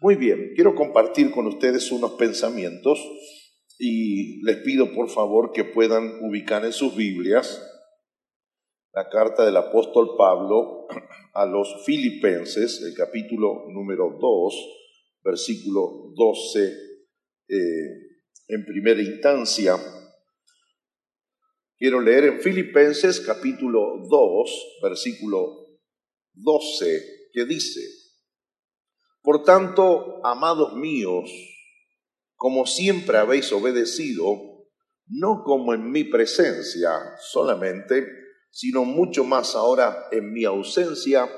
Muy 0.00 0.14
bien, 0.14 0.52
quiero 0.54 0.76
compartir 0.76 1.32
con 1.32 1.48
ustedes 1.48 1.90
unos 1.90 2.12
pensamientos 2.12 3.00
y 3.80 4.40
les 4.44 4.58
pido 4.58 4.94
por 4.94 5.10
favor 5.10 5.50
que 5.52 5.64
puedan 5.64 6.22
ubicar 6.22 6.64
en 6.64 6.72
sus 6.72 6.94
Biblias 6.94 7.60
la 8.92 9.08
carta 9.08 9.44
del 9.44 9.56
apóstol 9.56 10.10
Pablo 10.16 10.86
a 11.34 11.46
los 11.46 11.84
filipenses, 11.84 12.80
el 12.82 12.94
capítulo 12.94 13.64
número 13.72 14.16
2, 14.20 14.54
versículo 15.24 16.12
12, 16.14 16.76
eh, 17.48 17.56
en 18.46 18.64
primera 18.66 19.02
instancia. 19.02 19.76
Quiero 21.76 22.00
leer 22.00 22.24
en 22.24 22.40
Filipenses 22.40 23.18
capítulo 23.18 24.06
2, 24.08 24.78
versículo 24.80 25.80
12, 26.34 27.30
que 27.32 27.44
dice, 27.46 27.97
Por 29.22 29.42
tanto, 29.42 30.20
amados 30.24 30.74
míos, 30.74 31.30
como 32.36 32.66
siempre 32.66 33.18
habéis 33.18 33.52
obedecido, 33.52 34.24
no 35.06 35.42
como 35.42 35.74
en 35.74 35.90
mi 35.90 36.04
presencia 36.04 36.90
solamente, 37.18 38.06
sino 38.50 38.84
mucho 38.84 39.24
más 39.24 39.56
ahora 39.56 40.06
en 40.12 40.32
mi 40.32 40.44
ausencia, 40.44 41.28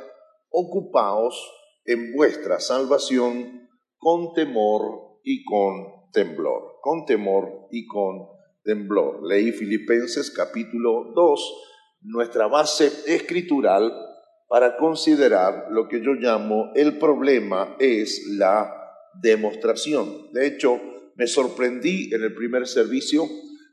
ocupaos 0.51 1.51
en 1.85 2.13
vuestra 2.13 2.61
salvación 2.61 3.69
con 3.97 4.35
temor 4.35 5.21
y 5.25 5.45
con 5.45 6.11
temblor, 6.13 6.81
con 6.83 7.07
temor 7.07 7.69
y 7.71 7.87
con 7.87 8.29
temblor. 8.63 9.27
Leí 9.27 9.53
Filipenses 9.53 10.31
capítulo 10.31 11.13
2, 11.15 11.55
nuestra 12.03 12.47
base 12.47 12.91
escritural 13.07 14.10
para 14.51 14.77
considerar 14.77 15.69
lo 15.71 15.87
que 15.87 16.03
yo 16.03 16.15
llamo 16.15 16.73
el 16.75 16.99
problema 16.99 17.77
es 17.79 18.27
la 18.37 18.75
demostración. 19.23 20.33
De 20.33 20.45
hecho, 20.45 20.81
me 21.15 21.29
sorprendí 21.29 22.13
en 22.13 22.25
el 22.25 22.35
primer 22.35 22.67
servicio 22.67 23.29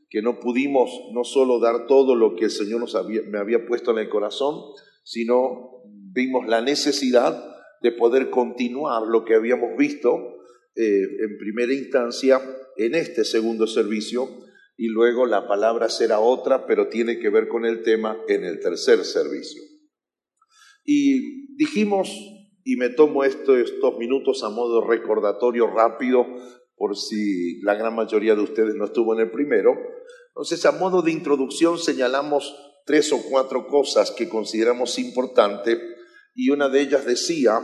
que 0.07 0.21
no 0.21 0.39
pudimos 0.39 0.91
no 1.13 1.23
solo 1.23 1.59
dar 1.59 1.87
todo 1.87 2.13
lo 2.13 2.35
que 2.35 2.45
el 2.45 2.51
Señor 2.51 2.79
nos 2.79 2.93
había, 2.93 3.23
me 3.23 3.39
había 3.39 3.65
puesto 3.65 3.89
en 3.89 3.97
el 3.97 4.09
corazón, 4.09 4.53
sino 5.03 5.81
vimos 6.13 6.47
la 6.47 6.61
necesidad 6.61 7.43
de 7.81 7.91
poder 7.93 8.29
continuar 8.29 9.01
lo 9.07 9.25
que 9.25 9.33
habíamos 9.33 9.75
visto 9.79 10.37
eh, 10.75 11.01
en 11.23 11.39
primera 11.39 11.73
instancia 11.73 12.39
en 12.77 12.93
este 12.93 13.25
segundo 13.25 13.65
servicio 13.65 14.29
y 14.77 14.89
luego 14.89 15.25
la 15.25 15.47
palabra 15.47 15.89
será 15.89 16.19
otra, 16.19 16.67
pero 16.67 16.87
tiene 16.87 17.17
que 17.17 17.31
ver 17.31 17.47
con 17.47 17.65
el 17.65 17.81
tema 17.81 18.15
en 18.27 18.43
el 18.43 18.59
tercer 18.59 19.03
servicio. 19.03 19.63
Y 20.89 21.53
dijimos, 21.57 22.09
y 22.63 22.77
me 22.77 22.89
tomo 22.89 23.25
esto, 23.25 23.57
estos 23.57 23.97
minutos 23.97 24.41
a 24.43 24.49
modo 24.49 24.87
recordatorio 24.87 25.67
rápido, 25.67 26.25
por 26.77 26.95
si 26.95 27.59
la 27.61 27.75
gran 27.75 27.93
mayoría 27.93 28.35
de 28.35 28.41
ustedes 28.41 28.73
no 28.75 28.85
estuvo 28.85 29.13
en 29.13 29.19
el 29.19 29.29
primero. 29.29 29.75
Entonces, 30.29 30.65
a 30.65 30.71
modo 30.71 31.01
de 31.01 31.11
introducción 31.11 31.77
señalamos 31.77 32.55
tres 32.85 33.11
o 33.11 33.21
cuatro 33.29 33.67
cosas 33.67 34.11
que 34.11 34.29
consideramos 34.29 34.97
importantes 34.97 35.77
y 36.33 36.51
una 36.51 36.69
de 36.69 36.79
ellas 36.79 37.05
decía 37.05 37.59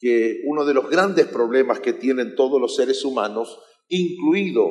que 0.00 0.40
uno 0.46 0.64
de 0.64 0.74
los 0.74 0.90
grandes 0.90 1.26
problemas 1.26 1.78
que 1.78 1.92
tienen 1.92 2.34
todos 2.34 2.60
los 2.60 2.74
seres 2.74 3.04
humanos, 3.04 3.60
incluido 3.88 4.70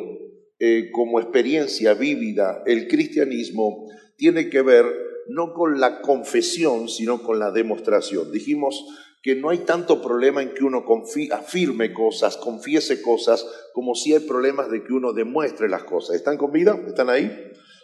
eh, 0.60 0.90
como 0.92 1.22
experiencia 1.22 1.94
vívida 1.94 2.62
el 2.66 2.90
cristianismo, 2.90 3.90
tiene 4.18 4.50
que 4.50 4.62
ver 4.62 4.86
no 5.28 5.54
con 5.54 5.80
la 5.80 6.02
confesión, 6.02 6.90
sino 6.90 7.24
con 7.24 7.40
la 7.40 7.52
demostración. 7.52 8.32
Dijimos 8.32 8.86
que 9.22 9.36
no 9.36 9.50
hay 9.50 9.60
tanto 9.60 10.02
problema 10.02 10.44
en 10.44 10.54
que 10.54 10.64
uno 10.64 10.86
afirme 11.32 11.94
cosas, 11.94 12.38
confiese 12.38 13.02
cosas, 13.02 13.46
como 13.74 13.96
si 13.96 14.14
hay 14.14 14.20
problemas 14.20 14.70
de 14.70 14.84
que 14.84 14.94
uno 14.94 15.14
demuestre 15.14 15.68
las 15.68 15.84
cosas. 15.84 16.16
¿Están 16.16 16.38
con 16.38 16.52
vida? 16.52 16.80
¿Están 16.88 17.10
ahí? 17.10 17.32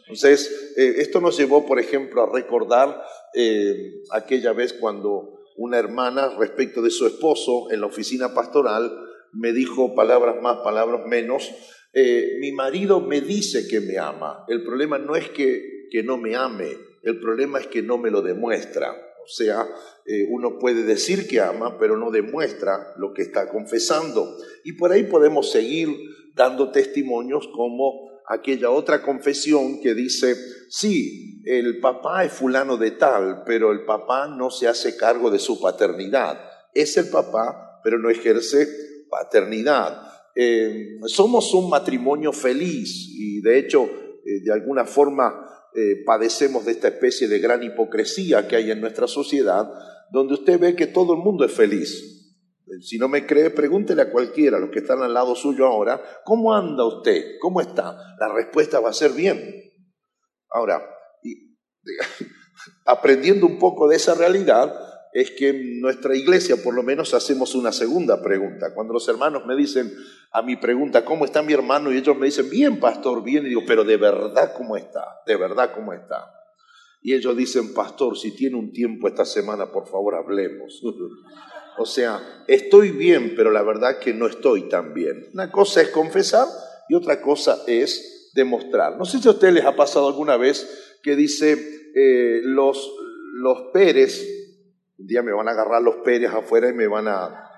Entonces, 0.02 0.74
eh, 0.78 0.96
esto 0.98 1.20
nos 1.22 1.38
llevó, 1.38 1.66
por 1.66 1.80
ejemplo, 1.80 2.24
a 2.24 2.32
recordar 2.32 3.02
eh, 3.34 4.02
aquella 4.12 4.54
vez 4.54 4.74
cuando 4.74 5.42
una 5.56 5.80
hermana 5.80 6.30
respecto 6.38 6.82
de 6.82 6.90
su 6.90 7.08
esposo 7.08 7.72
en 7.72 7.82
la 7.82 7.88
oficina 7.88 8.34
pastoral 8.34 8.92
me 9.34 9.54
dijo 9.54 9.96
palabras 9.96 10.42
más, 10.42 10.58
palabras 10.58 11.06
menos. 11.08 11.50
Eh, 11.94 12.38
mi 12.40 12.52
marido 12.52 13.02
me 13.02 13.22
dice 13.22 13.68
que 13.68 13.80
me 13.80 13.98
ama. 13.98 14.46
El 14.48 14.64
problema 14.64 14.98
no 14.98 15.16
es 15.16 15.30
que, 15.30 15.88
que, 15.90 16.04
no 16.04 16.18
me 16.18 16.36
ame, 16.36 16.78
el 17.04 17.20
problema 17.20 17.60
es 17.60 17.68
que 17.68 17.82
no 17.82 17.98
me 17.98 18.12
lo 18.12 18.22
demuestra. 18.22 18.92
O 19.24 19.28
sea, 19.28 19.68
eh, 20.06 20.28
uno 20.30 20.58
puede 20.60 20.84
decir 20.84 21.28
que 21.28 21.40
ama, 21.40 21.78
pero 21.80 21.98
no 21.98 22.12
demuestra 22.12 22.94
lo 22.98 23.14
que 23.14 23.22
está 23.22 23.50
confesando. 23.50 24.36
Y 24.64 24.74
por 24.74 24.92
ahí 24.92 25.04
podemos 25.04 25.52
seguir 25.52 25.90
dando 26.36 26.72
testimonios 26.72 27.48
como 27.54 28.10
aquella 28.28 28.70
otra 28.70 29.02
confesión 29.02 29.82
que 29.82 29.94
dice, 29.94 30.36
sí, 30.70 31.42
el 31.46 31.80
papá 31.80 32.24
es 32.24 32.34
fulano 32.34 32.78
de 32.78 32.92
tal, 32.92 33.44
pero 33.46 33.72
el 33.72 33.84
papá 33.86 34.28
no 34.28 34.50
se 34.50 34.68
hace 34.68 34.96
cargo 34.96 35.30
de 35.30 35.40
su 35.40 35.60
paternidad. 35.60 36.40
Es 36.74 36.98
el 36.98 37.10
papá, 37.10 37.82
pero 37.84 38.00
no 38.00 38.10
ejerce 38.10 38.68
paternidad. 39.10 40.02
Eh, 40.36 41.00
somos 41.08 41.54
un 41.54 41.70
matrimonio 41.70 42.32
feliz 42.32 43.10
y 43.10 43.42
de 43.42 43.60
hecho, 43.60 43.84
eh, 43.84 44.42
de 44.44 44.54
alguna 44.54 44.86
forma, 44.86 45.51
eh, 45.76 46.04
padecemos 46.06 46.66
de 46.66 46.74
esta 46.74 46.90
especie 46.90 47.28
de 47.28 47.40
gran 47.40 47.64
hipocresía 47.64 48.48
que 48.48 48.56
hay 48.56 48.72
en 48.72 48.82
nuestra 48.82 49.08
sociedad, 49.08 49.72
donde 50.12 50.34
usted 50.34 50.60
ve 50.60 50.76
que 50.76 50.88
todo 50.88 51.14
el 51.14 51.20
mundo 51.20 51.46
es 51.46 51.52
feliz. 51.52 52.22
Si 52.82 52.98
no 52.98 53.08
me 53.08 53.26
cree, 53.26 53.50
pregúntele 53.50 54.02
a 54.02 54.12
cualquiera, 54.12 54.60
los 54.60 54.70
que 54.70 54.80
están 54.80 55.02
al 55.02 55.14
lado 55.14 55.36
suyo 55.36 55.66
ahora, 55.66 56.02
¿cómo 56.24 56.54
anda 56.54 56.86
usted? 56.86 57.38
¿Cómo 57.40 57.62
está? 57.62 57.98
La 58.20 58.34
respuesta 58.34 58.80
va 58.80 58.90
a 58.90 58.94
ser 58.94 59.12
bien. 59.12 59.72
Ahora, 60.50 60.82
aprendiendo 62.86 63.46
un 63.46 63.60
poco 63.60 63.88
de 63.88 63.96
esa 63.96 64.14
realidad, 64.14 64.74
es 65.14 65.32
que 65.32 65.50
en 65.50 65.82
nuestra 65.82 66.16
iglesia 66.16 66.58
por 66.64 66.74
lo 66.74 66.84
menos 66.84 67.14
hacemos 67.14 67.56
una 67.56 67.72
segunda 67.72 68.22
pregunta. 68.22 68.74
Cuando 68.74 68.94
los 68.94 69.08
hermanos 69.08 69.46
me 69.46 69.56
dicen 69.56 69.92
a 70.32 70.42
mi 70.42 70.56
pregunta, 70.56 71.04
¿cómo 71.04 71.26
está 71.26 71.42
mi 71.42 71.54
hermano? 71.54 71.92
Y 71.92 71.98
ellos 71.98 72.18
me 72.18 72.28
dicen, 72.28 72.50
bien, 72.50 72.80
pastor, 72.80 73.22
bien. 73.22 73.46
Y 73.46 73.50
digo, 73.50 73.64
pero 73.68 73.84
de 73.84 73.98
verdad, 73.98 74.54
¿cómo 74.56 74.78
está? 74.78 75.22
De 75.26 75.36
verdad, 75.36 75.74
¿cómo 75.76 75.92
está? 75.92 76.34
Y 77.02 77.14
ellos 77.14 77.36
dicen, 77.36 77.74
pastor, 77.74 78.18
si 78.18 78.32
tiene 78.32 78.56
un 78.56 78.72
tiempo 78.72 79.08
esta 79.08 79.26
semana, 79.26 79.72
por 79.72 79.88
favor, 79.88 80.16
hablemos. 80.16 80.82
O 81.78 81.86
sea, 81.86 82.44
estoy 82.48 82.92
bien, 82.92 83.34
pero 83.34 83.50
la 83.50 83.64
verdad 83.64 83.98
que 83.98 84.14
no 84.14 84.28
estoy 84.28 84.68
tan 84.68 84.94
bien. 84.94 85.30
Una 85.34 85.50
cosa 85.50 85.82
es 85.82 85.88
confesar 85.88 86.46
y 86.90 86.96
otra 86.96 87.22
cosa 87.22 87.60
es 87.66 88.30
demostrar. 88.36 88.98
No 88.98 89.06
sé 89.06 89.20
si 89.20 89.28
a 89.30 89.32
ustedes 89.32 89.54
les 89.54 89.66
ha 89.66 89.76
pasado 89.76 90.10
alguna 90.10 90.36
vez 90.36 91.00
que 91.02 91.16
dice 91.16 91.54
eh, 91.96 92.42
los, 92.44 92.94
los 93.36 93.72
Pérez, 93.74 94.22
un 95.00 95.08
día 95.08 95.24
me 95.24 95.32
van 95.32 95.48
a 95.48 95.52
agarrar 95.52 95.82
los 95.82 95.96
Pérez 96.04 96.30
afuera 96.32 96.70
y 96.70 96.74
me 96.74 96.88
van 96.88 97.08
a, 97.08 97.51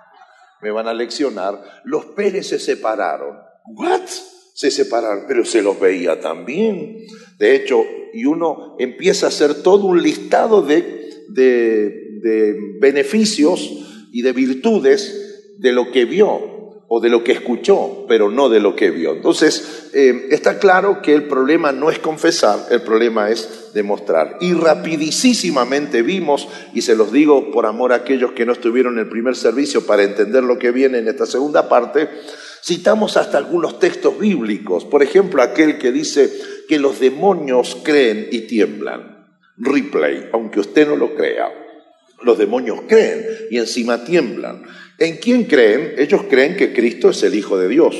me 0.63 0.71
van 0.71 0.87
a 0.87 0.93
leccionar, 0.93 1.61
los 1.83 2.05
Pérez 2.05 2.47
se 2.47 2.57
separaron. 2.57 3.37
¿What? 3.65 4.07
Se 4.53 4.71
separaron, 4.71 5.25
pero 5.27 5.43
se 5.43 5.61
los 5.61 5.79
veía 5.79 6.19
también. 6.21 7.05
De 7.37 7.55
hecho, 7.55 7.83
y 8.13 8.25
uno 8.25 8.75
empieza 8.79 9.25
a 9.25 9.29
hacer 9.29 9.61
todo 9.61 9.87
un 9.87 10.01
listado 10.01 10.61
de, 10.61 11.25
de, 11.29 12.19
de 12.21 12.55
beneficios 12.79 14.07
y 14.11 14.21
de 14.21 14.31
virtudes 14.31 15.55
de 15.57 15.71
lo 15.73 15.91
que 15.91 16.05
vio 16.05 16.53
o 16.87 16.99
de 16.99 17.09
lo 17.09 17.23
que 17.23 17.31
escuchó, 17.31 18.05
pero 18.07 18.29
no 18.29 18.49
de 18.49 18.59
lo 18.59 18.75
que 18.75 18.91
vio. 18.91 19.13
Entonces, 19.13 19.89
eh, 19.93 20.27
está 20.31 20.59
claro 20.59 21.01
que 21.01 21.13
el 21.13 21.23
problema 21.23 21.71
no 21.71 21.89
es 21.89 21.99
confesar, 21.99 22.67
el 22.69 22.81
problema 22.81 23.29
es 23.29 23.71
demostrar. 23.73 24.37
Y 24.41 24.53
rapidísimamente 24.53 26.01
vimos, 26.01 26.47
y 26.73 26.81
se 26.81 26.95
los 26.95 27.11
digo 27.11 27.51
por 27.51 27.65
amor 27.65 27.93
a 27.93 27.97
aquellos 27.97 28.33
que 28.33 28.45
no 28.45 28.53
estuvieron 28.53 28.93
en 28.93 29.05
el 29.05 29.09
primer 29.09 29.35
servicio 29.35 29.85
para 29.85 30.03
entender 30.03 30.43
lo 30.43 30.59
que 30.59 30.71
viene 30.71 30.99
en 30.99 31.07
esta 31.07 31.25
segunda 31.25 31.67
parte, 31.67 32.09
citamos 32.63 33.17
hasta 33.17 33.37
algunos 33.37 33.79
textos 33.79 34.17
bíblicos, 34.19 34.85
por 34.85 35.03
ejemplo 35.03 35.41
aquel 35.41 35.77
que 35.77 35.91
dice 35.91 36.31
que 36.67 36.79
los 36.79 36.99
demonios 36.99 37.77
creen 37.83 38.27
y 38.31 38.41
tiemblan. 38.41 39.25
Replay, 39.57 40.29
aunque 40.33 40.59
usted 40.59 40.87
no 40.87 40.95
lo 40.95 41.15
crea. 41.15 41.51
Los 42.21 42.37
demonios 42.37 42.81
creen 42.87 43.25
y 43.51 43.57
encima 43.57 44.03
tiemblan. 44.03 44.63
¿En 44.97 45.17
quién 45.17 45.45
creen? 45.45 45.95
Ellos 45.97 46.21
creen 46.29 46.55
que 46.55 46.73
Cristo 46.73 47.09
es 47.09 47.23
el 47.23 47.35
Hijo 47.35 47.57
de 47.57 47.67
Dios. 47.67 47.95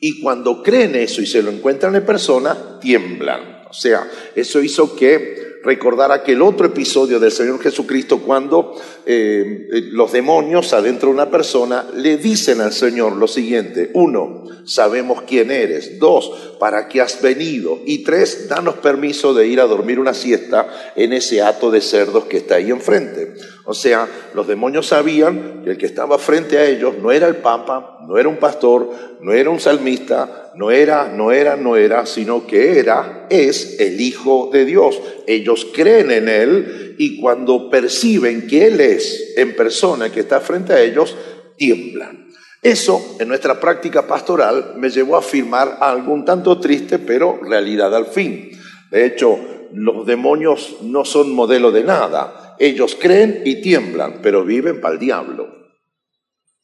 Y 0.00 0.20
cuando 0.20 0.62
creen 0.62 0.94
eso 0.94 1.22
y 1.22 1.26
se 1.26 1.42
lo 1.42 1.50
encuentran 1.50 1.96
en 1.96 2.04
persona, 2.04 2.78
tiemblan. 2.80 3.64
O 3.70 3.72
sea, 3.72 4.08
eso 4.34 4.62
hizo 4.62 4.94
que 4.94 5.46
recordar 5.66 6.12
aquel 6.12 6.42
otro 6.42 6.66
episodio 6.66 7.18
del 7.18 7.32
Señor 7.32 7.60
Jesucristo 7.60 8.20
cuando 8.20 8.80
eh, 9.04 9.66
los 9.90 10.12
demonios 10.12 10.72
adentro 10.72 11.08
de 11.08 11.14
una 11.16 11.30
persona 11.30 11.84
le 11.96 12.18
dicen 12.18 12.60
al 12.60 12.72
Señor 12.72 13.16
lo 13.16 13.26
siguiente. 13.26 13.90
Uno, 13.94 14.44
sabemos 14.64 15.22
quién 15.22 15.50
eres. 15.50 15.98
Dos, 15.98 16.54
para 16.60 16.86
qué 16.86 17.00
has 17.00 17.20
venido. 17.20 17.80
Y 17.84 18.04
tres, 18.04 18.48
danos 18.48 18.76
permiso 18.76 19.34
de 19.34 19.48
ir 19.48 19.60
a 19.60 19.66
dormir 19.66 19.98
una 19.98 20.14
siesta 20.14 20.92
en 20.94 21.12
ese 21.12 21.42
hato 21.42 21.72
de 21.72 21.80
cerdos 21.80 22.26
que 22.26 22.36
está 22.36 22.56
ahí 22.56 22.70
enfrente. 22.70 23.34
O 23.66 23.74
sea, 23.74 24.08
los 24.32 24.46
demonios 24.46 24.86
sabían 24.86 25.62
que 25.64 25.70
el 25.70 25.76
que 25.76 25.86
estaba 25.86 26.18
frente 26.18 26.56
a 26.56 26.64
ellos 26.64 26.94
no 27.02 27.10
era 27.10 27.26
el 27.26 27.36
Papa, 27.36 27.98
no 28.06 28.16
era 28.16 28.28
un 28.28 28.36
pastor, 28.36 28.88
no 29.20 29.32
era 29.32 29.50
un 29.50 29.58
salmista, 29.58 30.52
no 30.54 30.70
era, 30.70 31.08
no 31.08 31.32
era, 31.32 31.56
no 31.56 31.76
era, 31.76 32.06
sino 32.06 32.46
que 32.46 32.78
era, 32.78 33.26
es 33.28 33.80
el 33.80 34.00
Hijo 34.00 34.50
de 34.52 34.64
Dios. 34.64 35.00
Ellos 35.26 35.66
creen 35.74 36.12
en 36.12 36.28
Él 36.28 36.94
y 36.96 37.20
cuando 37.20 37.68
perciben 37.68 38.46
que 38.46 38.68
Él 38.68 38.80
es 38.80 39.34
en 39.36 39.56
persona 39.56 40.12
que 40.12 40.20
está 40.20 40.40
frente 40.40 40.72
a 40.72 40.80
ellos, 40.80 41.16
tiemblan. 41.56 42.28
Eso, 42.62 43.16
en 43.18 43.26
nuestra 43.26 43.58
práctica 43.58 44.06
pastoral, 44.06 44.74
me 44.76 44.90
llevó 44.90 45.16
a 45.16 45.20
afirmar 45.20 45.78
algo 45.80 46.12
un 46.12 46.24
tanto 46.24 46.58
triste, 46.60 47.00
pero 47.00 47.40
realidad 47.42 47.94
al 47.94 48.06
fin. 48.06 48.50
De 48.92 49.06
hecho, 49.06 49.38
los 49.72 50.06
demonios 50.06 50.76
no 50.82 51.04
son 51.04 51.34
modelo 51.34 51.72
de 51.72 51.84
nada. 51.84 52.45
Ellos 52.58 52.96
creen 53.00 53.42
y 53.44 53.60
tiemblan, 53.60 54.20
pero 54.22 54.44
viven 54.44 54.80
para 54.80 54.94
el 54.94 55.00
diablo. 55.00 55.48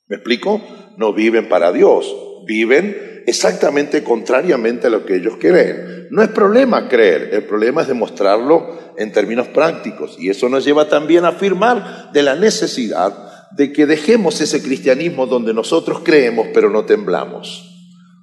¿Me 0.09 0.17
explico? 0.17 0.61
No 0.97 1.13
viven 1.13 1.49
para 1.49 1.73
Dios, 1.73 2.15
viven 2.47 3.25
exactamente 3.27 4.03
contrariamente 4.03 4.89
a 4.89 4.91
lo 4.91 5.07
que 5.07 5.17
ellos 5.17 5.35
creen. 5.41 6.09
No 6.11 6.23
es 6.23 6.29
problema 6.29 6.89
creer, 6.89 7.31
el 7.33 7.45
problema 7.45 7.83
es 7.83 7.89
demostrarlo 7.89 8.95
en 8.97 9.13
términos 9.13 9.49
prácticos. 9.49 10.17
Y 10.19 10.29
eso 10.29 10.49
nos 10.49 10.65
lleva 10.65 10.89
también 10.89 11.25
a 11.25 11.29
afirmar 11.29 12.11
de 12.13 12.23
la 12.23 12.35
necesidad 12.35 13.49
de 13.57 13.73
que 13.73 13.87
dejemos 13.87 14.41
ese 14.41 14.63
cristianismo 14.63 15.27
donde 15.27 15.55
nosotros 15.55 16.01
creemos 16.05 16.49
pero 16.55 16.71
no 16.71 16.85
temblamos, 16.85 17.69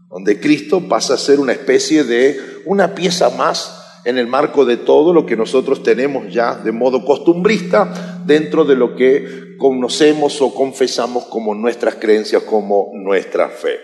donde 0.10 0.40
Cristo 0.40 0.88
pasa 0.88 1.14
a 1.14 1.18
ser 1.18 1.40
una 1.40 1.52
especie 1.52 2.04
de 2.04 2.40
una 2.66 2.96
pieza 2.96 3.30
más 3.32 3.79
en 4.06 4.18
el 4.18 4.28
marco 4.28 4.66
de 4.66 4.78
todo 4.78 5.14
lo 5.14 5.26
que 5.26 5.36
nosotros 5.36 5.84
tenemos 5.84 6.32
ya 6.34 6.56
de 6.56 6.72
modo 6.72 7.06
costumbrista 7.06 8.22
dentro 8.26 8.66
de 8.66 8.76
lo 8.76 8.96
que 8.96 9.56
conocemos 9.58 10.42
o 10.42 10.54
confesamos 10.54 11.26
como 11.26 11.54
nuestras 11.54 11.96
creencias, 11.96 12.44
como 12.44 12.92
nuestra 12.94 13.50
fe. 13.50 13.80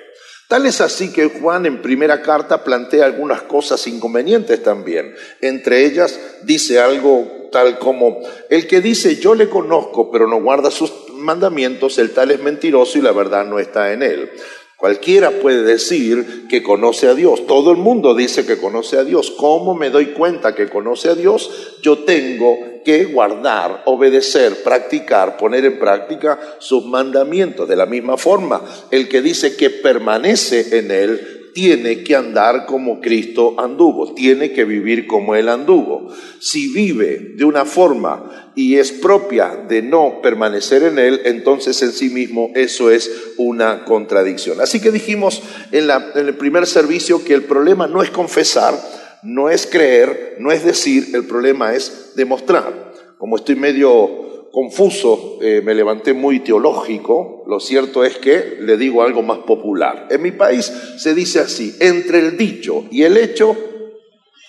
Tal 0.48 0.66
es 0.68 0.80
así 0.80 1.12
que 1.12 1.26
Juan 1.26 1.66
en 1.66 1.82
primera 1.82 2.22
carta 2.22 2.64
plantea 2.64 3.06
algunas 3.06 3.42
cosas 3.42 3.86
inconvenientes 3.88 4.62
también. 4.62 5.16
Entre 5.42 5.86
ellas 5.86 6.20
dice 6.44 6.80
algo 6.80 7.50
tal 7.52 7.80
como, 7.80 8.20
el 8.50 8.68
que 8.68 8.82
dice 8.82 9.16
yo 9.16 9.34
le 9.34 9.50
conozco 9.50 10.12
pero 10.12 10.28
no 10.28 10.42
guarda 10.42 10.70
sus 10.70 10.92
mandamientos, 11.14 11.98
el 11.98 12.12
tal 12.12 12.32
es 12.32 12.42
mentiroso 12.42 13.00
y 13.00 13.02
la 13.02 13.12
verdad 13.12 13.46
no 13.46 13.60
está 13.60 13.92
en 13.94 14.04
él. 14.04 14.30
Cualquiera 14.78 15.32
puede 15.32 15.64
decir 15.64 16.48
que 16.50 16.62
conoce 16.62 17.08
a 17.08 17.14
Dios. 17.14 17.48
Todo 17.48 17.72
el 17.72 17.78
mundo 17.78 18.14
dice 18.14 18.46
que 18.46 18.58
conoce 18.58 18.98
a 18.98 19.06
Dios. 19.06 19.32
¿Cómo 19.32 19.74
me 19.74 19.90
doy 19.90 20.08
cuenta 20.08 20.54
que 20.54 20.68
conoce 20.68 21.10
a 21.10 21.16
Dios? 21.16 21.78
Yo 21.82 22.00
tengo 22.00 22.58
que 22.84 23.06
guardar, 23.06 23.84
obedecer, 23.86 24.64
practicar, 24.64 25.38
poner 25.38 25.66
en 25.66 25.80
práctica 25.80 26.40
sus 26.60 26.86
mandamientos. 26.86 27.68
De 27.68 27.76
la 27.76 27.86
misma 27.86 28.18
forma, 28.18 28.62
el 28.92 29.10
que 29.10 29.22
dice 29.22 29.56
que 29.56 29.70
permanece 29.70 30.78
en 30.78 30.92
Él 30.92 31.35
tiene 31.56 32.04
que 32.04 32.18
andar 32.18 32.66
como 32.66 33.00
Cristo 33.00 33.56
anduvo, 33.58 34.14
tiene 34.14 34.52
que 34.52 34.66
vivir 34.66 35.08
como 35.08 35.36
Él 35.36 35.48
anduvo. 35.48 36.14
Si 36.38 36.68
vive 36.68 37.32
de 37.38 37.46
una 37.46 37.64
forma 37.64 38.52
y 38.56 38.76
es 38.76 38.92
propia 38.92 39.64
de 39.66 39.82
no 39.82 40.20
permanecer 40.22 40.84
en 40.84 41.00
Él, 41.00 41.22
entonces 41.24 41.82
en 41.82 41.94
sí 41.94 42.10
mismo 42.10 42.52
eso 42.56 42.92
es 42.92 43.10
una 43.38 43.86
contradicción. 43.86 44.60
Así 44.60 44.82
que 44.82 44.92
dijimos 44.92 45.44
en, 45.72 45.90
el 46.16 46.36
primer 46.36 46.68
servicio 46.68 47.24
que 47.24 47.34
el 47.34 47.44
problema 47.44 47.88
no 47.88 48.04
es 48.04 48.10
confesar, 48.10 48.78
no 49.24 49.50
es 49.50 49.66
creer, 49.66 50.36
no 50.40 50.52
es 50.52 50.66
decir, 50.66 51.12
el 51.14 51.24
problema 51.24 51.74
es 51.74 52.12
demostrar. 52.18 52.92
Como 53.18 53.38
estoy 53.38 53.56
medio 53.56 54.35
confuso, 54.56 55.38
eh, 55.42 55.62
me 55.62 55.76
levanté 55.76 56.14
muy 56.14 56.40
teológico, 56.40 57.44
lo 57.46 57.60
cierto 57.60 58.06
es 58.06 58.18
que 58.20 58.56
le 58.62 58.78
digo 58.78 59.04
algo 59.04 59.22
más 59.22 59.40
popular. 59.40 60.08
En 60.10 60.22
mi 60.22 60.32
país 60.32 60.72
se 60.98 61.14
dice 61.14 61.42
así, 61.42 61.76
entre 61.82 62.20
el 62.20 62.38
dicho 62.38 62.86
y 62.90 63.04
el 63.04 63.18
hecho 63.18 63.54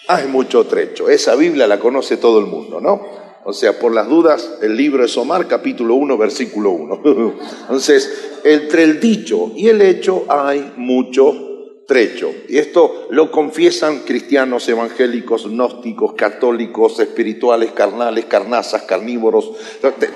hay 0.07 0.29
mucho 0.29 0.65
trecho. 0.65 1.09
Esa 1.09 1.35
Biblia 1.35 1.67
la 1.67 1.81
conoce 1.81 2.19
todo 2.19 2.39
el 2.39 2.47
mundo, 2.47 2.81
¿no? 2.81 3.01
O 3.45 3.53
sea, 3.53 3.81
por 3.81 3.93
las 3.93 4.09
dudas, 4.09 4.59
el 4.63 4.77
libro 4.77 5.05
es 5.05 5.17
Omar, 5.17 5.49
capítulo 5.49 5.97
1, 5.97 6.17
versículo 6.17 6.71
1. 6.71 7.03
Entonces, 7.63 8.39
entre 8.45 8.85
el 8.85 9.01
dicho 9.01 9.51
y 9.57 9.67
el 9.67 9.83
hecho 9.83 10.25
hay 10.29 10.73
mucho 10.77 11.56
trecho. 11.87 12.35
Y 12.49 12.59
esto 12.59 13.09
lo 13.11 13.31
confiesan 13.31 14.01
cristianos, 14.01 14.69
evangélicos, 14.69 15.49
gnósticos, 15.49 16.15
católicos, 16.15 16.99
espirituales, 16.99 17.73
carnales, 17.73 18.27
carnazas, 18.27 18.83
carnívoros, 18.83 19.53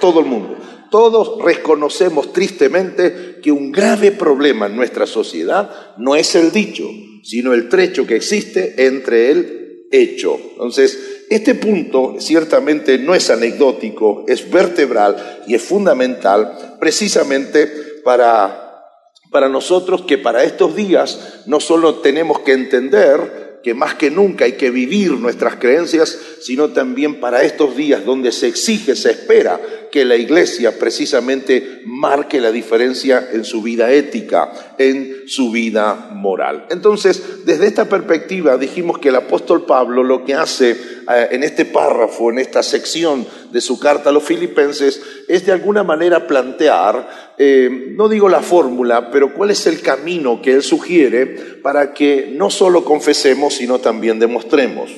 todo 0.01 0.21
el 0.21 0.27
mundo. 0.27 0.57
Todos 0.91 1.43
reconocemos 1.43 2.33
tristemente 2.33 3.39
que 3.43 3.53
un 3.53 3.71
grave 3.71 4.11
problema 4.11 4.67
en 4.67 4.77
nuestra 4.77 5.07
sociedad 5.07 5.95
no 5.99 6.17
es 6.17 6.35
el 6.35 6.51
dicho, 6.51 6.89
sino 7.23 7.53
el 7.53 7.69
trecho 7.69 8.07
que 8.07 8.17
existe 8.17 8.87
entre 8.87 9.31
el 9.31 9.87
hecho. 9.93 10.39
Entonces, 10.53 11.25
este 11.31 11.55
punto 11.55 12.17
ciertamente 12.19 12.99
no 12.99 13.15
es 13.15 13.31
anecdótico, 13.31 14.25
es 14.27 14.51
vertebral 14.51 15.43
y 15.47 15.55
es 15.55 15.63
fundamental 15.63 16.77
precisamente 16.81 17.69
para 18.03 18.70
para 19.31 19.49
nosotros 19.49 20.03
que 20.03 20.19
para 20.19 20.45
estos 20.45 20.75
días 20.75 21.43
no 21.47 21.61
solo 21.61 21.97
tenemos 21.97 22.41
que 22.41 22.53
entender 22.53 23.61
que 23.63 23.75
más 23.75 23.95
que 23.95 24.11
nunca 24.11 24.47
hay 24.47 24.53
que 24.53 24.71
vivir 24.71 25.13
nuestras 25.13 25.57
creencias, 25.57 26.19
sino 26.41 26.71
también 26.71 27.21
para 27.21 27.43
estos 27.43 27.77
días 27.77 28.05
donde 28.05 28.33
se 28.33 28.49
exige, 28.49 28.97
se 28.97 29.11
espera 29.11 29.61
que 29.91 30.05
la 30.05 30.17
iglesia 30.17 30.79
precisamente 30.79 31.83
marque 31.85 32.41
la 32.41 32.53
diferencia 32.53 33.29
en 33.33 33.45
su 33.45 33.63
vida 33.63 33.91
ética, 33.93 34.53
en 34.79 35.25
su 35.27 35.51
vida 35.51 36.11
moral. 36.13 36.67
Entonces, 36.71 37.45
desde 37.45 37.67
esta 37.67 37.89
perspectiva 37.89 38.57
dijimos 38.57 38.99
que 38.99 39.09
el 39.09 39.17
apóstol 39.17 39.67
Pablo 39.67 40.03
lo 40.03 40.25
que 40.25 40.35
hace 40.35 40.71
eh, 40.71 41.29
en 41.33 41.43
este 41.43 41.65
párrafo, 41.65 42.31
en 42.31 42.39
esta 42.39 42.63
sección 42.63 43.27
de 43.51 43.61
su 43.61 43.79
carta 43.79 44.11
a 44.11 44.13
los 44.13 44.23
filipenses, 44.23 45.01
es 45.29 45.47
de 45.47 45.53
alguna 45.53 45.83
manera 45.83 46.27
plantear, 46.27 47.35
eh, 47.39 47.93
no 47.97 48.09
digo 48.09 48.29
la 48.29 48.41
fórmula, 48.41 49.11
pero 49.11 49.35
cuál 49.35 49.51
es 49.51 49.67
el 49.67 49.81
camino 49.81 50.41
que 50.41 50.53
él 50.53 50.63
sugiere 50.63 51.27
para 51.63 51.93
que 51.93 52.33
no 52.35 52.51
solo 52.51 52.85
confesemos, 52.85 53.55
sino 53.55 53.79
también 53.79 54.19
demostremos. 54.19 54.91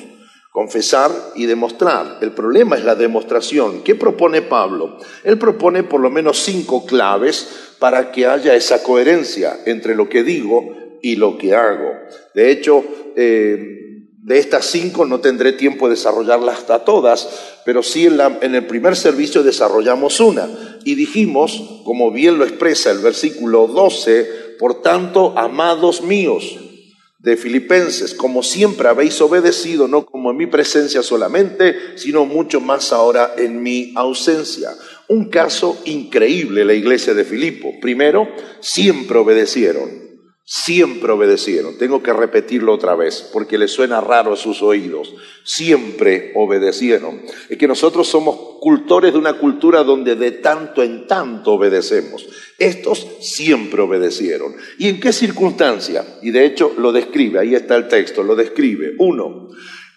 Confesar 0.53 1.11
y 1.33 1.47
demostrar. 1.47 2.19
El 2.21 2.31
problema 2.31 2.75
es 2.75 2.83
la 2.83 2.93
demostración. 2.93 3.81
¿Qué 3.81 3.95
propone 3.95 4.43
Pablo? 4.43 4.99
Él 5.23 5.39
propone 5.39 5.81
por 5.81 5.99
lo 5.99 6.11
menos 6.11 6.37
cinco 6.43 6.85
claves 6.85 7.73
para 7.79 8.11
que 8.11 8.27
haya 8.27 8.53
esa 8.53 8.83
coherencia 8.83 9.61
entre 9.65 9.95
lo 9.95 10.07
que 10.07 10.21
digo 10.21 10.75
y 11.01 11.15
lo 11.15 11.39
que 11.39 11.55
hago. 11.55 11.89
De 12.35 12.51
hecho, 12.51 12.83
eh, 13.15 14.05
de 14.21 14.37
estas 14.37 14.67
cinco 14.67 15.05
no 15.05 15.21
tendré 15.21 15.53
tiempo 15.53 15.87
de 15.87 15.95
desarrollarlas 15.95 16.59
hasta 16.59 16.85
todas, 16.85 17.57
pero 17.65 17.81
sí 17.81 18.05
en, 18.05 18.19
en, 18.41 18.53
el 18.53 18.67
primer 18.67 18.95
servicio 18.95 19.41
desarrollamos 19.41 20.19
una. 20.19 20.47
Y 20.85 20.93
dijimos, 20.93 21.81
como 21.83 22.11
bien 22.11 22.37
lo 22.37 22.45
expresa 22.45 22.91
el 22.91 22.99
versículo 22.99 23.65
12, 23.65 24.57
por 24.59 24.83
tanto, 24.83 25.33
amados 25.35 26.03
míos, 26.03 26.59
de 27.23 27.37
Filipenses, 27.37 28.13
como 28.13 28.43
siempre 28.43 28.89
habéis 28.89 29.19
obedecido, 29.21 29.87
no 29.87 30.05
como 30.05 30.31
en 30.31 30.37
mi 30.37 30.45
presencia 30.45 31.01
solamente, 31.01 31.73
sino 31.95 32.25
mucho 32.25 32.59
más 32.59 32.91
ahora 32.91 33.33
en 33.37 33.63
mi 33.63 33.93
ausencia. 33.95 34.71
Un 35.07 35.29
caso 35.29 35.81
increíble 35.85 36.65
la 36.65 36.73
iglesia 36.73 37.13
de 37.13 37.23
Filipo. 37.23 37.79
Primero, 37.79 38.27
siempre 38.59 39.17
obedecieron. 39.17 40.02
Siempre 40.45 41.13
obedecieron. 41.13 41.77
Tengo 41.77 42.03
que 42.03 42.11
repetirlo 42.11 42.73
otra 42.73 42.95
vez 42.95 43.29
porque 43.31 43.57
le 43.57 43.69
suena 43.69 44.01
raro 44.01 44.33
a 44.33 44.37
sus 44.37 44.61
oídos. 44.61 45.13
Siempre 45.45 46.33
obedecieron. 46.35 47.21
Es 47.49 47.57
que 47.57 47.67
nosotros 47.67 48.09
somos 48.09 48.59
cultores 48.59 49.13
de 49.13 49.19
una 49.19 49.39
cultura 49.39 49.83
donde 49.83 50.15
de 50.15 50.31
tanto 50.31 50.83
en 50.83 51.07
tanto 51.07 51.53
obedecemos. 51.53 52.27
Estos 52.59 53.07
siempre 53.21 53.81
obedecieron. 53.81 54.53
¿Y 54.77 54.89
en 54.89 54.99
qué 54.99 55.13
circunstancia? 55.13 56.05
Y 56.21 56.31
de 56.31 56.45
hecho 56.45 56.73
lo 56.77 56.91
describe, 56.91 57.39
ahí 57.39 57.55
está 57.55 57.77
el 57.77 57.87
texto, 57.87 58.21
lo 58.21 58.35
describe. 58.35 58.95
Uno, 58.99 59.47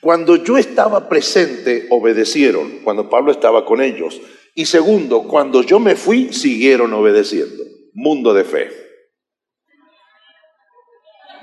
cuando 0.00 0.36
yo 0.36 0.56
estaba 0.56 1.08
presente, 1.08 1.88
obedecieron, 1.90 2.82
cuando 2.84 3.10
Pablo 3.10 3.32
estaba 3.32 3.64
con 3.64 3.80
ellos. 3.80 4.20
Y 4.54 4.66
segundo, 4.66 5.24
cuando 5.24 5.62
yo 5.62 5.80
me 5.80 5.96
fui, 5.96 6.32
siguieron 6.32 6.92
obedeciendo. 6.92 7.64
Mundo 7.94 8.32
de 8.32 8.44
fe. 8.44 8.85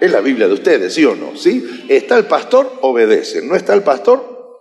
Es 0.04 0.12
la 0.12 0.20
Biblia 0.20 0.50
de 0.50 0.54
ustedes, 0.56 0.94
¿sí 0.94 1.06
o 1.06 1.16
no? 1.16 1.38
¿Sí? 1.38 1.86
Está 1.88 2.18
el 2.18 2.26
pastor, 2.26 2.70
obedecen. 2.82 3.48
No 3.48 3.56
está 3.56 3.74
el 3.74 3.84
pastor, 3.84 4.60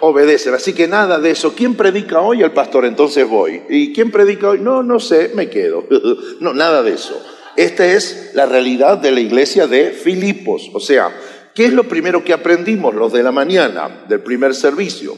obedecen. 0.00 0.54
Así 0.54 0.72
que 0.72 0.88
nada 0.88 1.18
de 1.18 1.32
eso. 1.32 1.54
¿Quién 1.54 1.74
predica 1.74 2.22
hoy? 2.22 2.42
El 2.42 2.52
pastor, 2.52 2.86
entonces 2.86 3.28
voy. 3.28 3.60
¿Y 3.68 3.92
quién 3.92 4.10
predica 4.10 4.48
hoy? 4.48 4.60
No, 4.60 4.82
no 4.82 4.98
sé, 4.98 5.32
me 5.34 5.50
quedo. 5.50 5.84
No, 6.40 6.54
nada 6.54 6.82
de 6.82 6.94
eso. 6.94 7.22
Esta 7.54 7.84
es 7.84 8.30
la 8.32 8.46
realidad 8.46 8.96
de 8.96 9.12
la 9.12 9.20
iglesia 9.20 9.66
de 9.66 9.90
Filipos. 9.90 10.70
O 10.72 10.80
sea, 10.80 11.14
¿qué 11.54 11.66
es 11.66 11.72
lo 11.74 11.84
primero 11.84 12.24
que 12.24 12.32
aprendimos 12.32 12.94
los 12.94 13.12
de 13.12 13.22
la 13.22 13.30
mañana 13.30 14.06
del 14.08 14.22
primer 14.22 14.54
servicio? 14.54 15.14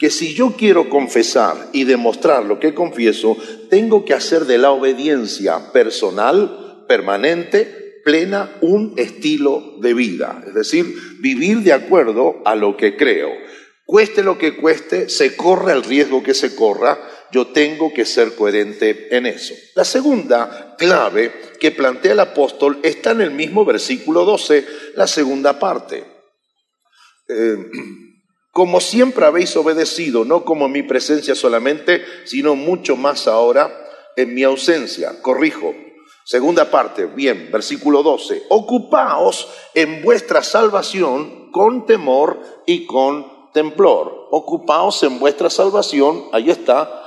Que 0.00 0.10
si 0.10 0.34
yo 0.34 0.56
quiero 0.58 0.90
confesar 0.90 1.68
y 1.72 1.84
demostrar 1.84 2.44
lo 2.44 2.58
que 2.58 2.74
confieso, 2.74 3.36
tengo 3.70 4.04
que 4.04 4.14
hacer 4.14 4.46
de 4.46 4.58
la 4.58 4.72
obediencia 4.72 5.72
personal, 5.72 6.67
permanente, 6.88 8.00
plena, 8.04 8.56
un 8.62 8.94
estilo 8.96 9.76
de 9.80 9.94
vida. 9.94 10.42
Es 10.46 10.54
decir, 10.54 10.86
vivir 11.20 11.58
de 11.58 11.72
acuerdo 11.72 12.42
a 12.44 12.56
lo 12.56 12.76
que 12.76 12.96
creo. 12.96 13.30
Cueste 13.84 14.22
lo 14.22 14.36
que 14.36 14.56
cueste, 14.56 15.08
se 15.08 15.36
corre 15.36 15.72
el 15.72 15.84
riesgo 15.84 16.22
que 16.22 16.34
se 16.34 16.54
corra, 16.54 16.98
yo 17.30 17.48
tengo 17.48 17.92
que 17.92 18.04
ser 18.04 18.34
coherente 18.34 19.16
en 19.16 19.26
eso. 19.26 19.54
La 19.74 19.84
segunda 19.84 20.74
clave 20.78 21.32
que 21.60 21.70
plantea 21.70 22.12
el 22.12 22.20
apóstol 22.20 22.80
está 22.82 23.12
en 23.12 23.20
el 23.20 23.30
mismo 23.30 23.64
versículo 23.64 24.24
12, 24.24 24.66
la 24.94 25.06
segunda 25.06 25.58
parte. 25.58 26.04
Eh, 27.28 27.56
como 28.52 28.80
siempre 28.80 29.24
habéis 29.24 29.56
obedecido, 29.56 30.24
no 30.24 30.44
como 30.44 30.68
mi 30.68 30.82
presencia 30.82 31.34
solamente, 31.34 32.04
sino 32.24 32.56
mucho 32.56 32.96
más 32.96 33.26
ahora 33.26 33.72
en 34.16 34.34
mi 34.34 34.42
ausencia. 34.42 35.22
Corrijo. 35.22 35.74
Segunda 36.28 36.70
parte, 36.70 37.06
bien, 37.06 37.48
versículo 37.50 38.02
12. 38.02 38.48
Ocupaos 38.50 39.48
en 39.72 40.02
vuestra 40.02 40.42
salvación 40.42 41.50
con 41.52 41.86
temor 41.86 42.38
y 42.66 42.84
con 42.84 43.50
temblor. 43.54 44.28
Ocupaos 44.30 45.02
en 45.04 45.20
vuestra 45.20 45.48
salvación, 45.48 46.26
ahí 46.32 46.50
está, 46.50 47.02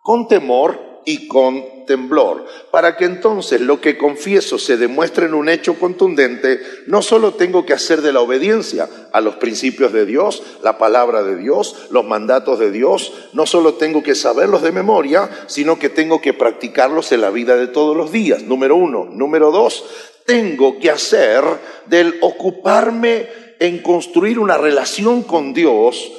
con 0.00 0.28
temor 0.28 0.80
y 1.04 1.26
con 1.28 1.84
temblor, 1.86 2.46
para 2.70 2.96
que 2.96 3.04
entonces 3.04 3.60
lo 3.60 3.80
que 3.80 3.98
confieso 3.98 4.58
se 4.58 4.76
demuestre 4.76 5.26
en 5.26 5.34
un 5.34 5.48
hecho 5.48 5.74
contundente, 5.78 6.60
no 6.86 7.02
solo 7.02 7.34
tengo 7.34 7.66
que 7.66 7.72
hacer 7.72 8.02
de 8.02 8.12
la 8.12 8.20
obediencia 8.20 8.88
a 9.12 9.20
los 9.20 9.36
principios 9.36 9.92
de 9.92 10.06
Dios, 10.06 10.42
la 10.62 10.78
palabra 10.78 11.22
de 11.22 11.36
Dios, 11.36 11.88
los 11.90 12.04
mandatos 12.04 12.58
de 12.58 12.70
Dios, 12.70 13.12
no 13.32 13.46
solo 13.46 13.74
tengo 13.74 14.02
que 14.02 14.14
saberlos 14.14 14.62
de 14.62 14.72
memoria, 14.72 15.28
sino 15.46 15.78
que 15.78 15.88
tengo 15.88 16.20
que 16.20 16.34
practicarlos 16.34 17.12
en 17.12 17.20
la 17.20 17.30
vida 17.30 17.56
de 17.56 17.66
todos 17.66 17.96
los 17.96 18.12
días, 18.12 18.42
número 18.42 18.76
uno. 18.76 19.04
Número 19.04 19.50
dos, 19.50 19.84
tengo 20.24 20.78
que 20.78 20.90
hacer 20.90 21.42
del 21.86 22.16
ocuparme 22.20 23.28
en 23.58 23.78
construir 23.82 24.38
una 24.38 24.58
relación 24.58 25.22
con 25.22 25.54
Dios, 25.54 26.10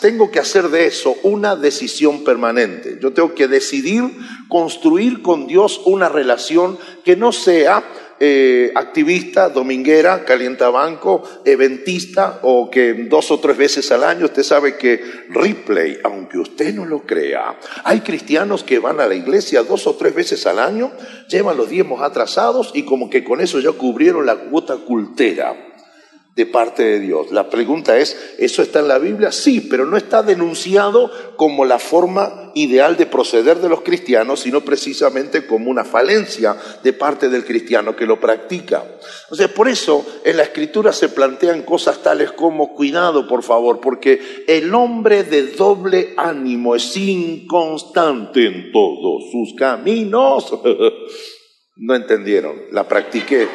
tengo 0.00 0.30
que 0.30 0.38
hacer 0.38 0.68
de 0.68 0.86
eso 0.86 1.16
una 1.22 1.56
decisión 1.56 2.24
permanente. 2.24 2.98
Yo 3.00 3.12
tengo 3.12 3.34
que 3.34 3.48
decidir 3.48 4.04
construir 4.48 5.22
con 5.22 5.46
Dios 5.46 5.80
una 5.84 6.08
relación 6.08 6.78
que 7.04 7.16
no 7.16 7.32
sea 7.32 7.82
eh, 8.24 8.70
activista, 8.76 9.48
dominguera, 9.48 10.24
calientabanco, 10.24 11.24
eventista 11.44 12.38
o 12.42 12.70
que 12.70 12.94
dos 13.08 13.32
o 13.32 13.40
tres 13.40 13.56
veces 13.56 13.90
al 13.90 14.04
año 14.04 14.26
usted 14.26 14.44
sabe 14.44 14.76
que 14.76 15.02
replay, 15.28 15.98
aunque 16.04 16.38
usted 16.38 16.72
no 16.72 16.84
lo 16.84 17.00
crea, 17.00 17.58
hay 17.82 18.00
cristianos 18.02 18.62
que 18.62 18.78
van 18.78 19.00
a 19.00 19.06
la 19.06 19.16
iglesia 19.16 19.64
dos 19.64 19.88
o 19.88 19.96
tres 19.96 20.14
veces 20.14 20.46
al 20.46 20.60
año, 20.60 20.92
llevan 21.28 21.56
los 21.56 21.68
diezmos 21.68 22.00
atrasados 22.00 22.70
y 22.74 22.84
como 22.84 23.10
que 23.10 23.24
con 23.24 23.40
eso 23.40 23.58
ya 23.58 23.72
cubrieron 23.72 24.24
la 24.24 24.36
cuota 24.36 24.76
cultera 24.76 25.71
de 26.34 26.46
parte 26.46 26.82
de 26.82 27.00
Dios. 27.00 27.30
La 27.30 27.50
pregunta 27.50 27.98
es, 27.98 28.16
¿eso 28.38 28.62
está 28.62 28.80
en 28.80 28.88
la 28.88 28.98
Biblia? 28.98 29.32
Sí, 29.32 29.60
pero 29.60 29.84
no 29.84 29.98
está 29.98 30.22
denunciado 30.22 31.10
como 31.36 31.66
la 31.66 31.78
forma 31.78 32.52
ideal 32.54 32.96
de 32.96 33.04
proceder 33.04 33.58
de 33.58 33.68
los 33.68 33.82
cristianos, 33.82 34.40
sino 34.40 34.62
precisamente 34.62 35.46
como 35.46 35.70
una 35.70 35.84
falencia 35.84 36.56
de 36.82 36.92
parte 36.94 37.28
del 37.28 37.44
cristiano 37.44 37.94
que 37.94 38.06
lo 38.06 38.18
practica. 38.18 38.82
O 39.30 39.34
sea, 39.34 39.48
por 39.48 39.68
eso 39.68 40.06
en 40.24 40.38
la 40.38 40.44
escritura 40.44 40.92
se 40.94 41.10
plantean 41.10 41.62
cosas 41.62 42.02
tales 42.02 42.32
como, 42.32 42.74
cuidado 42.74 43.28
por 43.28 43.42
favor, 43.42 43.80
porque 43.80 44.44
el 44.46 44.74
hombre 44.74 45.24
de 45.24 45.48
doble 45.48 46.14
ánimo 46.16 46.74
es 46.74 46.96
inconstante 46.96 48.46
en 48.46 48.72
todos 48.72 49.30
sus 49.30 49.54
caminos. 49.54 50.50
no 51.76 51.94
entendieron, 51.94 52.56
la 52.70 52.88
practiqué 52.88 53.48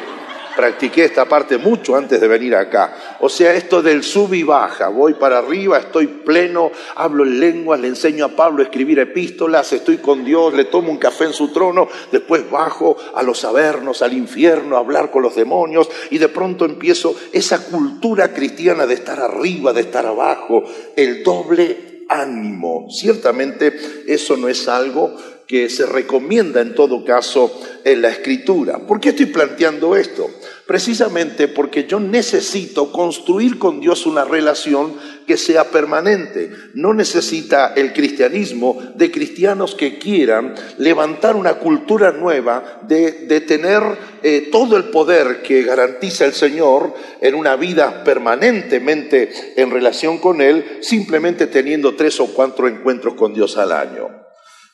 practiqué 0.58 1.04
esta 1.04 1.26
parte 1.26 1.56
mucho 1.56 1.94
antes 1.94 2.20
de 2.20 2.26
venir 2.26 2.56
acá. 2.56 3.16
O 3.20 3.28
sea, 3.28 3.54
esto 3.54 3.80
del 3.80 4.02
sub 4.02 4.34
y 4.34 4.42
baja, 4.42 4.88
voy 4.88 5.14
para 5.14 5.38
arriba, 5.38 5.78
estoy 5.78 6.08
pleno, 6.08 6.72
hablo 6.96 7.22
en 7.22 7.38
lenguas, 7.38 7.78
le 7.78 7.86
enseño 7.86 8.24
a 8.24 8.28
Pablo 8.30 8.62
a 8.62 8.64
escribir 8.64 8.98
epístolas, 8.98 9.72
estoy 9.72 9.98
con 9.98 10.24
Dios, 10.24 10.52
le 10.54 10.64
tomo 10.64 10.90
un 10.90 10.98
café 10.98 11.26
en 11.26 11.32
su 11.32 11.52
trono, 11.52 11.86
después 12.10 12.50
bajo 12.50 12.96
a 13.14 13.22
los 13.22 13.44
avernos, 13.44 14.02
al 14.02 14.14
infierno, 14.14 14.74
a 14.74 14.80
hablar 14.80 15.12
con 15.12 15.22
los 15.22 15.36
demonios 15.36 15.88
y 16.10 16.18
de 16.18 16.28
pronto 16.28 16.64
empiezo 16.64 17.14
esa 17.32 17.66
cultura 17.66 18.34
cristiana 18.34 18.84
de 18.84 18.94
estar 18.94 19.20
arriba, 19.20 19.72
de 19.72 19.82
estar 19.82 20.06
abajo, 20.06 20.64
el 20.96 21.22
doble 21.22 22.04
ánimo. 22.08 22.88
Ciertamente 22.90 23.72
eso 24.08 24.36
no 24.36 24.48
es 24.48 24.66
algo 24.66 25.14
que 25.48 25.70
se 25.70 25.86
recomienda 25.86 26.60
en 26.60 26.74
todo 26.74 27.02
caso 27.06 27.58
en 27.82 28.02
la 28.02 28.10
escritura. 28.10 28.80
¿Por 28.86 29.00
qué 29.00 29.08
estoy 29.08 29.26
planteando 29.26 29.96
esto? 29.96 30.30
Precisamente 30.66 31.48
porque 31.48 31.86
yo 31.86 31.98
necesito 31.98 32.92
construir 32.92 33.58
con 33.58 33.80
Dios 33.80 34.04
una 34.04 34.26
relación 34.26 34.92
que 35.26 35.38
sea 35.38 35.70
permanente. 35.70 36.50
No 36.74 36.92
necesita 36.92 37.72
el 37.74 37.94
cristianismo 37.94 38.78
de 38.94 39.10
cristianos 39.10 39.74
que 39.74 39.98
quieran 39.98 40.54
levantar 40.76 41.34
una 41.34 41.54
cultura 41.54 42.12
nueva 42.12 42.82
de, 42.86 43.40
tener 43.46 43.82
eh, 44.22 44.50
todo 44.52 44.76
el 44.76 44.84
poder 44.84 45.40
que 45.40 45.62
garantiza 45.62 46.26
el 46.26 46.34
Señor 46.34 46.92
en 47.22 47.34
una 47.34 47.56
vida 47.56 48.04
permanentemente 48.04 49.32
en 49.56 49.70
relación 49.70 50.18
con 50.18 50.42
Él, 50.42 50.78
simplemente 50.82 51.46
teniendo 51.46 51.96
tres 51.96 52.20
o 52.20 52.26
cuatro 52.26 52.68
encuentros 52.68 53.14
con 53.14 53.32
Dios 53.32 53.56
al 53.56 53.72
año. 53.72 54.17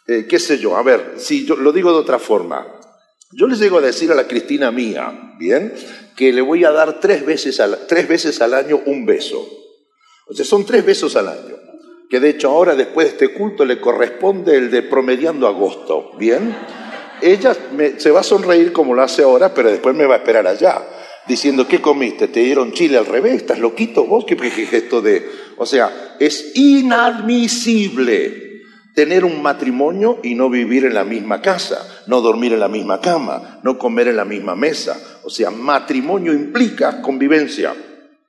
Eh, 0.07 0.27
qué 0.29 0.39
sé 0.39 0.59
yo, 0.59 0.77
a 0.77 0.83
ver, 0.83 1.15
si 1.17 1.47
yo 1.47 1.57
lo 1.57 1.73
digo 1.73 1.91
de 1.93 1.99
otra 1.99 2.19
forma, 2.19 2.67
yo 3.33 3.47
les 3.47 3.59
llego 3.59 3.79
a 3.79 3.81
decir 3.81 4.13
a 4.13 4.15
la 4.15 4.29
Cristina 4.29 4.71
mía, 4.71 5.35
¿bien? 5.39 5.73
Que 6.15 6.33
le 6.33 6.43
voy 6.43 6.65
a 6.65 6.73
dar 6.73 7.01
tres 7.01 7.25
veces 7.25 7.59
al, 7.59 7.87
tres 7.89 8.07
veces 8.07 8.41
al 8.43 8.53
año 8.55 8.81
un 8.85 9.07
beso. 9.07 9.49
O 10.29 10.35
sea, 10.35 10.45
son 10.45 10.67
tres 10.67 10.85
besos 10.85 11.17
al 11.17 11.29
año. 11.29 11.57
Que 12.11 12.21
de 12.21 12.29
hecho 12.29 12.51
ahora, 12.51 12.75
después 12.75 13.07
de 13.07 13.13
este 13.13 13.35
culto, 13.35 13.65
le 13.65 13.81
corresponde 13.81 14.57
el 14.57 14.71
de 14.71 14.83
promediando 14.83 15.49
agosto, 15.49 16.13
¿bien? 16.19 16.55
Ella 17.23 17.57
se 17.97 18.11
va 18.11 18.21
a 18.21 18.25
sonreír 18.25 18.73
como 18.73 18.95
lo 18.95 19.03
hace 19.03 19.23
ahora, 19.23 19.55
pero 19.55 19.71
después 19.71 19.97
me 19.97 20.05
va 20.05 20.17
a 20.17 20.19
esperar 20.19 20.47
allá, 20.47 20.87
diciendo, 21.27 21.67
¿qué 21.67 21.81
comiste? 21.81 22.29
¿Te 22.29 22.41
dieron 22.41 22.73
chile 22.73 22.99
al 22.99 23.07
revés? 23.07 23.37
¿Estás 23.37 23.59
loquito 23.59 24.05
vos? 24.05 24.27
¿Qué 24.27 24.37
gesto 24.37 25.01
de...? 25.01 25.27
O 25.57 25.65
sea, 25.65 26.17
es 26.21 26.53
inadmisible 26.55 28.44
tener 28.95 29.25
un 29.25 29.43
matrimonio 29.43 30.21
y 30.23 30.35
no 30.35 30.49
vivir 30.49 30.85
en 30.85 30.95
la 30.95 31.05
misma 31.05 31.43
casa, 31.43 32.05
no 32.07 32.21
dormir 32.21 32.53
en 32.53 32.61
la 32.61 32.69
misma 32.69 33.01
cama, 33.01 33.59
no 33.63 33.77
comer 33.77 34.09
en 34.09 34.17
la 34.17 34.25
misma 34.25 34.55
mesa. 34.55 34.97
O 35.25 35.31
sea, 35.31 35.51
matrimonio 35.51 36.33
implica 36.33 37.03
convivencia. 37.03 37.75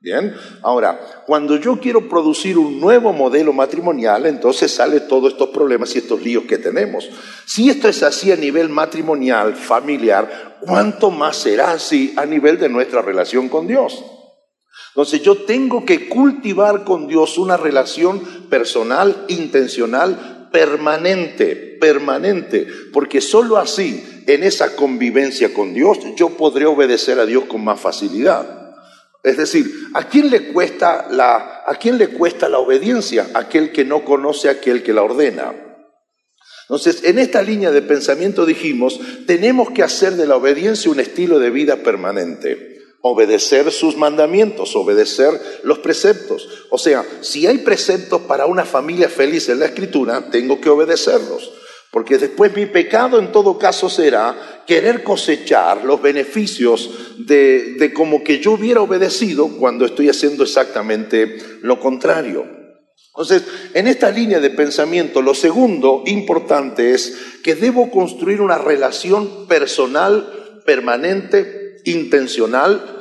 Bien, 0.01 0.35
ahora, 0.61 1.23
cuando 1.25 1.57
yo 1.57 1.79
quiero 1.79 2.07
producir 2.07 2.59
un 2.59 2.79
nuevo 2.79 3.11
modelo 3.11 3.53
matrimonial, 3.53 4.27
entonces 4.27 4.71
salen 4.71 5.07
todos 5.07 5.33
estos 5.33 5.49
problemas 5.49 5.95
y 5.95 5.99
estos 5.99 6.21
líos 6.21 6.43
que 6.43 6.59
tenemos. 6.59 7.09
Si 7.45 7.69
esto 7.69 7.87
es 7.87 8.03
así 8.03 8.31
a 8.31 8.35
nivel 8.35 8.69
matrimonial, 8.69 9.55
familiar, 9.55 10.59
¿cuánto 10.61 11.09
más 11.09 11.37
será 11.37 11.71
así 11.71 12.13
a 12.17 12.25
nivel 12.25 12.59
de 12.59 12.69
nuestra 12.69 13.01
relación 13.01 13.49
con 13.49 13.65
Dios? 13.65 14.03
Entonces 14.89 15.23
yo 15.23 15.43
tengo 15.43 15.85
que 15.85 16.07
cultivar 16.07 16.83
con 16.83 17.07
Dios 17.07 17.37
una 17.37 17.57
relación 17.57 18.21
personal, 18.49 19.25
intencional, 19.27 20.34
permanente, 20.55 21.77
permanente, 21.81 22.65
porque 22.93 23.19
sólo 23.19 23.57
así, 23.57 24.23
en 24.25 24.41
esa 24.41 24.77
convivencia 24.77 25.53
con 25.53 25.73
Dios, 25.73 25.99
yo 26.15 26.29
podré 26.29 26.65
obedecer 26.65 27.19
a 27.19 27.25
Dios 27.25 27.43
con 27.43 27.61
más 27.61 27.77
facilidad. 27.81 28.73
Es 29.21 29.35
decir, 29.35 29.69
¿a 29.93 30.07
quién 30.07 30.29
le 30.29 30.53
cuesta 30.53 31.07
la, 31.11 31.63
a 31.67 31.75
quién 31.75 31.97
le 31.97 32.07
cuesta 32.07 32.47
la 32.47 32.59
obediencia? 32.59 33.27
Aquel 33.33 33.73
que 33.73 33.83
no 33.83 34.05
conoce 34.05 34.47
a 34.47 34.51
aquel 34.51 34.81
que 34.81 34.93
la 34.93 35.03
ordena. 35.03 35.53
Entonces, 36.69 37.03
en 37.03 37.19
esta 37.19 37.41
línea 37.41 37.71
de 37.71 37.81
pensamiento 37.81 38.45
dijimos, 38.45 39.01
tenemos 39.27 39.71
que 39.71 39.83
hacer 39.83 40.13
de 40.13 40.25
la 40.25 40.37
obediencia 40.37 40.89
un 40.89 41.01
estilo 41.01 41.37
de 41.39 41.49
vida 41.49 41.83
permanente 41.83 42.79
obedecer 43.07 43.71
sus 43.71 43.95
mandamientos, 43.95 44.75
obedecer 44.75 45.39
los 45.61 45.77
preceptos. 45.77 46.49
O 46.71 46.79
sea, 46.79 47.05
si 47.21 47.45
hay 47.45 47.59
preceptos 47.59 48.21
para 48.21 48.47
una 48.47 48.65
familia 48.65 49.09
feliz 49.09 49.47
en 49.47 49.59
la 49.59 49.67
escritura, 49.67 50.31
tengo 50.31 50.59
que 50.59 50.71
obedecerlos. 50.71 51.51
Porque 51.91 52.17
después 52.17 52.55
mi 52.55 52.65
pecado 52.65 53.19
en 53.19 53.31
todo 53.31 53.59
caso 53.59 53.91
será 53.91 54.63
querer 54.65 55.03
cosechar 55.03 55.85
los 55.85 56.01
beneficios 56.01 56.89
de, 57.19 57.75
de 57.77 57.93
como 57.93 58.23
que 58.23 58.39
yo 58.39 58.53
hubiera 58.53 58.81
obedecido 58.81 59.49
cuando 59.49 59.85
estoy 59.85 60.09
haciendo 60.09 60.43
exactamente 60.43 61.37
lo 61.61 61.79
contrario. 61.79 62.43
Entonces, 63.09 63.43
en 63.75 63.85
esta 63.85 64.09
línea 64.09 64.39
de 64.39 64.49
pensamiento, 64.49 65.21
lo 65.21 65.35
segundo 65.35 66.01
importante 66.07 66.95
es 66.95 67.15
que 67.43 67.53
debo 67.53 67.91
construir 67.91 68.41
una 68.41 68.57
relación 68.57 69.45
personal 69.47 70.61
permanente, 70.65 71.77
intencional, 71.85 72.94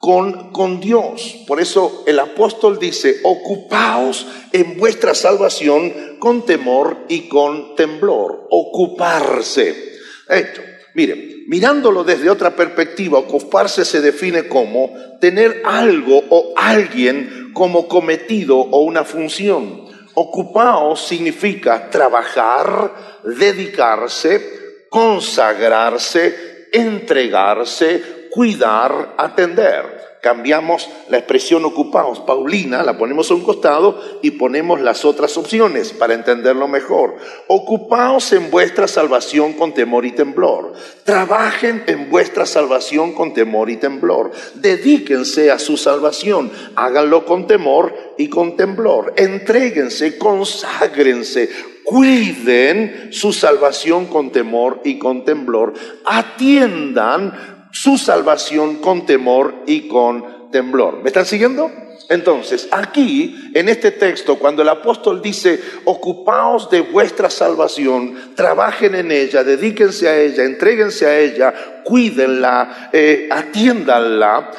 con, 0.00 0.50
con, 0.50 0.80
Dios. 0.80 1.36
Por 1.46 1.60
eso 1.60 2.04
el 2.06 2.18
apóstol 2.18 2.78
dice, 2.78 3.20
ocupaos 3.22 4.26
en 4.50 4.78
vuestra 4.78 5.14
salvación 5.14 6.16
con 6.18 6.46
temor 6.46 7.04
y 7.08 7.28
con 7.28 7.74
temblor. 7.76 8.46
Ocuparse. 8.48 9.98
Esto, 10.26 10.62
miren, 10.94 11.44
mirándolo 11.48 12.02
desde 12.02 12.30
otra 12.30 12.56
perspectiva, 12.56 13.18
ocuparse 13.18 13.84
se 13.84 14.00
define 14.00 14.48
como 14.48 14.90
tener 15.20 15.60
algo 15.66 16.24
o 16.30 16.54
alguien 16.56 17.50
como 17.52 17.86
cometido 17.86 18.56
o 18.56 18.80
una 18.80 19.04
función. 19.04 19.84
Ocupaos 20.14 21.02
significa 21.02 21.90
trabajar, 21.90 23.20
dedicarse, 23.22 24.40
consagrarse, 24.88 26.68
entregarse, 26.72 28.19
cuidar, 28.30 29.14
atender. 29.18 30.10
Cambiamos 30.20 30.86
la 31.08 31.16
expresión 31.16 31.64
ocupados, 31.64 32.20
Paulina, 32.20 32.82
la 32.82 32.98
ponemos 32.98 33.30
a 33.30 33.34
un 33.34 33.42
costado 33.42 33.98
y 34.20 34.32
ponemos 34.32 34.78
las 34.82 35.06
otras 35.06 35.34
opciones 35.38 35.94
para 35.94 36.12
entenderlo 36.12 36.68
mejor. 36.68 37.16
Ocupaos 37.46 38.34
en 38.34 38.50
vuestra 38.50 38.86
salvación 38.86 39.54
con 39.54 39.72
temor 39.72 40.04
y 40.04 40.12
temblor. 40.12 40.74
Trabajen 41.04 41.84
en 41.86 42.10
vuestra 42.10 42.44
salvación 42.44 43.14
con 43.14 43.32
temor 43.32 43.70
y 43.70 43.78
temblor. 43.78 44.32
Dedíquense 44.56 45.50
a 45.50 45.58
su 45.58 45.78
salvación. 45.78 46.52
Háganlo 46.76 47.24
con 47.24 47.46
temor 47.46 47.94
y 48.18 48.28
con 48.28 48.58
temblor. 48.58 49.14
Entréguense, 49.16 50.18
conságrense, 50.18 51.48
cuiden 51.82 53.08
su 53.10 53.32
salvación 53.32 54.06
con 54.06 54.30
temor 54.30 54.82
y 54.84 54.98
con 54.98 55.24
temblor, 55.24 55.72
atiendan 56.04 57.59
su 57.70 57.98
salvación 57.98 58.76
con 58.76 59.06
temor 59.06 59.54
y 59.66 59.88
con 59.88 60.50
temblor. 60.50 61.02
¿Me 61.02 61.08
están 61.08 61.26
siguiendo? 61.26 61.70
Entonces, 62.10 62.66
aquí, 62.72 63.52
en 63.54 63.68
este 63.68 63.92
texto, 63.92 64.36
cuando 64.36 64.62
el 64.62 64.68
apóstol 64.68 65.22
dice, 65.22 65.60
ocupaos 65.84 66.68
de 66.68 66.80
vuestra 66.80 67.30
salvación, 67.30 68.32
trabajen 68.34 68.96
en 68.96 69.12
ella, 69.12 69.44
dedíquense 69.44 70.08
a 70.08 70.18
ella, 70.18 70.42
entréguense 70.42 71.06
a 71.06 71.16
ella, 71.16 71.54
cuídenla, 71.84 72.90
eh, 72.92 73.28
atiéndanla, 73.30 74.50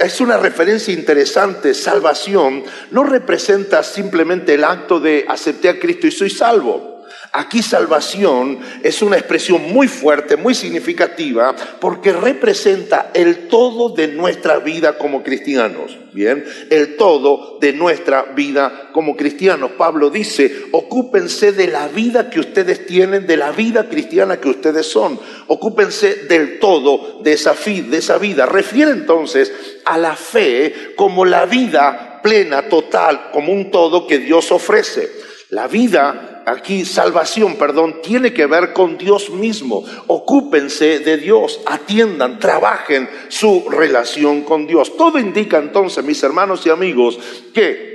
es 0.00 0.20
una 0.20 0.36
referencia 0.36 0.94
interesante, 0.94 1.74
salvación 1.74 2.62
no 2.92 3.02
representa 3.02 3.82
simplemente 3.82 4.54
el 4.54 4.62
acto 4.62 5.00
de 5.00 5.24
acepté 5.26 5.68
a 5.68 5.80
Cristo 5.80 6.06
y 6.06 6.12
soy 6.12 6.30
salvo. 6.30 6.93
Aquí 7.32 7.62
salvación 7.62 8.60
es 8.82 9.02
una 9.02 9.16
expresión 9.16 9.72
muy 9.72 9.88
fuerte, 9.88 10.36
muy 10.36 10.54
significativa, 10.54 11.54
porque 11.80 12.12
representa 12.12 13.10
el 13.12 13.48
todo 13.48 13.88
de 13.88 14.08
nuestra 14.08 14.58
vida 14.58 14.98
como 14.98 15.22
cristianos. 15.24 15.98
Bien, 16.12 16.44
el 16.70 16.96
todo 16.96 17.58
de 17.60 17.72
nuestra 17.72 18.22
vida 18.36 18.90
como 18.92 19.16
cristianos. 19.16 19.72
Pablo 19.72 20.10
dice, 20.10 20.66
ocúpense 20.70 21.50
de 21.50 21.66
la 21.66 21.88
vida 21.88 22.30
que 22.30 22.38
ustedes 22.38 22.86
tienen, 22.86 23.26
de 23.26 23.36
la 23.36 23.50
vida 23.50 23.88
cristiana 23.88 24.36
que 24.36 24.48
ustedes 24.48 24.86
son. 24.86 25.18
Ocúpense 25.48 26.14
del 26.28 26.60
todo 26.60 27.20
de 27.24 27.32
esa, 27.32 27.54
de 27.64 27.96
esa 27.96 28.18
vida. 28.18 28.46
Refiere 28.46 28.92
entonces 28.92 29.52
a 29.84 29.98
la 29.98 30.14
fe 30.14 30.94
como 30.94 31.24
la 31.24 31.46
vida 31.46 32.20
plena, 32.22 32.68
total, 32.68 33.30
como 33.32 33.52
un 33.52 33.72
todo 33.72 34.06
que 34.06 34.18
Dios 34.18 34.52
ofrece. 34.52 35.10
La 35.50 35.66
vida 35.66 36.33
aquí 36.46 36.84
salvación, 36.84 37.56
perdón, 37.56 38.00
tiene 38.02 38.32
que 38.32 38.46
ver 38.46 38.72
con 38.72 38.98
Dios 38.98 39.30
mismo. 39.30 39.84
Ocúpense 40.06 41.00
de 41.00 41.16
Dios, 41.16 41.60
atiendan, 41.66 42.38
trabajen 42.38 43.08
su 43.28 43.68
relación 43.68 44.42
con 44.42 44.66
Dios. 44.66 44.96
Todo 44.96 45.18
indica 45.18 45.58
entonces, 45.58 46.04
mis 46.04 46.22
hermanos 46.22 46.64
y 46.66 46.70
amigos, 46.70 47.18
que 47.52 47.94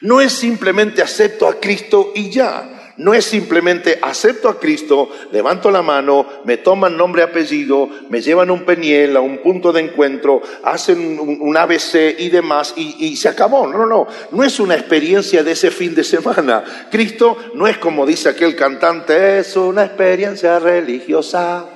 no 0.00 0.20
es 0.20 0.32
simplemente 0.32 1.02
acepto 1.02 1.46
a 1.46 1.60
Cristo 1.60 2.12
y 2.14 2.30
ya 2.30 2.81
no 2.96 3.14
es 3.14 3.24
simplemente 3.24 3.98
acepto 4.02 4.48
a 4.48 4.58
Cristo, 4.58 5.10
levanto 5.30 5.70
la 5.70 5.82
mano, 5.82 6.26
me 6.44 6.56
toman 6.58 6.96
nombre 6.96 7.22
y 7.22 7.24
apellido, 7.24 7.88
me 8.08 8.20
llevan 8.20 8.50
un 8.50 8.64
peniel 8.64 9.16
a 9.16 9.20
un 9.20 9.38
punto 9.38 9.72
de 9.72 9.80
encuentro, 9.80 10.42
hacen 10.62 11.18
un, 11.18 11.56
ABC 11.56 12.16
y 12.18 12.28
demás 12.28 12.74
y, 12.76 13.06
y, 13.06 13.16
se 13.16 13.28
acabó. 13.28 13.66
No, 13.66 13.78
no, 13.78 13.86
no, 13.86 14.06
no 14.30 14.44
es 14.44 14.58
una 14.60 14.74
experiencia 14.74 15.42
de 15.42 15.52
ese 15.52 15.70
fin 15.70 15.94
de 15.94 16.04
semana. 16.04 16.64
Cristo 16.90 17.36
no 17.54 17.66
es 17.66 17.78
como 17.78 18.06
dice 18.06 18.28
aquel 18.28 18.56
cantante, 18.56 19.38
es 19.38 19.56
una 19.56 19.84
experiencia 19.84 20.58
religiosa. 20.58 21.66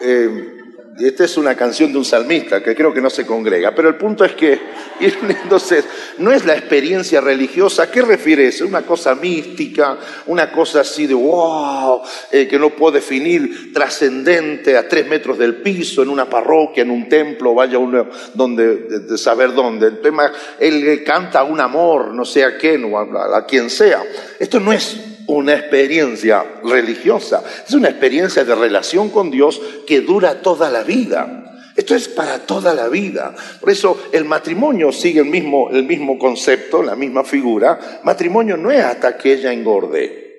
Eh, 0.00 0.59
esta 0.98 1.24
es 1.24 1.36
una 1.36 1.54
canción 1.54 1.92
de 1.92 1.98
un 1.98 2.04
salmista 2.04 2.62
que 2.62 2.74
creo 2.74 2.92
que 2.92 3.00
no 3.00 3.10
se 3.10 3.24
congrega, 3.24 3.74
pero 3.74 3.88
el 3.88 3.96
punto 3.96 4.24
es 4.24 4.32
que, 4.32 4.58
entonces, 5.00 5.84
no 6.18 6.32
es 6.32 6.44
la 6.44 6.54
experiencia 6.54 7.20
religiosa, 7.20 7.84
¿a 7.84 7.90
qué 7.90 8.02
refiere 8.02 8.46
eso? 8.48 8.66
Una 8.66 8.82
cosa 8.82 9.14
mística, 9.14 9.98
una 10.26 10.50
cosa 10.50 10.80
así 10.80 11.06
de 11.06 11.14
wow, 11.14 12.02
eh, 12.30 12.46
que 12.46 12.58
no 12.58 12.70
puedo 12.70 12.92
definir, 12.92 13.72
trascendente, 13.72 14.76
a 14.76 14.88
tres 14.88 15.06
metros 15.06 15.38
del 15.38 15.56
piso, 15.56 16.02
en 16.02 16.08
una 16.08 16.28
parroquia, 16.28 16.82
en 16.82 16.90
un 16.90 17.08
templo, 17.08 17.54
vaya 17.54 17.78
uno 17.78 18.08
donde, 18.34 18.76
de, 18.76 19.18
saber 19.18 19.54
dónde. 19.54 19.86
El 19.86 20.00
tema, 20.00 20.30
él 20.58 21.02
canta 21.04 21.44
un 21.44 21.60
amor, 21.60 22.12
no 22.12 22.24
sé 22.24 22.44
a 22.44 22.56
quién 22.56 22.84
o 22.92 22.98
a 22.98 23.46
quien 23.46 23.70
sea. 23.70 24.02
Esto 24.38 24.60
no 24.60 24.72
es 24.72 25.09
una 25.36 25.54
experiencia 25.54 26.44
religiosa, 26.64 27.42
es 27.66 27.74
una 27.74 27.88
experiencia 27.88 28.44
de 28.44 28.54
relación 28.54 29.10
con 29.10 29.30
Dios 29.30 29.60
que 29.86 30.00
dura 30.00 30.42
toda 30.42 30.70
la 30.70 30.82
vida. 30.82 31.40
Esto 31.76 31.94
es 31.94 32.08
para 32.08 32.40
toda 32.40 32.74
la 32.74 32.88
vida. 32.88 33.34
Por 33.60 33.70
eso 33.70 34.08
el 34.12 34.24
matrimonio 34.24 34.92
sigue 34.92 35.20
el 35.20 35.26
mismo, 35.26 35.70
el 35.70 35.84
mismo 35.84 36.18
concepto, 36.18 36.82
la 36.82 36.96
misma 36.96 37.24
figura. 37.24 38.00
Matrimonio 38.02 38.56
no 38.56 38.70
es 38.70 38.84
hasta 38.84 39.16
que 39.16 39.32
ella 39.32 39.52
engorde. 39.52 40.30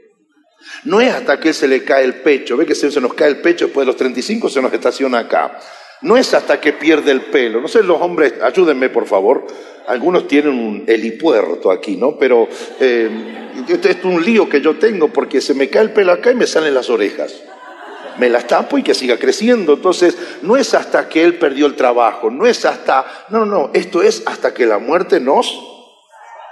No 0.84 1.02
es 1.02 1.12
hasta 1.12 1.40
que 1.40 1.54
se 1.54 1.68
le 1.68 1.84
cae 1.84 2.04
el 2.04 2.16
pecho. 2.16 2.58
Ve 2.58 2.66
que 2.66 2.76
se 2.76 3.02
nos 3.02 3.14
cae 3.14 3.30
el 3.30 3.42
pecho 3.42 3.66
después 3.66 3.86
de 3.86 3.92
los 3.92 3.98
35 3.98 4.50
se 4.50 4.62
nos 4.62 4.74
estaciona 4.74 5.20
acá. 5.20 5.58
No 6.02 6.18
es 6.18 6.34
hasta 6.34 6.60
que 6.60 6.74
pierde 6.74 7.12
el 7.12 7.22
pelo. 7.22 7.62
No 7.62 7.68
sé, 7.68 7.84
los 7.84 8.02
hombres, 8.02 8.34
ayúdenme 8.42 8.90
por 8.90 9.06
favor. 9.06 9.46
Algunos 9.88 10.28
tienen 10.28 10.54
un 10.54 10.84
helipuerto 10.88 11.72
aquí, 11.72 11.96
¿no? 11.96 12.18
Pero 12.18 12.48
eh, 12.80 13.10
esto 13.68 13.90
es 13.90 14.04
un 14.04 14.24
lío 14.24 14.50
que 14.50 14.62
yo 14.62 14.78
tengo 14.78 15.10
porque 15.10 15.42
se 15.42 15.54
me 15.54 15.70
cae 15.70 15.84
el 15.84 15.92
pelo 15.92 16.12
acá 16.12 16.32
y 16.32 16.36
me 16.36 16.48
salen 16.48 16.74
las 16.74 16.90
orejas. 16.90 17.44
Me 18.18 18.30
las 18.30 18.48
tapo 18.48 18.78
y 18.78 18.84
que 18.84 18.94
siga 18.94 19.18
creciendo. 19.18 19.74
Entonces, 19.74 20.18
no 20.42 20.58
es 20.58 20.74
hasta 20.74 21.08
que 21.08 21.24
él 21.24 21.36
perdió 21.36 21.68
el 21.68 21.76
trabajo, 21.76 22.30
no 22.30 22.46
es 22.48 22.66
hasta, 22.66 23.06
no, 23.30 23.46
no, 23.46 23.70
esto 23.74 24.02
es 24.02 24.24
hasta 24.26 24.54
que 24.54 24.66
la 24.66 24.80
muerte 24.80 25.20
nos 25.20 25.71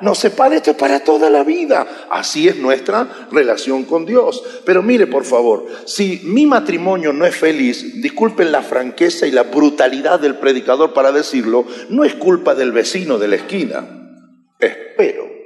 nos 0.01 0.19
separa 0.19 0.55
esto 0.55 0.75
para 0.75 1.03
toda 1.03 1.29
la 1.29 1.43
vida. 1.43 1.87
Así 2.09 2.47
es 2.47 2.57
nuestra 2.57 3.27
relación 3.31 3.85
con 3.85 4.05
Dios. 4.05 4.43
Pero 4.65 4.81
mire, 4.83 5.07
por 5.07 5.25
favor, 5.25 5.65
si 5.85 6.21
mi 6.23 6.45
matrimonio 6.45 7.13
no 7.13 7.25
es 7.25 7.35
feliz, 7.35 8.01
disculpen 8.01 8.51
la 8.51 8.61
franqueza 8.61 9.27
y 9.27 9.31
la 9.31 9.43
brutalidad 9.43 10.19
del 10.19 10.35
predicador 10.35 10.93
para 10.93 11.11
decirlo, 11.11 11.65
no 11.89 12.03
es 12.03 12.15
culpa 12.15 12.55
del 12.55 12.71
vecino 12.71 13.17
de 13.17 13.27
la 13.27 13.35
esquina. 13.35 13.87
Espero 14.59 15.38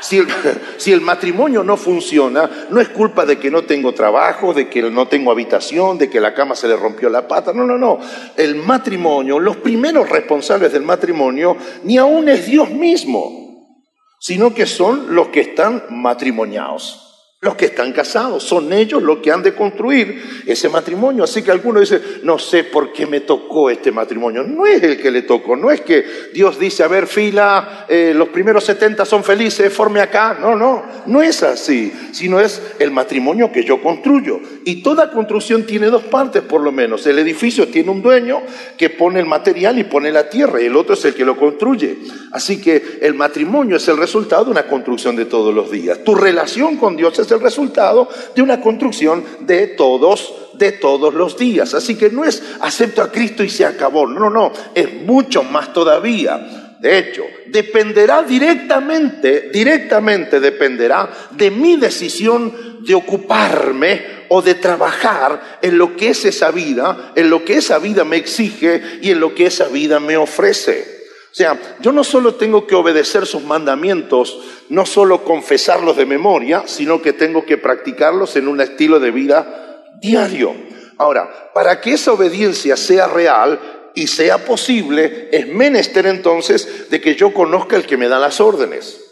Si 0.78 0.92
el, 0.92 1.00
matrimonio 1.00 1.64
no 1.64 1.76
funciona, 1.76 2.48
no 2.70 2.80
es 2.80 2.88
culpa 2.90 3.26
de 3.26 3.38
que 3.38 3.50
no 3.50 3.62
tengo 3.62 3.92
trabajo, 3.92 4.54
de 4.54 4.68
que 4.68 4.82
no 4.82 5.08
tengo 5.08 5.32
habitación, 5.32 5.98
de 5.98 6.08
que 6.08 6.20
la 6.20 6.34
cama 6.34 6.54
se 6.54 6.68
le 6.68 6.76
rompió 6.76 7.08
la 7.08 7.26
pata. 7.26 7.52
No, 7.52 7.64
no, 7.64 7.76
no. 7.76 7.98
El 8.36 8.56
matrimonio, 8.56 9.38
los 9.38 9.56
primeros 9.56 10.08
responsables 10.08 10.72
del 10.72 10.82
matrimonio, 10.82 11.56
ni 11.82 11.98
aún 11.98 12.28
es 12.28 12.46
Dios 12.46 12.70
mismo, 12.70 13.76
sino 14.20 14.54
que 14.54 14.66
son 14.66 15.14
los 15.14 15.28
que 15.28 15.40
están 15.40 15.82
matrimoniados. 15.90 17.07
Los 17.40 17.54
que 17.54 17.66
están 17.66 17.92
casados, 17.92 18.42
son 18.42 18.72
ellos 18.72 19.00
los 19.00 19.18
que 19.18 19.30
han 19.30 19.44
de 19.44 19.54
construir 19.54 20.42
ese 20.44 20.68
matrimonio. 20.68 21.22
Así 21.22 21.40
que 21.40 21.52
algunos 21.52 21.82
dicen, 21.82 22.02
no 22.24 22.36
sé 22.36 22.64
por 22.64 22.92
qué 22.92 23.06
me 23.06 23.20
tocó 23.20 23.70
este 23.70 23.92
matrimonio. 23.92 24.42
No 24.42 24.66
es 24.66 24.82
el 24.82 25.00
que 25.00 25.12
le 25.12 25.22
tocó, 25.22 25.54
no 25.54 25.70
es 25.70 25.82
que 25.82 26.04
Dios 26.34 26.58
dice, 26.58 26.82
a 26.82 26.88
ver, 26.88 27.06
fila, 27.06 27.86
eh, 27.88 28.12
los 28.12 28.30
primeros 28.30 28.64
70 28.64 29.04
son 29.04 29.22
felices, 29.22 29.72
forme 29.72 30.00
acá. 30.00 30.36
No, 30.40 30.56
no, 30.56 30.82
no 31.06 31.22
es 31.22 31.44
así, 31.44 31.92
sino 32.10 32.40
es 32.40 32.60
el 32.80 32.90
matrimonio 32.90 33.52
que 33.52 33.62
yo 33.62 33.80
construyo. 33.80 34.40
Y 34.64 34.82
toda 34.82 35.12
construcción 35.12 35.64
tiene 35.64 35.86
dos 35.90 36.02
partes 36.02 36.42
por 36.42 36.60
lo 36.60 36.72
menos. 36.72 37.06
El 37.06 37.20
edificio 37.20 37.68
tiene 37.68 37.92
un 37.92 38.02
dueño 38.02 38.42
que 38.76 38.90
pone 38.90 39.20
el 39.20 39.26
material 39.26 39.78
y 39.78 39.84
pone 39.84 40.10
la 40.10 40.28
tierra, 40.28 40.60
y 40.60 40.66
el 40.66 40.74
otro 40.74 40.94
es 40.94 41.04
el 41.04 41.14
que 41.14 41.24
lo 41.24 41.36
construye. 41.36 41.98
Así 42.32 42.60
que 42.60 42.98
el 43.00 43.14
matrimonio 43.14 43.76
es 43.76 43.86
el 43.86 43.96
resultado 43.96 44.46
de 44.46 44.50
una 44.50 44.66
construcción 44.66 45.14
de 45.14 45.26
todos 45.26 45.54
los 45.54 45.70
días. 45.70 46.02
Tu 46.02 46.16
relación 46.16 46.76
con 46.78 46.96
Dios 46.96 47.16
es 47.20 47.27
el 47.30 47.40
resultado 47.40 48.08
de 48.34 48.42
una 48.42 48.60
construcción 48.60 49.24
de 49.40 49.68
todos, 49.68 50.34
de 50.54 50.72
todos 50.72 51.14
los 51.14 51.36
días. 51.36 51.74
Así 51.74 51.96
que 51.96 52.10
no 52.10 52.24
es 52.24 52.42
acepto 52.60 53.02
a 53.02 53.10
Cristo 53.10 53.42
y 53.42 53.50
se 53.50 53.64
acabó. 53.64 54.06
No, 54.06 54.30
no, 54.30 54.52
es 54.74 54.92
mucho 54.92 55.42
más 55.42 55.72
todavía. 55.72 56.76
De 56.80 56.98
hecho, 56.98 57.24
dependerá 57.46 58.22
directamente, 58.22 59.50
directamente 59.52 60.38
dependerá 60.38 61.10
de 61.32 61.50
mi 61.50 61.76
decisión 61.76 62.84
de 62.84 62.94
ocuparme 62.94 64.18
o 64.28 64.42
de 64.42 64.54
trabajar 64.54 65.58
en 65.60 65.76
lo 65.76 65.96
que 65.96 66.10
es 66.10 66.24
esa 66.24 66.50
vida, 66.52 67.12
en 67.16 67.30
lo 67.30 67.44
que 67.44 67.56
esa 67.56 67.78
vida 67.78 68.04
me 68.04 68.16
exige 68.16 68.80
y 69.02 69.10
en 69.10 69.20
lo 69.20 69.34
que 69.34 69.46
esa 69.46 69.66
vida 69.68 69.98
me 69.98 70.16
ofrece. 70.16 70.97
Sea, 71.38 71.76
yo 71.78 71.92
no 71.92 72.02
solo 72.02 72.34
tengo 72.34 72.66
que 72.66 72.74
obedecer 72.74 73.24
sus 73.24 73.44
mandamientos, 73.44 74.40
no 74.70 74.84
solo 74.84 75.22
confesarlos 75.22 75.96
de 75.96 76.04
memoria, 76.04 76.64
sino 76.66 77.00
que 77.00 77.12
tengo 77.12 77.46
que 77.46 77.56
practicarlos 77.56 78.34
en 78.34 78.48
un 78.48 78.60
estilo 78.60 78.98
de 78.98 79.12
vida 79.12 79.84
diario. 80.00 80.52
Ahora, 80.96 81.52
para 81.54 81.80
que 81.80 81.92
esa 81.92 82.12
obediencia 82.12 82.76
sea 82.76 83.06
real 83.06 83.60
y 83.94 84.08
sea 84.08 84.44
posible, 84.44 85.28
es 85.30 85.46
menester 85.46 86.06
entonces 86.06 86.90
de 86.90 87.00
que 87.00 87.14
yo 87.14 87.32
conozca 87.32 87.76
el 87.76 87.86
que 87.86 87.96
me 87.96 88.08
da 88.08 88.18
las 88.18 88.40
órdenes. 88.40 89.07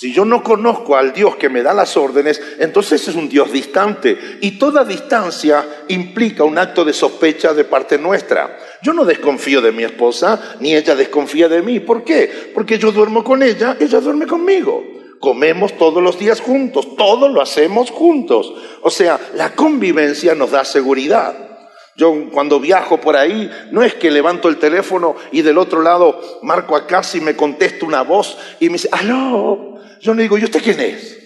Si 0.00 0.12
yo 0.12 0.24
no 0.24 0.44
conozco 0.44 0.96
al 0.96 1.12
Dios 1.12 1.34
que 1.34 1.48
me 1.48 1.60
da 1.60 1.74
las 1.74 1.96
órdenes, 1.96 2.40
entonces 2.60 3.08
es 3.08 3.16
un 3.16 3.28
Dios 3.28 3.50
distante. 3.50 4.16
Y 4.40 4.52
toda 4.52 4.84
distancia 4.84 5.66
implica 5.88 6.44
un 6.44 6.56
acto 6.56 6.84
de 6.84 6.92
sospecha 6.92 7.52
de 7.52 7.64
parte 7.64 7.98
nuestra. 7.98 8.56
Yo 8.80 8.92
no 8.92 9.04
desconfío 9.04 9.60
de 9.60 9.72
mi 9.72 9.82
esposa, 9.82 10.54
ni 10.60 10.76
ella 10.76 10.94
desconfía 10.94 11.48
de 11.48 11.62
mí. 11.62 11.80
¿Por 11.80 12.04
qué? 12.04 12.52
Porque 12.54 12.78
yo 12.78 12.92
duermo 12.92 13.24
con 13.24 13.42
ella, 13.42 13.76
ella 13.80 13.98
duerme 13.98 14.28
conmigo. 14.28 14.84
Comemos 15.18 15.76
todos 15.76 16.00
los 16.00 16.16
días 16.16 16.40
juntos, 16.40 16.94
todo 16.96 17.28
lo 17.28 17.42
hacemos 17.42 17.90
juntos. 17.90 18.54
O 18.82 18.90
sea, 18.90 19.18
la 19.34 19.56
convivencia 19.56 20.36
nos 20.36 20.52
da 20.52 20.64
seguridad. 20.64 21.34
Yo 21.96 22.30
cuando 22.30 22.60
viajo 22.60 23.00
por 23.00 23.16
ahí, 23.16 23.50
no 23.72 23.82
es 23.82 23.94
que 23.94 24.12
levanto 24.12 24.48
el 24.48 24.58
teléfono 24.58 25.16
y 25.32 25.42
del 25.42 25.58
otro 25.58 25.82
lado 25.82 26.20
marco 26.42 26.76
acá 26.76 27.02
si 27.02 27.20
me 27.20 27.34
contesta 27.34 27.84
una 27.84 28.02
voz 28.02 28.38
y 28.60 28.66
me 28.68 28.74
dice, 28.74 28.88
aló, 28.92 29.77
yo 30.00 30.14
le 30.14 30.22
digo, 30.22 30.38
¿y 30.38 30.44
usted 30.44 30.62
quién 30.62 30.80
es? 30.80 31.18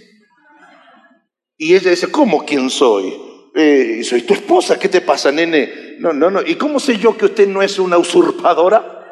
Y 1.56 1.74
ella 1.74 1.90
dice, 1.90 2.11
¿cómo 2.11 2.44
quién 2.44 2.70
soy? 2.70 3.14
Eh, 3.54 4.02
soy 4.04 4.22
tu 4.22 4.35
esposa, 4.35 4.78
¿qué 4.78 4.88
te 4.88 5.00
pasa, 5.00 5.30
nene? 5.30 5.96
No, 5.98 6.12
no, 6.12 6.30
no. 6.30 6.40
¿Y 6.42 6.56
cómo 6.56 6.80
sé 6.80 6.98
yo 6.98 7.16
que 7.16 7.26
usted 7.26 7.46
no 7.46 7.62
es 7.62 7.78
una 7.78 7.98
usurpadora? 7.98 9.02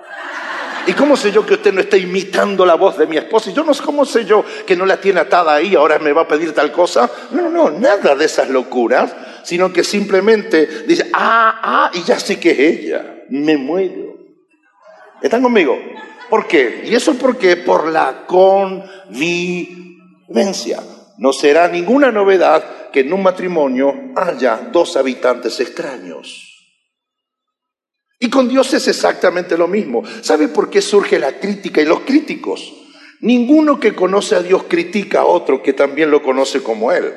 ¿Y 0.87 0.93
cómo 0.95 1.17
sé 1.17 1.31
yo 1.31 1.45
que 1.45 1.55
usted 1.55 1.73
no 1.73 1.81
está 1.81 1.97
imitando 1.97 2.65
la 2.65 2.75
voz 2.75 2.97
de 2.97 3.07
mi 3.07 3.17
esposa? 3.17 3.51
Y 3.51 3.53
yo 3.53 3.63
no 3.63 3.75
sé 3.75 3.83
cómo 3.83 4.05
sé 4.05 4.25
yo 4.25 4.45
que 4.67 4.77
no 4.77 4.87
la 4.87 5.01
tiene 5.01 5.21
atada 5.21 5.55
ahí, 5.55 5.75
ahora 5.75 5.99
me 5.99 6.13
va 6.13 6.23
a 6.23 6.29
pedir 6.29 6.53
tal 6.53 6.73
cosa. 6.73 7.09
No, 7.31 7.51
no, 7.51 7.71
nada 7.71 8.17
de 8.17 8.25
esas 8.25 8.49
locuras, 8.49 9.15
sino 9.45 9.73
que 9.73 9.85
simplemente 9.85 10.85
dice, 10.87 11.11
ah, 11.13 11.61
ah, 11.63 11.91
y 11.95 12.03
ya 12.03 12.19
sé 12.19 12.41
que 12.41 12.51
es 12.51 12.59
ella. 12.59 13.25
Me 13.29 13.57
muero. 13.57 14.17
¿Están 15.23 15.43
conmigo? 15.43 15.79
¿Por 16.31 16.47
qué? 16.47 16.85
Y 16.87 16.95
eso 16.95 17.15
porque 17.19 17.57
por 17.57 17.89
la 17.89 18.25
convivencia. 18.27 19.79
No 21.19 21.33
será 21.33 21.69
ninguna 21.69 22.13
novedad 22.13 22.91
que 22.93 23.01
en 23.01 23.13
un 23.13 23.23
matrimonio 23.23 23.93
haya 24.17 24.69
dos 24.73 24.97
habitantes 24.97 25.61
extraños. 25.61 26.47
Y 28.21 28.31
con 28.31 28.49
Dios 28.49 28.73
es 28.75 28.87
exactamente 28.87 29.59
lo 29.59 29.67
mismo. 29.67 30.03
¿Sabe 30.23 30.49
por 30.49 30.71
qué 30.71 30.81
surge 30.81 31.19
la 31.19 31.41
crítica 31.41 31.83
y 31.83 31.87
los 31.87 32.01
críticos? 32.01 32.73
Ninguno 33.21 33.81
que 33.81 33.95
conoce 33.95 34.37
a 34.37 34.43
Dios 34.43 34.65
critica 34.69 35.21
a 35.21 35.27
otro 35.27 35.63
que 35.63 35.73
también 35.73 36.11
lo 36.11 36.23
conoce 36.23 36.63
como 36.63 36.93
Él. 36.93 37.13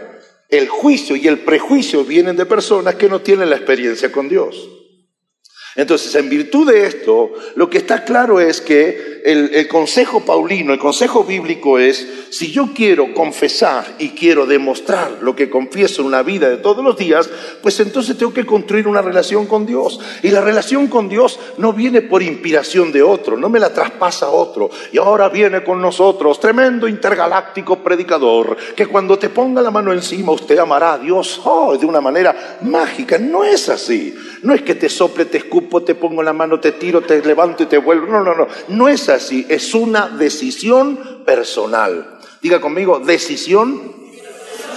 El 0.49 0.67
juicio 0.67 1.15
y 1.15 1.28
el 1.28 1.39
prejuicio 1.39 2.04
vienen 2.04 2.36
de 2.36 2.45
personas 2.45 2.95
que 2.95 3.10
no 3.10 3.21
tienen 3.21 3.49
la 3.49 3.58
experiencia 3.58 4.12
con 4.12 4.28
Dios. 4.28 4.69
Entonces, 5.76 6.14
en 6.14 6.30
virtud 6.30 6.72
de 6.72 6.86
esto, 6.86 7.32
lo 7.56 7.68
que 7.68 7.80
está 7.80 8.04
claro 8.04 8.40
es 8.40 8.62
que 8.62 9.14
el, 9.24 9.68
consejo 9.68 10.20
paulino, 10.20 10.74
el 10.74 10.80
consejo 10.80 11.24
bíblico 11.24 11.80
es, 11.80 12.08
si 12.30 12.52
yo 12.52 12.70
quiero 12.76 13.14
confesar 13.14 13.96
y 13.98 14.10
quiero 14.10 14.46
demostrar 14.46 15.20
lo 15.22 15.36
que 15.36 15.50
confieso 15.50 16.02
en 16.02 16.08
una 16.08 16.22
vida 16.24 16.50
de 16.50 16.58
todos 16.58 16.84
los 16.84 16.98
días, 16.98 17.30
pues 17.62 17.80
entonces 17.80 18.18
tengo 18.18 18.34
que 18.34 18.46
construir 18.46 18.88
una 18.88 19.02
relación 19.02 19.48
con 19.48 19.66
Dios. 19.66 20.00
Y 20.22 20.30
la 20.30 20.42
relación 20.42 20.88
con 20.88 21.10
Dios 21.10 21.40
no 21.58 21.74
viene 21.74 22.02
por 22.02 22.22
inspiración 22.22 22.92
de 22.92 23.02
otro, 23.02 23.38
no 23.38 23.50
me 23.50 23.60
la 23.60 23.74
traspasa 23.74 24.30
otro. 24.30 24.70
Y 24.92 24.98
ahora 24.98 25.30
viene 25.30 25.64
con 25.64 25.82
nosotros, 25.82 26.40
tremendo 26.40 26.88
intergaláctico 26.88 27.80
predicador, 27.80 28.58
que 28.76 28.88
cuando 28.88 29.18
te 29.18 29.30
ponga 29.30 29.62
la 29.62 29.72
mano 29.72 29.94
encima 29.94 30.34
usted 30.34 30.58
amará 30.60 30.94
a 30.94 30.98
Dios 31.00 31.42
oh, 31.46 31.78
de 31.78 31.86
una 31.86 32.02
manera 32.02 32.60
mágica. 32.62 33.18
No 33.18 33.44
es 33.44 33.70
así. 33.70 34.14
No 34.44 34.54
es 34.54 34.62
que 34.62 34.76
te 34.76 34.90
sople, 34.90 35.26
te 35.26 35.38
te 35.63 35.95
pongo 35.95 36.23
la 36.23 36.34
mano, 36.34 36.60
te 36.60 36.73
tiro, 36.73 37.02
te 37.02 37.21
levanto 37.21 37.63
y 37.63 37.65
te 37.65 37.78
vuelvo. 37.78 38.08
No, 38.08 38.23
no, 38.23 38.36
no. 38.36 38.47
No 38.69 38.89
es 38.89 39.10
así. 39.10 39.45
Es 39.49 39.73
una 39.73 40.08
decisión 40.08 41.23
personal. 41.26 42.19
Diga 42.41 42.60
conmigo, 42.60 42.99
decisión 42.99 43.93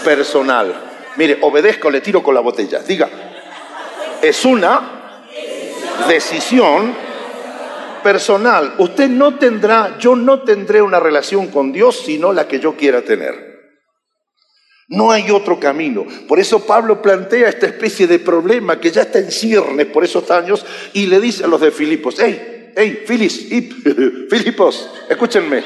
personal. 0.05 0.75
Mire, 1.17 1.39
obedezco, 1.41 1.91
le 1.91 2.01
tiro 2.01 2.23
con 2.23 2.35
la 2.35 2.41
botella. 2.41 2.81
Diga, 2.81 3.09
es 4.23 4.45
una 4.45 5.23
decisión 6.09 6.95
personal. 8.03 8.75
Usted 8.79 9.09
no 9.09 9.37
tendrá, 9.37 9.97
yo 9.99 10.15
no 10.15 10.43
tendré 10.43 10.81
una 10.81 11.01
relación 11.01 11.49
con 11.49 11.73
Dios 11.73 12.03
sino 12.05 12.33
la 12.33 12.47
que 12.47 12.61
yo 12.61 12.77
quiera 12.77 13.03
tener. 13.03 13.56
No 14.89 15.11
hay 15.11 15.31
otro 15.31 15.59
camino. 15.59 16.07
Por 16.29 16.39
eso 16.39 16.65
Pablo 16.65 17.03
plantea 17.03 17.49
esta 17.49 17.67
especie 17.67 18.07
de 18.07 18.21
problema 18.21 18.81
que 18.81 18.93
ya 18.93 19.03
está 19.03 19.19
en 19.19 19.33
ciernes 19.33 19.87
por 19.87 20.05
esos 20.05 20.31
años 20.31 20.65
y 20.93 21.07
le 21.07 21.21
dice 21.21 21.45
a 21.45 21.49
los 21.49 21.61
de 21.61 21.73
Filipos, 21.73 22.17
hey, 22.19 22.73
hey, 22.77 23.03
Filis, 23.05 23.49
Filipos, 24.31 24.89
escúchenme, 25.09 25.65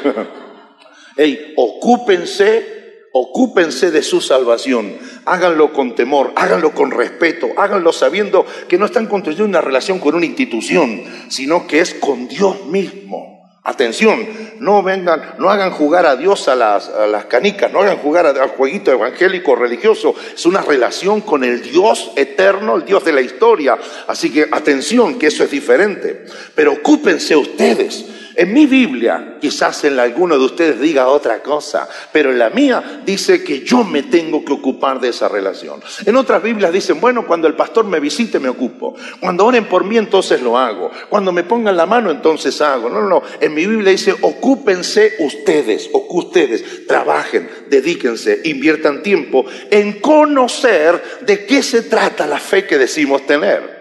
hey, 1.19 1.53
ocúpense, 1.57 2.81
ocúpense 3.13 3.91
de 3.91 4.03
su 4.03 4.23
salvación, 4.23 4.97
háganlo 5.27 5.75
con 5.75 5.95
temor, 5.95 6.33
háganlo 6.37 6.73
con 6.73 6.91
respeto, 6.91 7.49
háganlo 7.59 7.93
sabiendo 7.93 8.47
que 8.69 8.79
no 8.79 8.87
están 8.87 9.07
construyendo 9.07 9.45
una 9.45 9.61
relación 9.61 9.99
con 9.99 10.15
una 10.15 10.25
institución, 10.25 11.05
sino 11.29 11.67
que 11.67 11.81
es 11.81 11.93
con 11.93 12.27
Dios 12.27 12.65
mismo. 12.67 13.40
Atención, 13.63 14.27
no 14.61 14.83
vengan, 14.83 15.35
no 15.39 15.51
hagan 15.51 15.71
jugar 15.71 16.07
a 16.07 16.17
Dios 16.17 16.49
a 16.49 16.55
las, 16.55 16.89
canicas, 17.27 17.71
no 17.71 17.81
hagan 17.81 17.99
jugar 17.99 18.25
al 18.27 18.49
jueguito 18.49 18.91
evangélico 18.91 19.55
religioso. 19.55 20.15
Es 20.35 20.47
una 20.47 20.63
relación 20.63 21.21
con 21.21 21.45
el 21.45 21.61
Dios 21.61 22.13
eterno, 22.17 22.77
el 22.77 22.87
Dios 22.87 23.05
de 23.05 23.13
la 23.13 23.21
historia. 23.21 23.77
Así 24.07 24.33
que 24.33 24.49
atención, 24.51 25.19
que 25.19 25.27
eso 25.27 25.45
es 25.45 25.51
diferente. 25.51 26.25
Pero 26.55 26.73
ocúpense 26.73 27.37
ustedes 27.37 28.07
en 28.41 28.55
mi 28.55 28.65
Biblia, 28.65 29.37
quizás 29.39 29.85
en 29.85 30.01
alguno 30.01 30.39
de 30.39 30.47
ustedes 30.47 30.81
diga 30.81 31.09
otra 31.09 31.43
cosa, 31.43 31.87
pero 32.11 32.31
en 32.31 32.39
la 32.39 32.49
mía 32.49 33.03
dice 33.05 33.45
que 33.45 33.61
yo 33.61 33.85
me 33.85 34.05
tengo 34.05 34.43
que 34.47 34.55
ocupar 34.55 34.99
de 34.99 35.11
esa 35.11 35.29
relación. 35.29 35.83
En 36.07 36.17
otras 36.17 36.43
Biblias 36.43 36.73
dicen, 36.73 37.03
bueno, 37.03 37.27
cuando 37.27 37.47
el 37.49 37.55
pastor 37.55 37.85
me 37.85 38.01
visite 38.01 38.41
me 38.41 38.49
ocupo. 38.49 38.97
Cuando 39.21 39.45
oren 39.45 39.67
por 39.67 39.85
mí 39.85 39.99
entonces 39.99 40.41
lo 40.41 40.57
hago. 40.57 40.91
Cuando 41.11 41.33
me 41.33 41.45
pongan 41.45 41.77
la 41.77 41.85
mano 41.85 42.11
entonces 42.11 42.63
hago. 42.63 42.89
No, 42.89 43.03
no, 43.03 43.09
no. 43.11 43.23
En 43.43 43.53
mi 43.53 43.67
Biblia 43.67 43.91
dice, 43.93 44.17
ocúpense 44.19 45.17
ustedes, 45.19 45.91
o 45.93 46.07
ustedes, 46.09 46.87
trabajen, 46.87 47.47
dedíquense, 47.69 48.41
inviertan 48.45 49.03
tiempo 49.03 49.45
en 49.71 50.01
conocer 50.01 51.21
de 51.27 51.45
qué 51.45 51.63
se 51.63 51.83
trata 51.83 52.27
la 52.27 52.39
fe 52.39 52.67
que 52.67 52.79
decimos 52.79 53.27
tener. 53.27 53.80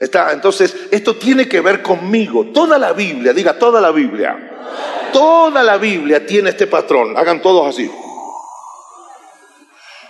Está, 0.00 0.32
entonces, 0.32 0.74
esto 0.90 1.16
tiene 1.16 1.46
que 1.46 1.60
ver 1.60 1.82
conmigo. 1.82 2.46
Toda 2.54 2.78
la 2.78 2.94
Biblia, 2.94 3.34
diga 3.34 3.58
toda 3.58 3.82
la 3.82 3.90
Biblia. 3.90 4.50
Toda 5.12 5.62
la 5.62 5.76
Biblia 5.76 6.24
tiene 6.24 6.48
este 6.50 6.66
patrón. 6.66 7.18
Hagan 7.18 7.42
todos 7.42 7.66
así. 7.66 7.90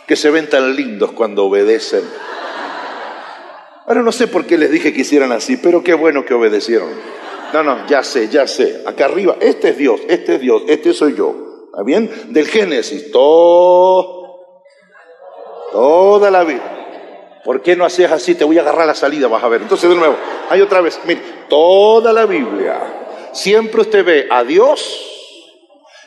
Que 0.06 0.14
se 0.14 0.30
ven 0.30 0.48
tan 0.48 0.76
lindos 0.76 1.10
cuando 1.10 1.44
obedecen. 1.44 2.04
Ahora 3.84 4.02
no 4.02 4.12
sé 4.12 4.28
por 4.28 4.46
qué 4.46 4.56
les 4.56 4.70
dije 4.70 4.92
que 4.92 5.00
hicieran 5.00 5.32
así, 5.32 5.56
pero 5.56 5.82
qué 5.82 5.94
bueno 5.94 6.24
que 6.24 6.34
obedecieron. 6.34 6.90
No, 7.52 7.64
no, 7.64 7.88
ya 7.88 8.04
sé, 8.04 8.28
ya 8.28 8.46
sé. 8.46 8.84
Acá 8.86 9.06
arriba, 9.06 9.38
este 9.40 9.70
es 9.70 9.76
Dios, 9.76 10.00
este 10.08 10.36
es 10.36 10.40
Dios, 10.40 10.62
este 10.68 10.94
soy 10.94 11.16
yo. 11.16 11.64
¿Está 11.72 11.82
bien? 11.82 12.08
Del 12.28 12.46
Génesis, 12.46 13.10
todo, 13.10 14.44
toda 15.72 16.30
la 16.30 16.44
Biblia. 16.44 16.79
¿Por 17.44 17.62
qué 17.62 17.74
no 17.76 17.84
haces 17.84 18.10
así? 18.10 18.34
Te 18.34 18.44
voy 18.44 18.58
a 18.58 18.62
agarrar 18.62 18.86
la 18.86 18.94
salida, 18.94 19.28
vas 19.28 19.42
a 19.42 19.48
ver. 19.48 19.62
Entonces, 19.62 19.88
de 19.88 19.96
nuevo, 19.96 20.16
hay 20.48 20.60
otra 20.60 20.80
vez. 20.80 21.00
Mire, 21.06 21.20
toda 21.48 22.12
la 22.12 22.26
Biblia, 22.26 22.80
siempre 23.32 23.80
usted 23.80 24.04
ve 24.04 24.28
a 24.30 24.44
Dios 24.44 25.06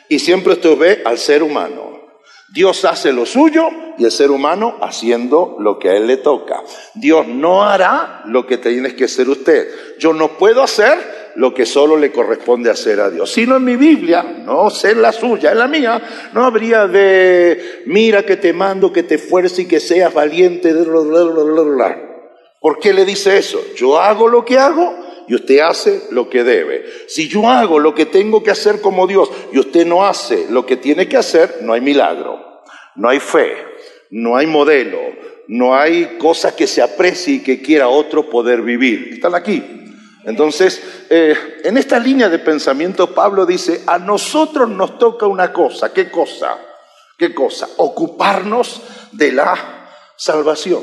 y 0.08 0.18
siempre 0.18 0.52
usted 0.52 0.76
ve 0.76 1.02
al 1.04 1.18
ser 1.18 1.42
humano. 1.42 1.94
Dios 2.52 2.84
hace 2.84 3.12
lo 3.12 3.26
suyo 3.26 3.68
y 3.98 4.04
el 4.04 4.12
ser 4.12 4.30
humano 4.30 4.76
haciendo 4.80 5.56
lo 5.58 5.78
que 5.78 5.90
a 5.90 5.96
él 5.96 6.06
le 6.06 6.18
toca. 6.18 6.62
Dios 6.94 7.26
no 7.26 7.64
hará 7.64 8.22
lo 8.26 8.46
que 8.46 8.58
tienes 8.58 8.94
que 8.94 9.04
hacer 9.04 9.28
usted. 9.28 9.68
Yo 9.98 10.12
no 10.12 10.38
puedo 10.38 10.62
hacer 10.62 11.23
lo 11.36 11.52
que 11.52 11.66
solo 11.66 11.96
le 11.96 12.12
corresponde 12.12 12.70
hacer 12.70 13.00
a 13.00 13.10
Dios. 13.10 13.30
Sino 13.30 13.56
en 13.56 13.64
mi 13.64 13.76
Biblia, 13.76 14.22
no 14.22 14.70
sé 14.70 14.94
la 14.94 15.12
suya, 15.12 15.52
en 15.52 15.58
la 15.58 15.68
mía, 15.68 16.02
no 16.32 16.44
habría 16.44 16.86
de, 16.86 17.82
mira 17.86 18.24
que 18.24 18.36
te 18.36 18.52
mando, 18.52 18.92
que 18.92 19.02
te 19.02 19.18
fuerce 19.18 19.62
y 19.62 19.66
que 19.66 19.80
seas 19.80 20.12
valiente. 20.12 20.74
¿Por 22.60 22.78
qué 22.78 22.92
le 22.92 23.04
dice 23.04 23.36
eso? 23.36 23.60
Yo 23.76 23.98
hago 23.98 24.28
lo 24.28 24.44
que 24.44 24.58
hago 24.58 24.94
y 25.26 25.34
usted 25.34 25.60
hace 25.60 26.02
lo 26.10 26.28
que 26.28 26.44
debe. 26.44 26.84
Si 27.08 27.28
yo 27.28 27.48
hago 27.48 27.78
lo 27.78 27.94
que 27.94 28.06
tengo 28.06 28.42
que 28.42 28.50
hacer 28.50 28.80
como 28.80 29.06
Dios 29.06 29.30
y 29.52 29.58
usted 29.58 29.86
no 29.86 30.06
hace 30.06 30.46
lo 30.50 30.64
que 30.64 30.76
tiene 30.76 31.08
que 31.08 31.16
hacer, 31.16 31.58
no 31.62 31.72
hay 31.72 31.80
milagro. 31.80 32.52
no 32.96 33.08
hay 33.08 33.18
fe, 33.18 33.56
no 34.10 34.36
hay 34.36 34.46
modelo, 34.46 35.00
no 35.48 35.74
hay 35.74 36.16
cosa 36.18 36.54
que 36.54 36.66
se 36.66 36.80
aprecie 36.80 37.34
y 37.34 37.42
que 37.42 37.60
quiera 37.60 37.88
otro 37.88 38.30
poder 38.30 38.62
vivir. 38.62 39.14
Están 39.14 39.34
aquí. 39.34 39.83
Entonces, 40.26 40.82
eh, 41.10 41.60
en 41.64 41.76
esta 41.76 41.98
línea 41.98 42.28
de 42.28 42.38
pensamiento, 42.38 43.14
Pablo 43.14 43.44
dice, 43.44 43.82
a 43.86 43.98
nosotros 43.98 44.68
nos 44.68 44.98
toca 44.98 45.26
una 45.26 45.52
cosa. 45.52 45.92
¿Qué 45.92 46.10
cosa? 46.10 46.58
¿Qué 47.18 47.34
cosa? 47.34 47.68
Ocuparnos 47.76 48.80
de 49.12 49.32
la 49.32 49.90
salvación, 50.16 50.82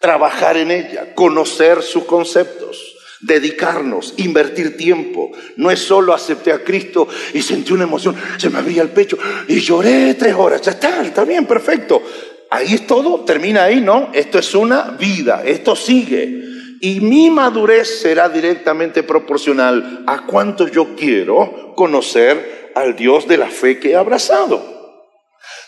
trabajar 0.00 0.56
en 0.56 0.70
ella, 0.70 1.14
conocer 1.14 1.82
sus 1.82 2.04
conceptos, 2.04 2.96
dedicarnos, 3.20 4.14
invertir 4.18 4.76
tiempo. 4.76 5.30
No 5.56 5.70
es 5.70 5.80
solo 5.80 6.12
acepté 6.12 6.52
a 6.52 6.64
Cristo 6.64 7.08
y 7.32 7.42
sentí 7.42 7.72
una 7.72 7.84
emoción, 7.84 8.16
se 8.36 8.50
me 8.50 8.58
abría 8.58 8.82
el 8.82 8.90
pecho 8.90 9.16
y 9.48 9.60
lloré 9.60 10.14
tres 10.14 10.34
horas. 10.34 10.60
Ya 10.62 10.72
está, 10.72 11.02
está 11.02 11.24
bien, 11.24 11.46
perfecto. 11.46 12.02
Ahí 12.50 12.74
es 12.74 12.86
todo, 12.86 13.24
termina 13.24 13.64
ahí, 13.64 13.80
¿no? 13.80 14.10
Esto 14.12 14.38
es 14.38 14.54
una 14.54 14.90
vida, 14.98 15.42
esto 15.44 15.74
sigue. 15.74 16.55
Y 16.80 17.00
mi 17.00 17.30
madurez 17.30 18.00
será 18.00 18.28
directamente 18.28 19.02
proporcional 19.02 20.04
a 20.06 20.26
cuánto 20.26 20.68
yo 20.68 20.94
quiero 20.96 21.74
conocer 21.74 22.72
al 22.74 22.96
Dios 22.96 23.26
de 23.26 23.38
la 23.38 23.48
fe 23.48 23.78
que 23.78 23.92
he 23.92 23.96
abrazado. 23.96 24.76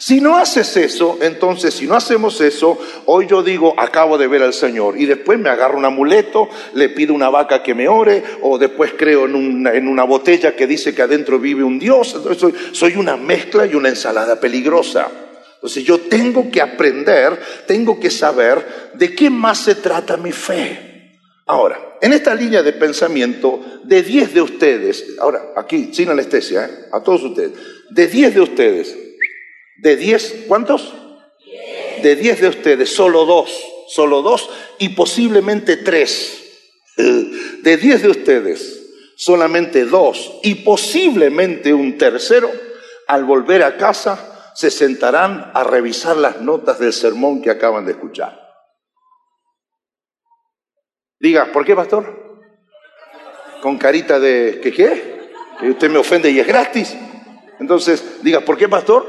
Si 0.01 0.21
no 0.21 0.37
haces 0.37 0.77
eso, 0.77 1.18
entonces 1.21 1.75
si 1.75 1.87
no 1.87 1.97
hacemos 1.97 2.40
eso, 2.40 2.79
hoy 3.07 3.27
yo 3.27 3.42
digo, 3.42 3.75
acabo 3.77 4.16
de 4.16 4.29
ver 4.29 4.42
al 4.42 4.53
Señor 4.53 4.97
y 4.97 5.07
después 5.07 5.38
me 5.38 5.51
agarro 5.51 5.77
un 5.77 5.85
amuleto, 5.85 6.49
le 6.75 6.88
pido 6.88 7.14
una 7.14 7.31
vaca 7.31 7.62
que 7.62 7.75
me 7.75 7.88
ore 7.88 8.23
o 8.42 8.59
después 8.59 8.92
creo 8.97 9.25
en 9.25 9.35
una, 9.35 9.75
en 9.75 9.88
una 9.88 10.05
botella 10.05 10.55
que 10.55 10.68
dice 10.68 10.94
que 10.94 11.03
adentro 11.03 11.40
vive 11.40 11.64
un 11.64 11.81
Dios. 11.81 12.14
Entonces 12.14 12.40
soy, 12.40 12.55
soy 12.73 12.97
una 12.97 13.16
mezcla 13.16 13.66
y 13.66 13.75
una 13.75 13.88
ensalada 13.88 14.38
peligrosa. 14.38 15.09
Entonces 15.55 15.83
yo 15.83 15.99
tengo 15.99 16.49
que 16.49 16.62
aprender, 16.62 17.37
tengo 17.66 17.99
que 17.99 18.11
saber 18.11 18.92
de 18.94 19.14
qué 19.16 19.31
más 19.31 19.59
se 19.59 19.75
trata 19.75 20.16
mi 20.16 20.31
fe. 20.31 20.88
Ahora, 21.49 21.97
en 22.03 22.13
esta 22.13 22.35
línea 22.35 22.63
de 22.63 22.75
pensamiento, 22.75 23.65
de 23.85 24.03
10 24.03 24.35
de 24.35 24.43
ustedes, 24.43 25.17
ahora 25.19 25.55
aquí, 25.57 25.95
sin 25.95 26.11
anestesia, 26.11 26.67
¿eh? 26.67 26.71
a 26.93 27.03
todos 27.03 27.23
ustedes, 27.23 27.53
de 27.89 28.07
10 28.07 28.35
de 28.35 28.41
ustedes, 28.43 28.97
de 29.79 29.97
10, 29.97 30.45
¿cuántos? 30.47 30.93
De 32.03 32.17
10 32.17 32.43
de 32.43 32.49
ustedes, 32.49 32.95
solo 32.95 33.25
dos, 33.25 33.51
solo 33.89 34.21
dos 34.21 34.51
y 34.79 34.91
posiblemente 34.91 35.79
tres. 35.79 36.45
De 37.63 37.77
10 37.77 38.03
de 38.03 38.09
ustedes, 38.09 38.83
solamente 39.17 39.85
dos 39.85 40.39
y 40.43 40.57
posiblemente 40.57 41.73
un 41.73 41.97
tercero, 41.99 42.51
al 43.07 43.25
volver 43.25 43.63
a 43.63 43.77
casa, 43.77 44.53
se 44.55 44.71
sentarán 44.71 45.51
a 45.55 45.65
revisar 45.65 46.17
las 46.17 46.41
notas 46.41 46.79
del 46.79 46.93
sermón 46.93 47.41
que 47.43 47.51
acaban 47.51 47.85
de 47.85 47.93
escuchar. 47.93 48.38
Diga, 51.20 51.52
¿por 51.52 51.64
qué, 51.64 51.74
pastor? 51.74 52.44
Con 53.61 53.76
carita 53.76 54.20
de, 54.20 54.61
¿qué 54.62 54.72
qué? 54.72 55.31
Que 55.61 55.70
usted 55.70 55.90
me 55.90 55.98
ofende 55.98 56.31
y 56.31 56.38
es 56.38 56.46
gratis. 56.46 56.96
Entonces, 57.59 58.22
diga, 58.22 58.40
¿por 58.40 58.57
qué, 58.57 58.68
pastor? 58.68 59.07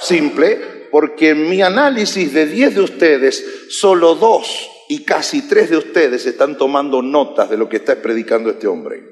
Simple, 0.00 0.88
porque 0.90 1.30
en 1.30 1.48
mi 1.48 1.62
análisis 1.62 2.32
de 2.32 2.46
10 2.46 2.74
de 2.74 2.80
ustedes, 2.80 3.66
solo 3.68 4.14
dos 4.14 4.70
y 4.88 5.04
casi 5.04 5.48
tres 5.48 5.70
de 5.70 5.76
ustedes 5.76 6.26
están 6.26 6.56
tomando 6.58 7.02
notas 7.02 7.48
de 7.48 7.56
lo 7.56 7.68
que 7.68 7.76
está 7.76 7.96
predicando 7.96 8.50
este 8.50 8.66
hombre. 8.66 9.02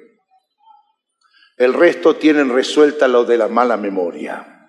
El 1.57 1.75
resto 1.75 2.17
tienen 2.17 2.53
resuelta 2.53 3.09
lo 3.09 3.25
de 3.25 3.37
la 3.37 3.49
mala 3.49 3.77
memoria. 3.77 4.60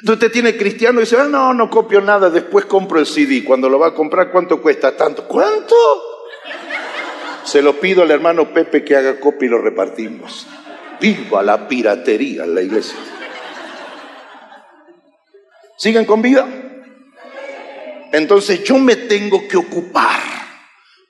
Entonces 0.00 0.24
usted 0.24 0.32
tiene 0.32 0.56
cristiano 0.56 1.00
y 1.00 1.04
dice, 1.04 1.16
ah, 1.18 1.24
no, 1.24 1.54
no 1.54 1.70
copio 1.70 2.00
nada, 2.00 2.28
después 2.28 2.66
compro 2.66 3.00
el 3.00 3.06
CD. 3.06 3.42
Cuando 3.44 3.68
lo 3.68 3.78
va 3.78 3.88
a 3.88 3.94
comprar, 3.94 4.30
¿cuánto 4.30 4.60
cuesta? 4.60 4.96
Tanto. 4.96 5.26
¿Cuánto? 5.26 5.74
Se 7.44 7.62
lo 7.62 7.80
pido 7.80 8.02
al 8.02 8.10
hermano 8.10 8.52
Pepe 8.52 8.84
que 8.84 8.96
haga 8.96 9.18
copia 9.18 9.46
y 9.46 9.50
lo 9.50 9.58
repartimos. 9.58 10.46
Viva 11.00 11.42
la 11.42 11.66
piratería 11.66 12.44
en 12.44 12.54
la 12.54 12.62
iglesia. 12.62 12.98
¿Siguen 15.78 16.04
con 16.04 16.20
vida? 16.20 16.46
Entonces 18.12 18.64
yo 18.64 18.78
me 18.78 18.96
tengo 18.96 19.46
que 19.48 19.56
ocupar. 19.56 20.20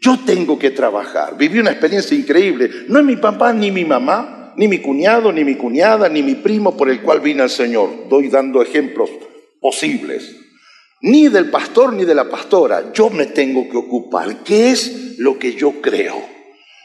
Yo 0.00 0.18
tengo 0.24 0.58
que 0.58 0.70
trabajar. 0.70 1.36
Viví 1.36 1.58
una 1.58 1.70
experiencia 1.70 2.16
increíble. 2.16 2.70
No 2.88 2.98
es 2.98 3.04
mi 3.04 3.16
papá 3.16 3.52
ni 3.52 3.70
mi 3.70 3.84
mamá, 3.84 4.45
ni 4.56 4.68
mi 4.68 4.78
cuñado, 4.78 5.32
ni 5.32 5.44
mi 5.44 5.54
cuñada, 5.54 6.08
ni 6.08 6.22
mi 6.22 6.34
primo 6.34 6.76
por 6.76 6.90
el 6.90 7.02
cual 7.02 7.20
vine 7.20 7.42
al 7.42 7.50
Señor. 7.50 8.08
Doy 8.08 8.28
dando 8.28 8.62
ejemplos 8.62 9.10
posibles. 9.60 10.36
Ni 11.02 11.28
del 11.28 11.50
pastor 11.50 11.92
ni 11.92 12.04
de 12.04 12.14
la 12.14 12.28
pastora. 12.28 12.92
Yo 12.92 13.10
me 13.10 13.26
tengo 13.26 13.68
que 13.68 13.76
ocupar. 13.76 14.42
¿Qué 14.42 14.70
es 14.70 15.18
lo 15.18 15.38
que 15.38 15.54
yo 15.54 15.80
creo? 15.80 16.16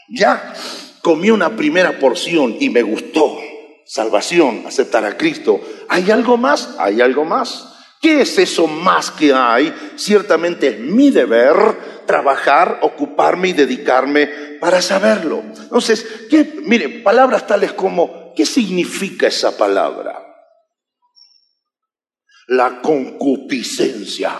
Ya 0.09 0.53
comí 1.01 1.31
una 1.31 1.55
primera 1.55 1.97
porción 1.99 2.55
y 2.59 2.69
me 2.69 2.81
gustó. 2.83 3.39
Salvación, 3.85 4.63
aceptar 4.65 5.05
a 5.05 5.17
Cristo. 5.17 5.61
¿Hay 5.89 6.11
algo 6.11 6.37
más? 6.37 6.75
Hay 6.79 7.01
algo 7.01 7.25
más. 7.25 7.70
¿Qué 8.01 8.21
es 8.21 8.37
eso 8.39 8.65
más 8.65 9.11
que 9.11 9.31
hay? 9.31 9.71
Ciertamente 9.95 10.69
es 10.69 10.79
mi 10.79 11.11
deber 11.11 11.55
trabajar, 12.07 12.79
ocuparme 12.81 13.49
y 13.49 13.53
dedicarme 13.53 14.27
para 14.59 14.81
saberlo. 14.81 15.43
Entonces, 15.55 16.25
¿qué, 16.29 16.61
mire, 16.63 16.89
palabras 17.01 17.45
tales 17.45 17.73
como, 17.73 18.33
¿qué 18.35 18.45
significa 18.45 19.27
esa 19.27 19.55
palabra? 19.55 20.19
La 22.47 22.81
concupiscencia. 22.81 24.31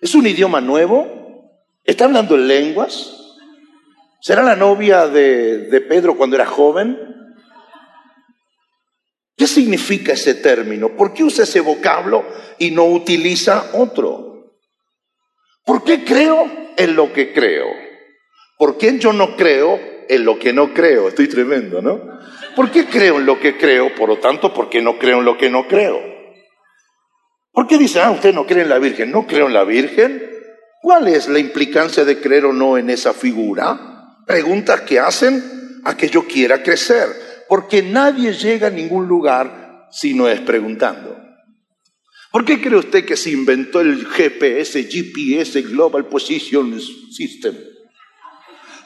¿Es 0.00 0.14
un 0.14 0.26
idioma 0.26 0.60
nuevo? 0.60 1.52
¿Está 1.82 2.04
hablando 2.04 2.36
en 2.36 2.46
lenguas? 2.46 3.18
¿Será 4.20 4.42
la 4.42 4.56
novia 4.56 5.08
de, 5.08 5.84
Pedro 5.88 6.16
cuando 6.16 6.36
era 6.36 6.46
joven? 6.46 6.98
¿Qué 9.48 9.54
significa 9.54 10.12
ese 10.12 10.34
término? 10.34 10.90
¿Por 10.90 11.14
qué 11.14 11.24
usa 11.24 11.44
ese 11.44 11.60
vocablo 11.60 12.22
y 12.58 12.70
no 12.70 12.84
utiliza 12.84 13.70
otro? 13.72 14.52
¿Por 15.64 15.84
qué 15.84 16.04
creo 16.04 16.46
en 16.76 16.94
lo 16.94 17.10
que 17.14 17.32
creo? 17.32 17.66
¿Por 18.58 18.76
qué 18.76 18.98
yo 18.98 19.14
no 19.14 19.36
creo 19.36 19.80
en 20.06 20.26
lo 20.26 20.38
que 20.38 20.52
no 20.52 20.74
creo? 20.74 21.08
Estoy 21.08 21.28
tremendo, 21.28 21.80
¿no? 21.80 21.98
¿Por 22.54 22.70
qué 22.70 22.84
creo 22.84 23.20
en 23.20 23.24
lo 23.24 23.40
que 23.40 23.56
creo? 23.56 23.94
Por 23.94 24.10
lo 24.10 24.18
tanto, 24.18 24.52
¿por 24.52 24.68
qué 24.68 24.82
no 24.82 24.98
creo 24.98 25.20
en 25.20 25.24
lo 25.24 25.38
que 25.38 25.48
no 25.48 25.66
creo? 25.66 25.98
¿Por 27.50 27.66
qué 27.66 27.78
dice, 27.78 28.00
ah, 28.00 28.10
usted 28.10 28.34
no 28.34 28.44
cree 28.44 28.64
en 28.64 28.68
la 28.68 28.78
Virgen? 28.78 29.10
¿No 29.10 29.26
creo 29.26 29.46
en 29.46 29.54
la 29.54 29.64
Virgen? 29.64 30.30
¿Cuál 30.82 31.08
es 31.08 31.26
la 31.26 31.38
implicancia 31.38 32.04
de 32.04 32.20
creer 32.20 32.44
o 32.44 32.52
no 32.52 32.76
en 32.76 32.90
esa 32.90 33.14
figura? 33.14 33.96
preguntas 34.26 34.82
que 34.82 35.00
hacen 35.00 35.80
a 35.84 35.96
que 35.96 36.10
yo 36.10 36.26
quiera 36.26 36.62
crecer, 36.62 37.27
porque 37.48 37.82
nadie 37.82 38.32
llega 38.32 38.68
a 38.68 38.70
ningún 38.70 39.08
lugar 39.08 39.86
si 39.90 40.14
no 40.14 40.28
es 40.28 40.40
preguntando. 40.40 41.16
¿Por 42.30 42.44
qué 42.44 42.60
cree 42.60 42.78
usted 42.78 43.06
que 43.06 43.16
se 43.16 43.30
inventó 43.30 43.80
el 43.80 44.06
GPS, 44.06 44.84
GPS, 44.84 45.62
Global 45.62 46.06
Position 46.06 46.78
System? 46.78 47.56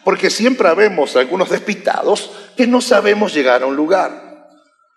Porque 0.04 0.30
siempre 0.30 0.72
vemos 0.74 1.16
algunos 1.16 1.50
despistados 1.50 2.30
que 2.56 2.66
no 2.66 2.80
sabemos 2.80 3.34
llegar 3.34 3.62
a 3.62 3.66
un 3.66 3.76
lugar. 3.76 4.32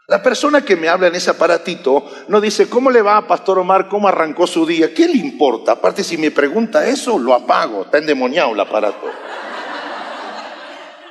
La 0.07 0.21
persona 0.21 0.61
que 0.61 0.75
me 0.75 0.87
habla 0.87 1.07
en 1.07 1.15
ese 1.15 1.31
aparatito 1.31 2.05
no 2.27 2.39
dice, 2.39 2.69
¿cómo 2.69 2.91
le 2.91 3.01
va 3.01 3.17
a 3.17 3.27
Pastor 3.27 3.57
Omar? 3.57 3.89
¿Cómo 3.89 4.07
arrancó 4.07 4.45
su 4.45 4.63
día? 4.63 4.93
¿Qué 4.93 5.07
le 5.07 5.17
importa? 5.17 5.73
Aparte, 5.73 6.03
si 6.03 6.15
me 6.17 6.29
pregunta 6.29 6.87
eso, 6.87 7.17
lo 7.17 7.33
apago. 7.33 7.85
Está 7.85 7.97
endemoniado 7.97 8.53
el 8.53 8.59
aparato. 8.59 9.09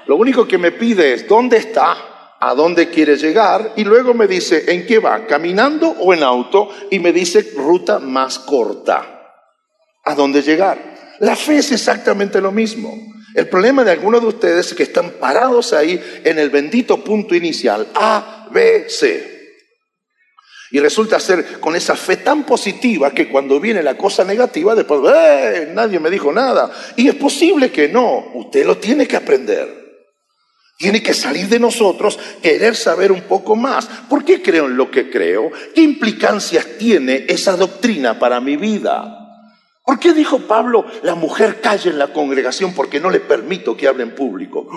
Lo 0.06 0.16
único 0.16 0.46
que 0.46 0.58
me 0.58 0.70
pide 0.70 1.14
es 1.14 1.26
dónde 1.26 1.56
está, 1.56 2.13
a 2.44 2.54
dónde 2.54 2.90
quiere 2.90 3.16
llegar 3.16 3.72
y 3.74 3.84
luego 3.84 4.12
me 4.12 4.26
dice 4.26 4.64
en 4.68 4.84
qué 4.86 4.98
va, 4.98 5.26
caminando 5.26 5.88
o 5.88 6.12
en 6.12 6.22
auto 6.22 6.68
y 6.90 6.98
me 6.98 7.10
dice 7.10 7.52
ruta 7.56 7.98
más 7.98 8.38
corta, 8.38 9.32
a 10.04 10.14
dónde 10.14 10.42
llegar. 10.42 11.16
La 11.20 11.36
fe 11.36 11.56
es 11.56 11.72
exactamente 11.72 12.42
lo 12.42 12.52
mismo. 12.52 12.94
El 13.34 13.48
problema 13.48 13.82
de 13.82 13.92
algunos 13.92 14.20
de 14.20 14.26
ustedes 14.26 14.66
es 14.66 14.74
que 14.74 14.82
están 14.82 15.12
parados 15.12 15.72
ahí 15.72 15.98
en 16.22 16.38
el 16.38 16.50
bendito 16.50 17.02
punto 17.02 17.34
inicial, 17.34 17.88
A, 17.94 18.48
B, 18.52 18.90
C. 18.90 19.56
Y 20.70 20.80
resulta 20.80 21.18
ser 21.20 21.60
con 21.60 21.74
esa 21.74 21.96
fe 21.96 22.18
tan 22.18 22.44
positiva 22.44 23.12
que 23.12 23.30
cuando 23.30 23.58
viene 23.58 23.82
la 23.82 23.96
cosa 23.96 24.22
negativa, 24.22 24.74
después, 24.74 25.00
¡eh! 25.16 25.70
Nadie 25.72 25.98
me 25.98 26.10
dijo 26.10 26.30
nada. 26.30 26.70
Y 26.96 27.08
es 27.08 27.14
posible 27.14 27.72
que 27.72 27.88
no, 27.88 28.32
usted 28.34 28.66
lo 28.66 28.76
tiene 28.76 29.06
que 29.06 29.16
aprender. 29.16 29.83
Tiene 30.84 31.02
que 31.02 31.14
salir 31.14 31.48
de 31.48 31.58
nosotros 31.58 32.18
querer 32.42 32.76
saber 32.76 33.10
un 33.10 33.22
poco 33.22 33.56
más. 33.56 33.86
¿Por 33.86 34.22
qué 34.22 34.42
creo 34.42 34.66
en 34.66 34.76
lo 34.76 34.90
que 34.90 35.08
creo? 35.08 35.50
¿Qué 35.74 35.80
implicancias 35.80 36.76
tiene 36.78 37.24
esa 37.26 37.56
doctrina 37.56 38.18
para 38.18 38.38
mi 38.38 38.58
vida? 38.58 39.48
¿Por 39.82 39.98
qué 39.98 40.12
dijo 40.12 40.40
Pablo, 40.40 40.84
la 41.02 41.14
mujer 41.14 41.62
calla 41.62 41.90
en 41.90 41.98
la 41.98 42.12
congregación 42.12 42.74
porque 42.74 43.00
no 43.00 43.08
le 43.08 43.20
permito 43.20 43.74
que 43.74 43.88
hable 43.88 44.02
en 44.02 44.14
público? 44.14 44.68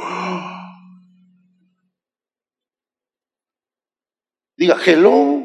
Diga, 4.56 4.78
hello. 4.86 5.44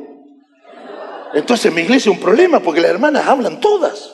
Entonces 1.35 1.66
en 1.66 1.75
mi 1.75 1.83
iglesia 1.83 2.12
es 2.12 2.16
un 2.16 2.22
problema 2.22 2.61
porque 2.61 2.81
las 2.81 2.92
hermanas 2.92 3.27
hablan 3.27 3.59
todas. 3.59 4.12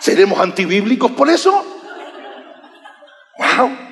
¿Seremos 0.00 0.40
antibíblicos 0.40 1.12
por 1.12 1.30
eso? 1.30 1.64
¡Wow! 3.38 3.83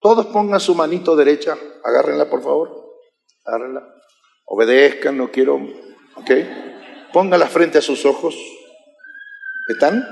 Todos 0.00 0.26
pongan 0.26 0.60
su 0.60 0.74
manito 0.74 1.16
derecha, 1.16 1.56
agárrenla 1.84 2.30
por 2.30 2.42
favor, 2.42 2.70
agárrenla. 3.44 3.94
Obedezcan, 4.44 5.16
no 5.16 5.30
quiero, 5.30 5.56
¿ok? 5.56 6.30
Pongan 7.12 7.40
la 7.40 7.48
frente 7.48 7.78
a 7.78 7.82
sus 7.82 8.06
ojos. 8.06 8.36
¿Están? 9.68 10.04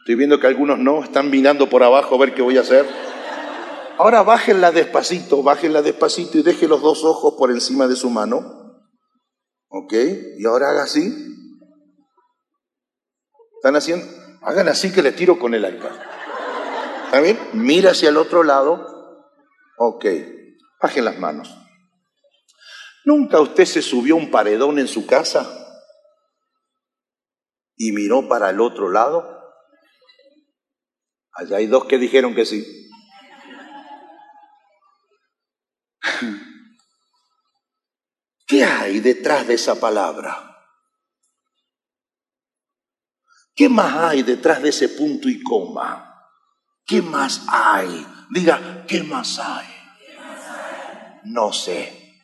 Estoy 0.00 0.14
viendo 0.14 0.40
que 0.40 0.46
algunos 0.46 0.78
no, 0.78 1.04
están 1.04 1.30
mirando 1.30 1.68
por 1.68 1.82
abajo 1.82 2.14
a 2.14 2.18
ver 2.18 2.34
qué 2.34 2.42
voy 2.42 2.56
a 2.56 2.62
hacer. 2.62 2.86
Ahora 3.98 4.22
bájenla 4.22 4.72
despacito, 4.72 5.42
bájenla 5.42 5.82
despacito 5.82 6.38
y 6.38 6.42
deje 6.42 6.66
los 6.66 6.80
dos 6.80 7.04
ojos 7.04 7.34
por 7.36 7.50
encima 7.50 7.86
de 7.86 7.96
su 7.96 8.08
mano. 8.08 8.80
¿Ok? 9.68 9.92
Y 10.38 10.46
ahora 10.46 10.70
haga 10.70 10.84
así. 10.84 11.14
¿Están 13.56 13.76
haciendo? 13.76 14.06
Hagan 14.40 14.68
así 14.68 14.90
que 14.90 15.02
le 15.02 15.12
tiro 15.12 15.38
con 15.38 15.52
el 15.52 15.68
iPad. 15.68 15.92
¿Está 17.04 17.20
bien? 17.20 17.38
Mira 17.52 17.90
hacia 17.90 18.08
el 18.08 18.16
otro 18.16 18.42
lado. 18.42 18.99
Ok, 19.82 20.04
bajen 20.82 21.06
las 21.06 21.18
manos. 21.18 21.56
¿Nunca 23.06 23.40
usted 23.40 23.64
se 23.64 23.80
subió 23.80 24.14
un 24.14 24.30
paredón 24.30 24.78
en 24.78 24.86
su 24.86 25.06
casa 25.06 25.48
y 27.76 27.92
miró 27.92 28.28
para 28.28 28.50
el 28.50 28.60
otro 28.60 28.90
lado? 28.90 29.42
Allá 31.32 31.56
hay 31.56 31.66
dos 31.66 31.86
que 31.86 31.96
dijeron 31.96 32.34
que 32.34 32.44
sí. 32.44 32.90
¿Qué 38.46 38.62
hay 38.62 39.00
detrás 39.00 39.46
de 39.46 39.54
esa 39.54 39.80
palabra? 39.80 40.62
¿Qué 43.54 43.70
más 43.70 44.10
hay 44.10 44.24
detrás 44.24 44.60
de 44.60 44.68
ese 44.68 44.90
punto 44.90 45.30
y 45.30 45.42
coma? 45.42 46.28
¿Qué 46.84 47.00
más 47.00 47.46
hay? 47.48 48.19
Diga, 48.30 48.84
¿qué 48.86 49.02
más 49.02 49.40
hay? 49.40 49.66
No 51.24 51.52
sé. 51.52 52.14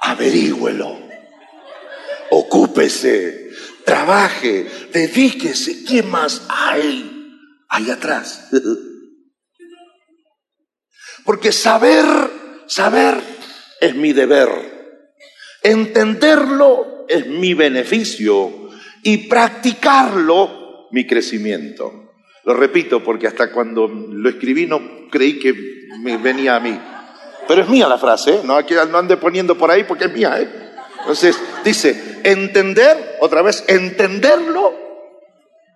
Averígüelo. 0.00 0.98
Ocúpese. 2.30 3.50
Trabaje. 3.84 4.66
Dedíquese. 4.92 5.84
¿Qué 5.84 6.02
más 6.02 6.42
hay 6.48 7.38
ahí 7.68 7.90
atrás? 7.90 8.48
Porque 11.24 11.52
saber, 11.52 12.04
saber 12.66 13.20
es 13.80 13.94
mi 13.94 14.12
deber. 14.12 14.50
Entenderlo 15.62 17.06
es 17.08 17.26
mi 17.26 17.54
beneficio. 17.54 18.70
Y 19.02 19.28
practicarlo 19.28 20.88
mi 20.90 21.06
crecimiento. 21.06 22.01
Lo 22.44 22.54
repito 22.54 23.02
porque 23.04 23.26
hasta 23.26 23.52
cuando 23.52 23.86
lo 23.86 24.28
escribí 24.28 24.66
no 24.66 25.08
creí 25.10 25.38
que 25.38 25.54
me 26.00 26.16
venía 26.16 26.56
a 26.56 26.60
mí. 26.60 26.78
Pero 27.46 27.62
es 27.62 27.68
mía 27.68 27.88
la 27.88 27.98
frase, 27.98 28.36
¿eh? 28.36 28.40
no, 28.44 28.56
aquí 28.56 28.74
no 28.74 28.98
ande 28.98 29.16
poniendo 29.16 29.56
por 29.56 29.70
ahí 29.70 29.84
porque 29.84 30.04
es 30.04 30.12
mía. 30.12 30.40
¿eh? 30.40 30.48
Entonces 31.00 31.36
dice, 31.64 32.20
entender, 32.24 33.16
otra 33.20 33.42
vez, 33.42 33.64
entenderlo, 33.68 34.74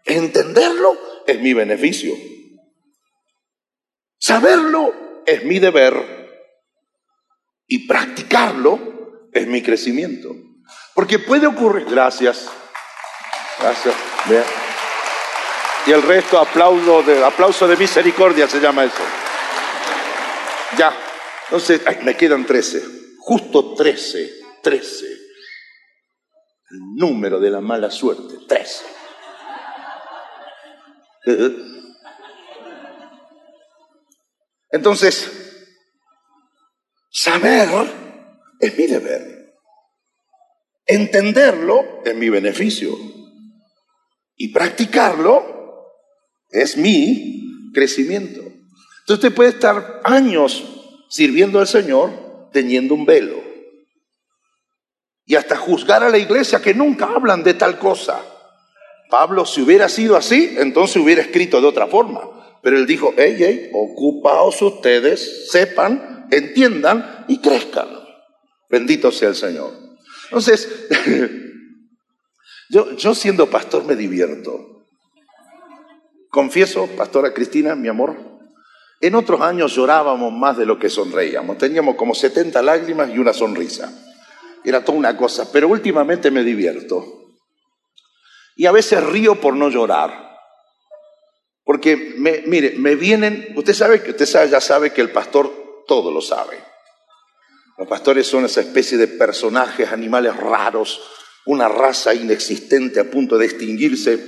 entenderlo 0.05 0.97
es 1.27 1.41
mi 1.41 1.53
beneficio. 1.55 2.15
Saberlo 4.19 5.23
es 5.27 5.45
mi 5.45 5.59
deber 5.59 5.95
y 7.67 7.87
practicarlo 7.87 9.29
es 9.33 9.47
mi 9.47 9.63
crecimiento. 9.63 10.35
Porque 10.95 11.19
puede 11.19 11.47
ocurrir, 11.47 11.87
gracias, 11.89 12.49
gracias. 13.61 13.95
Y 15.87 15.93
el 15.93 16.03
resto 16.03 16.39
aplauso 16.39 17.03
de, 17.03 17.25
aplauso 17.25 17.69
de 17.69 17.77
misericordia 17.77 18.49
se 18.49 18.61
llama 18.61 18.85
eso. 18.85 19.03
Ya. 20.77 20.93
Entonces, 21.45 21.81
me 22.03 22.17
quedan 22.17 22.45
13. 22.45 22.83
Justo 23.19 23.75
13. 23.75 24.33
13. 24.63 25.07
El 26.71 26.95
número 26.97 27.39
de 27.39 27.51
la 27.51 27.61
mala 27.61 27.91
suerte. 27.91 28.35
13. 28.49 28.85
Entonces, 34.71 35.31
saber 37.09 37.69
es 38.59 38.77
mi 38.77 38.87
deber. 38.89 39.55
Entenderlo 40.85 42.03
es 42.05 42.15
mi 42.17 42.29
beneficio. 42.29 42.91
Y 44.35 44.53
practicarlo 44.53 45.56
es 46.57 46.77
mi 46.77 47.71
crecimiento. 47.73 48.41
Entonces 48.41 49.25
usted 49.25 49.35
puede 49.35 49.51
estar 49.51 50.01
años 50.05 50.65
sirviendo 51.09 51.61
al 51.61 51.67
Señor 51.67 52.49
teniendo 52.53 52.95
un 52.95 53.05
velo. 53.05 53.43
Y 55.27 55.35
hasta 55.35 55.57
juzgar 55.57 56.03
a 56.03 56.09
la 56.09 56.19
iglesia 56.19 56.63
que 56.63 56.73
nunca 56.73 57.07
hablan 57.07 57.43
de 57.43 57.55
tal 57.55 57.79
cosa. 57.79 58.25
Pablo, 59.11 59.45
si 59.45 59.61
hubiera 59.61 59.89
sido 59.89 60.17
así, 60.17 60.57
entonces 60.59 60.97
hubiera 60.97 61.23
escrito 61.23 61.61
de 61.61 61.67
otra 61.67 61.87
forma. 61.87 62.23
Pero 62.63 62.79
él 62.79 62.87
dijo, 62.87 63.13
hey, 63.17 63.37
hey, 63.39 63.71
ocupaos 63.73 64.61
ustedes, 64.63 65.51
sepan, 65.51 66.27
entiendan 66.31 67.25
y 67.29 67.39
crezcan. 67.39 67.89
Bendito 68.71 69.13
sea 69.13 69.29
el 69.29 69.37
Señor. 69.37 69.73
Entonces, 70.25 70.69
yo, 72.71 72.97
yo 72.97 73.15
siendo 73.15 73.49
pastor 73.51 73.85
me 73.85 73.95
divierto. 73.95 74.76
Confieso, 76.31 76.87
pastora 76.97 77.33
Cristina, 77.33 77.75
mi 77.75 77.89
amor, 77.89 78.17
en 79.01 79.15
otros 79.15 79.41
años 79.41 79.75
llorábamos 79.75 80.33
más 80.33 80.57
de 80.57 80.67
lo 80.67 80.79
que 80.79 80.89
sonreíamos. 80.89 81.59
Teníamos 81.59 81.97
como 81.97 82.15
70 82.15 82.61
lágrimas 82.63 83.11
y 83.11 83.19
una 83.19 83.33
sonrisa. 83.33 83.93
Era 84.65 84.85
toda 84.85 84.99
una 84.99 85.17
cosa, 85.17 85.51
pero 85.53 85.69
últimamente 85.69 86.31
me 86.31 86.43
divierto. 86.43 87.05
Y 88.57 88.67
a 88.67 88.73
veces 88.73 89.05
río 89.05 89.41
por 89.41 89.55
no 89.55 89.69
llorar. 89.69 90.27
Porque, 91.63 92.15
me, 92.17 92.43
mire, 92.47 92.75
me 92.79 92.95
vienen, 92.95 93.53
usted 93.57 93.75
sabe 93.75 94.03
que 94.03 94.13
usted 94.13 94.27
sabe, 94.27 94.49
ya 94.49 94.61
sabe 94.61 94.93
que 94.93 95.03
el 95.03 95.11
pastor 95.11 95.85
todo 95.87 96.11
lo 96.11 96.21
sabe. 96.21 96.59
Los 97.77 97.89
pastores 97.89 98.27
son 98.27 98.47
esa 98.47 98.61
especie 98.61 98.97
de 98.97 99.09
personajes, 99.09 99.93
animales 99.93 100.35
raros, 100.37 101.03
una 101.45 101.69
raza 101.69 102.15
inexistente 102.15 103.01
a 103.01 103.11
punto 103.11 103.37
de 103.37 103.47
extinguirse 103.47 104.19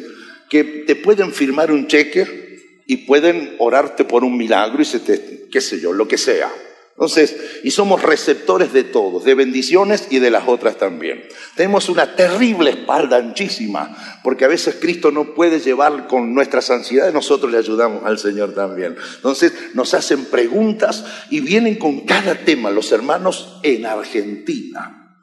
que 0.49 0.65
te 0.65 0.97
pueden 0.97 1.33
firmar 1.33 1.71
un 1.71 1.87
cheque 1.87 2.59
y 2.87 2.99
pueden 2.99 3.55
orarte 3.59 4.05
por 4.05 4.25
un 4.25 4.37
milagro 4.37 4.81
y 4.81 4.85
se 4.85 5.01
te, 5.01 5.47
qué 5.51 5.61
sé 5.61 5.79
yo, 5.79 5.93
lo 5.93 6.09
que 6.09 6.19
sea. 6.19 6.51
Entonces, 6.99 7.61
y 7.63 7.71
somos 7.71 8.03
receptores 8.03 8.73
de 8.73 8.83
todos, 8.83 9.23
de 9.23 9.37
bendiciones 9.37 10.09
y 10.11 10.19
de 10.19 10.33
las 10.33 10.49
otras 10.49 10.79
también. 10.79 11.23
Tenemos 11.55 11.89
una 11.89 12.17
terrible 12.17 12.71
espalda 12.71 13.19
anchísima, 13.19 14.21
porque 14.25 14.45
a 14.45 14.49
veces 14.49 14.79
Cristo 14.81 15.13
no 15.13 15.33
puede 15.33 15.61
llevar 15.61 16.09
con 16.09 16.35
nuestras 16.35 16.71
ansiedades, 16.71 17.15
nosotros 17.15 17.53
le 17.53 17.59
ayudamos 17.59 18.05
al 18.05 18.19
Señor 18.19 18.53
también. 18.53 18.97
Entonces, 19.15 19.53
nos 19.75 19.95
hacen 19.95 20.25
preguntas 20.25 21.05
y 21.31 21.39
vienen 21.39 21.77
con 21.77 22.01
cada 22.01 22.35
tema 22.35 22.73
los 22.73 22.91
hermanos 22.91 23.61
en 23.63 23.87
Argentina. 23.87 25.21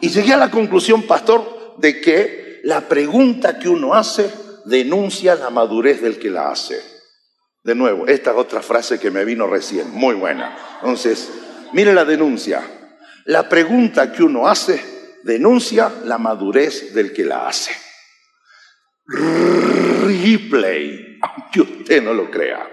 Y 0.00 0.08
llegué 0.08 0.32
a 0.32 0.38
la 0.38 0.50
conclusión, 0.50 1.02
pastor, 1.02 1.74
de 1.76 2.00
que 2.00 2.45
la 2.66 2.80
pregunta 2.80 3.60
que 3.60 3.68
uno 3.68 3.94
hace 3.94 4.28
denuncia 4.64 5.36
la 5.36 5.50
madurez 5.50 6.02
del 6.02 6.18
que 6.18 6.30
la 6.30 6.50
hace. 6.50 6.82
De 7.62 7.76
nuevo, 7.76 8.08
esta 8.08 8.32
es 8.32 8.36
otra 8.36 8.60
frase 8.60 8.98
que 8.98 9.12
me 9.12 9.24
vino 9.24 9.46
recién, 9.46 9.92
muy 9.92 10.16
buena. 10.16 10.58
Entonces, 10.80 11.30
mire 11.72 11.94
la 11.94 12.04
denuncia. 12.04 12.64
La 13.26 13.48
pregunta 13.48 14.10
que 14.10 14.24
uno 14.24 14.48
hace 14.48 14.82
denuncia 15.22 15.92
la 16.06 16.18
madurez 16.18 16.92
del 16.92 17.12
que 17.12 17.24
la 17.24 17.46
hace. 17.46 17.70
Replay, 20.02 21.20
aunque 21.22 21.60
usted 21.60 22.02
no 22.02 22.14
lo 22.14 22.32
crea. 22.32 22.68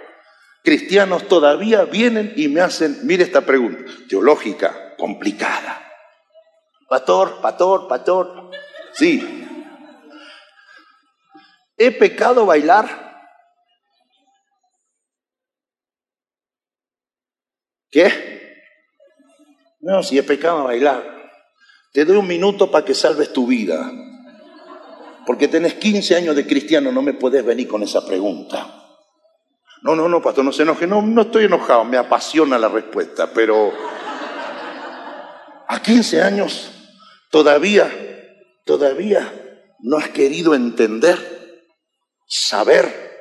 Cristianos 0.64 1.28
todavía 1.28 1.86
vienen 1.86 2.34
y 2.36 2.48
me 2.48 2.62
hacen, 2.62 2.98
mire 3.04 3.24
esta 3.24 3.42
pregunta, 3.42 3.84
teológica, 4.10 4.96
complicada. 4.98 5.84
Pastor, 6.90 7.42
pastor, 7.42 7.88
pastor. 7.88 8.50
Sí, 8.94 9.43
¿He 11.84 11.92
pecado 11.92 12.46
bailar? 12.46 12.88
¿Qué? 17.92 18.54
No, 19.82 20.02
si 20.02 20.18
he 20.18 20.24
pecado 20.24 20.64
bailar. 20.64 21.04
Te 21.92 22.06
doy 22.06 22.16
un 22.16 22.28
minuto 22.28 22.72
para 22.72 22.86
que 22.86 22.94
salves 22.94 23.34
tu 23.34 23.48
vida. 23.48 23.92
Porque 25.26 25.50
tenés 25.50 25.74
15 25.74 26.16
años 26.16 26.38
de 26.38 26.48
cristiano, 26.48 26.90
no 26.90 27.02
me 27.02 27.16
puedes 27.16 27.44
venir 27.44 27.68
con 27.68 27.84
esa 27.84 28.06
pregunta. 28.06 28.66
No, 29.82 29.94
no, 29.94 30.08
no, 30.08 30.22
pastor, 30.22 30.46
no 30.46 30.54
se 30.54 30.64
enoje. 30.64 30.88
No, 30.88 31.02
no 31.02 31.24
estoy 31.24 31.44
enojado, 31.44 31.84
me 31.84 31.98
apasiona 31.98 32.58
la 32.58 32.70
respuesta, 32.70 33.34
pero 33.34 33.74
a 35.68 35.82
15 35.82 36.22
años 36.22 36.72
todavía, 37.30 37.92
todavía 38.64 39.34
no 39.82 39.98
has 39.98 40.08
querido 40.08 40.56
entender, 40.56 41.33
saber 42.28 43.12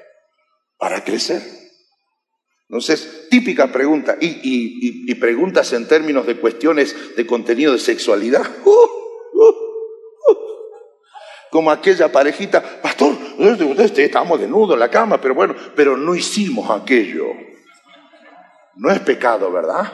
para 0.79 1.05
crecer. 1.05 1.43
Entonces, 2.69 3.29
típica 3.31 3.71
pregunta, 3.71 4.17
y, 4.19 5.15
preguntas 5.17 5.71
en 5.75 5.87
términos 5.87 6.27
de 6.27 6.41
cuestiones 6.41 7.15
de 7.15 7.27
contenido 7.27 7.75
de 7.75 7.79
sexualidad. 7.79 8.51
Como 11.51 11.71
aquella 11.71 12.11
parejita, 12.11 12.81
pastor, 12.81 13.15
estamos 13.97 14.41
desnudos 14.41 14.73
en 14.73 14.81
la 14.81 14.91
cama, 14.91 15.21
pero 15.21 15.35
bueno, 15.35 15.55
pero 15.77 15.99
no 15.99 16.15
hicimos 16.15 16.71
aquello. 16.71 17.27
No 18.77 18.91
es 18.91 19.01
pecado, 19.01 19.53
¿verdad? 19.53 19.93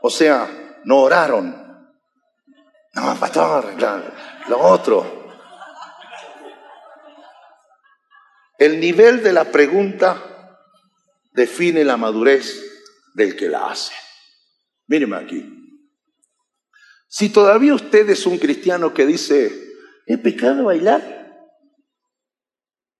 O 0.00 0.10
sea, 0.10 0.80
no 0.84 1.02
oraron. 1.02 1.54
No, 2.94 3.14
pastor, 3.14 3.76
lo 4.48 4.58
otro. 4.58 5.21
El 8.62 8.78
nivel 8.78 9.24
de 9.24 9.32
la 9.32 9.50
pregunta 9.50 10.56
define 11.32 11.82
la 11.82 11.96
madurez 11.96 12.62
del 13.12 13.34
que 13.34 13.48
la 13.48 13.72
hace. 13.72 13.92
Míreme 14.86 15.16
aquí. 15.16 15.44
Si 17.08 17.30
todavía 17.30 17.74
usted 17.74 18.08
es 18.08 18.24
un 18.24 18.38
cristiano 18.38 18.94
que 18.94 19.04
dice, 19.04 19.50
¿es 20.06 20.18
pecado 20.18 20.62
bailar? 20.62 21.58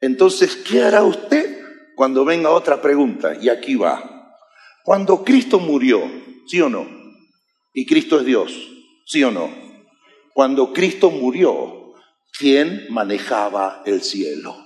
Entonces, 0.01 0.57
¿qué 0.57 0.83
hará 0.83 1.05
usted 1.05 1.65
cuando 1.95 2.25
venga 2.25 2.51
otra 2.51 2.83
pregunta? 2.83 3.37
Y 3.41 3.49
aquí 3.49 3.77
va. 3.77 4.37
Cuando 4.83 5.23
Cristo 5.23 5.61
murió, 5.61 6.03
¿sí 6.49 6.61
o 6.61 6.69
no? 6.69 6.89
Y 7.73 7.87
Cristo 7.87 8.19
es 8.19 8.27
Dios, 8.27 8.53
¿sí 9.07 9.23
o 9.23 9.31
no? 9.31 9.49
Cuando 10.35 10.73
Cristo 10.73 11.13
murió, 11.13 11.95
¿quién 12.37 12.87
manejaba 12.91 13.85
el 13.87 14.03
cielo? 14.03 14.62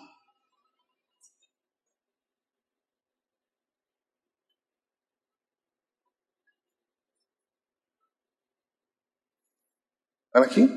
¿Están 10.37 10.51
aquí? 10.51 10.69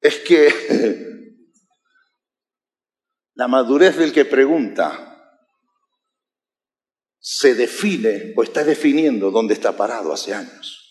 Es 0.00 0.16
que 0.18 0.48
la 3.34 3.46
madurez 3.46 3.96
del 3.96 4.12
que 4.12 4.24
pregunta 4.24 5.04
se 7.20 7.54
define 7.54 8.32
o 8.36 8.42
está 8.42 8.64
definiendo 8.64 9.30
dónde 9.30 9.54
está 9.54 9.76
parado 9.76 10.12
hace 10.12 10.34
años. 10.34 10.84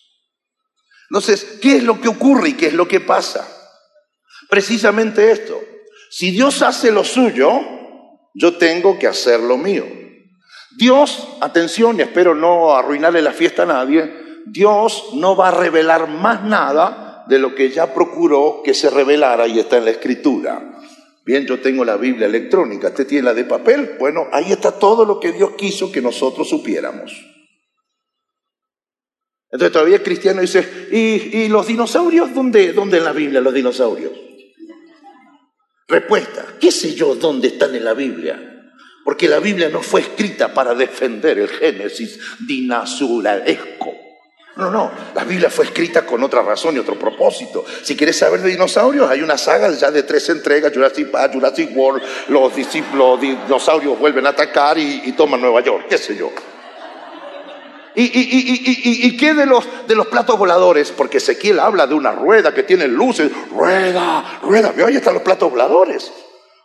Entonces, 1.10 1.60
¿qué 1.62 1.78
es 1.78 1.84
lo 1.84 2.00
que 2.00 2.08
ocurre 2.08 2.50
y 2.50 2.54
qué 2.54 2.68
es 2.68 2.74
lo 2.74 2.88
que 2.88 3.02
pasa? 3.02 3.45
Precisamente 4.50 5.32
esto. 5.32 5.60
Si 6.10 6.32
Dios 6.32 6.62
hace 6.62 6.91
lo 6.91 7.04
suyo, 7.04 7.60
yo 8.34 8.58
tengo 8.58 8.98
que 8.98 9.08
hacer 9.08 9.41
lo 9.41 9.58
mío. 9.58 9.86
Dios, 10.78 11.28
atención, 11.41 12.00
y 12.00 12.04
espero 12.04 12.36
no 12.36 12.74
arruinarle 12.74 13.22
la 13.22 13.34
fiesta 13.34 13.64
a 13.64 13.66
nadie, 13.66 14.26
Dios 14.46 15.10
no 15.14 15.36
va 15.36 15.50
a 15.50 15.60
revelar 15.60 16.08
más 16.08 16.44
nada 16.44 17.26
de 17.28 17.40
lo 17.40 17.56
que 17.56 17.70
ya 17.70 17.94
procuró 17.94 18.62
que 18.64 18.74
se 18.74 18.90
revelara 18.90 19.48
y 19.48 19.60
está 19.60 19.78
en 19.78 19.86
la 19.86 19.92
escritura. 19.92 20.80
Bien, 21.26 21.46
yo 21.46 21.60
tengo 21.60 21.84
la 21.84 21.98
Biblia 21.98 22.28
electrónica, 22.28 22.88
¿usted 22.88 23.06
tiene 23.06 23.26
la 23.26 23.34
de 23.34 23.44
papel? 23.44 23.98
Bueno, 24.00 24.28
ahí 24.32 24.52
está 24.52 24.72
todo 24.72 25.04
lo 25.04 25.20
que 25.20 25.34
Dios 25.34 25.52
quiso 25.58 25.92
que 25.92 26.02
nosotros 26.02 26.48
supiéramos. 26.48 27.12
Entonces 29.52 29.74
todavía 29.74 29.98
el 29.98 30.04
cristiano 30.04 30.42
dice, 30.42 30.88
¿y, 30.92 31.48
los 31.50 31.68
dinosaurios? 31.68 32.34
¿Dónde, 32.34 32.74
¿Dónde 32.74 32.98
en 32.98 33.04
la 33.04 33.12
Biblia 33.12 33.42
los 33.42 33.54
dinosaurios? 33.54 34.14
Respuesta, 35.88 36.46
¿qué 36.60 36.72
sé 36.72 36.96
yo 36.96 37.16
dónde 37.16 37.48
están 37.48 37.74
en 37.76 37.86
la 37.86 37.94
Biblia? 37.94 38.72
Porque 39.06 39.30
la 39.30 39.40
Biblia 39.40 39.70
no 39.70 39.82
fue 39.82 40.02
escrita 40.02 40.54
para 40.54 40.76
defender 40.76 41.40
el 41.40 41.48
Génesis 41.48 42.20
dinosauriesco. 42.46 44.07
No, 44.58 44.72
no, 44.72 44.91
la 45.14 45.24
Biblia 45.24 45.51
fue 45.51 45.66
escrita 45.66 46.03
con 46.03 46.24
otra 46.24 46.41
razón 46.41 46.76
y 46.76 46.80
otro 46.80 46.97
propósito. 46.97 47.64
Si 47.84 47.95
quieres 47.95 48.18
saber 48.18 48.41
de 48.41 48.49
dinosaurios, 48.49 49.08
hay 49.08 49.22
una 49.22 49.38
saga 49.38 49.70
ya 49.70 49.91
de 49.91 50.01
tres 50.01 50.30
entregas, 50.30 50.74
Jurassic 50.74 51.12
Park, 51.12 51.34
Jurassic 51.34 51.70
World, 51.78 52.01
los, 52.30 52.55
discípulos, 52.55 53.22
dinosaurios 53.22 53.99
vuelven 53.99 54.26
a 54.26 54.30
atacar 54.30 54.80
y, 54.80 55.12
toman 55.12 55.41
Nueva 55.41 55.62
York, 55.62 55.86
qué 55.88 55.99
sé 55.99 56.16
yo. 56.16 56.32
¿Y, 57.93 59.16
qué 59.18 59.34
de 59.36 59.45
los, 59.45 59.68
de 59.88 59.95
los 59.95 60.08
platos 60.08 60.38
voladores? 60.39 60.91
Porque 60.91 61.18
Ezequiel 61.18 61.60
habla 61.60 61.86
de 61.86 61.93
una 61.93 62.12
rueda 62.12 62.53
que 62.53 62.64
tiene 62.64 62.88
luces. 62.88 63.32
Rueda, 63.51 64.39
rueda. 64.41 64.74
Ahí 64.86 64.95
están 64.95 65.16
los 65.16 65.24
platos 65.24 65.51
voladores. 65.51 66.12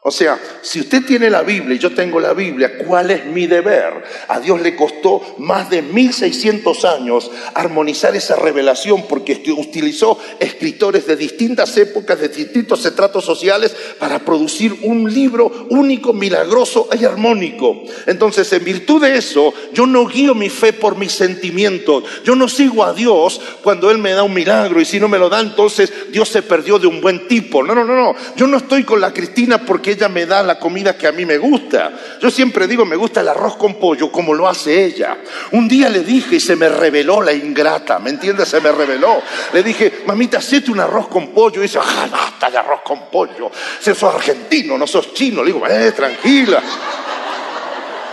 O 0.05 0.11
sea, 0.11 0.37
si 0.63 0.81
usted 0.81 1.05
tiene 1.07 1.31
la 1.31 1.43
Biblia 1.43 1.77
y 1.77 1.79
yo 1.79 1.95
tengo 1.95 2.19
la 2.19 2.33
Biblia, 2.33 2.77
¿cuál 2.77 3.13
es 3.13 3.25
mi 3.25 3.47
deber? 3.47 4.03
A 4.27 4.41
Dios 4.41 4.61
le 4.61 4.75
costó 4.75 5.23
más 5.39 5.71
de 5.71 5.81
1600 5.81 6.85
años 6.85 7.31
armonizar 7.55 8.17
esa 8.17 8.35
revelación 8.35 9.05
porque 9.09 9.41
utilizó 9.57 10.19
escritores 10.41 11.07
de 11.07 11.15
distintas 11.15 11.77
épocas, 11.77 12.19
de 12.19 12.31
distintos 12.31 12.85
estratos 12.85 13.25
sociales 13.25 13.77
para 14.01 14.19
producir 14.19 14.77
un 14.83 15.09
libro 15.13 15.69
único, 15.71 16.13
milagroso 16.13 16.89
y 16.99 17.05
armónico. 17.05 17.85
Entonces, 18.07 18.53
en 18.53 18.65
virtud 18.65 19.03
de 19.03 19.17
eso, 19.17 19.55
yo 19.73 19.87
no 19.87 20.09
guío 20.09 20.35
mi 20.35 20.49
fe 20.49 20.73
por 20.73 20.97
mis 20.97 21.13
sentimientos. 21.13 22.03
Yo 22.25 22.35
no 22.35 22.49
sigo 22.49 22.83
a 22.83 22.93
Dios 22.93 23.41
cuando 23.63 23.89
Él 23.89 23.99
me 23.99 24.11
da 24.11 24.25
un 24.25 24.35
milagro 24.35 24.81
y 24.81 24.85
si 24.85 24.99
no 24.99 25.07
me 25.07 25.21
lo 25.21 25.29
da, 25.29 25.39
entonces 25.39 25.93
Dios 26.11 26.29
se 26.29 26.43
perdió 26.43 26.81
de 26.81 26.89
un 26.89 27.01
buen 27.01 27.29
tipo. 27.29 27.63
No, 27.63 27.73
no, 27.73 27.85
no, 27.85 27.95
no. 27.95 28.17
Yo 28.35 28.49
no 28.49 28.57
estoy 28.57 28.83
con 28.83 29.01
la 29.01 29.15
Cristina 29.15 29.65
porque 29.65 29.92
ella 29.93 30.09
me 30.09 30.27
da 30.27 30.43
la 30.43 30.59
comida 30.59 30.97
que 30.97 31.07
a 31.07 31.13
mí 31.13 31.25
me 31.25 31.39
gusta. 31.39 31.93
Yo 32.21 32.31
siempre 32.31 32.67
digo, 32.67 32.85
me 32.85 32.97
gusta 32.97 33.21
el 33.21 33.29
arroz 33.29 33.57
con 33.57 33.75
pollo 33.75 34.11
como 34.11 34.35
lo 34.35 34.49
hace 34.49 34.85
ella. 34.85 35.19
Un 35.53 35.69
día 35.69 35.89
le 35.89 36.01
dije 36.01 36.37
y 36.37 36.41
se 36.41 36.57
me 36.57 36.69
reveló 36.69 37.23
la 37.23 37.33
ingrata, 37.33 37.99
¿me 37.99 38.11
entiendes? 38.11 38.49
Se 38.49 38.61
me 38.61 38.73
reveló. 38.73 39.23
Le 39.53 39.63
dije, 39.63 40.03
mamita, 40.07 40.39
hacete 40.39 40.71
un 40.71 40.81
arroz 40.81 41.09
con 41.09 41.29
pollo. 41.29 41.61
Y 41.61 41.63
dice, 41.63 41.79
ah, 41.81 42.09
basta 42.11 42.51
de 42.51 42.59
arroz 42.59 42.81
con 42.85 43.11
pollo. 43.11 43.51
Si 43.81 43.95
sos 43.95 44.15
argentino, 44.15 44.77
no 44.77 44.87
sos 44.87 45.15
chino. 45.15 45.43
Le 45.43 45.53
digo, 45.53 45.67
eh, 45.67 45.93
tranquila. 45.93 46.63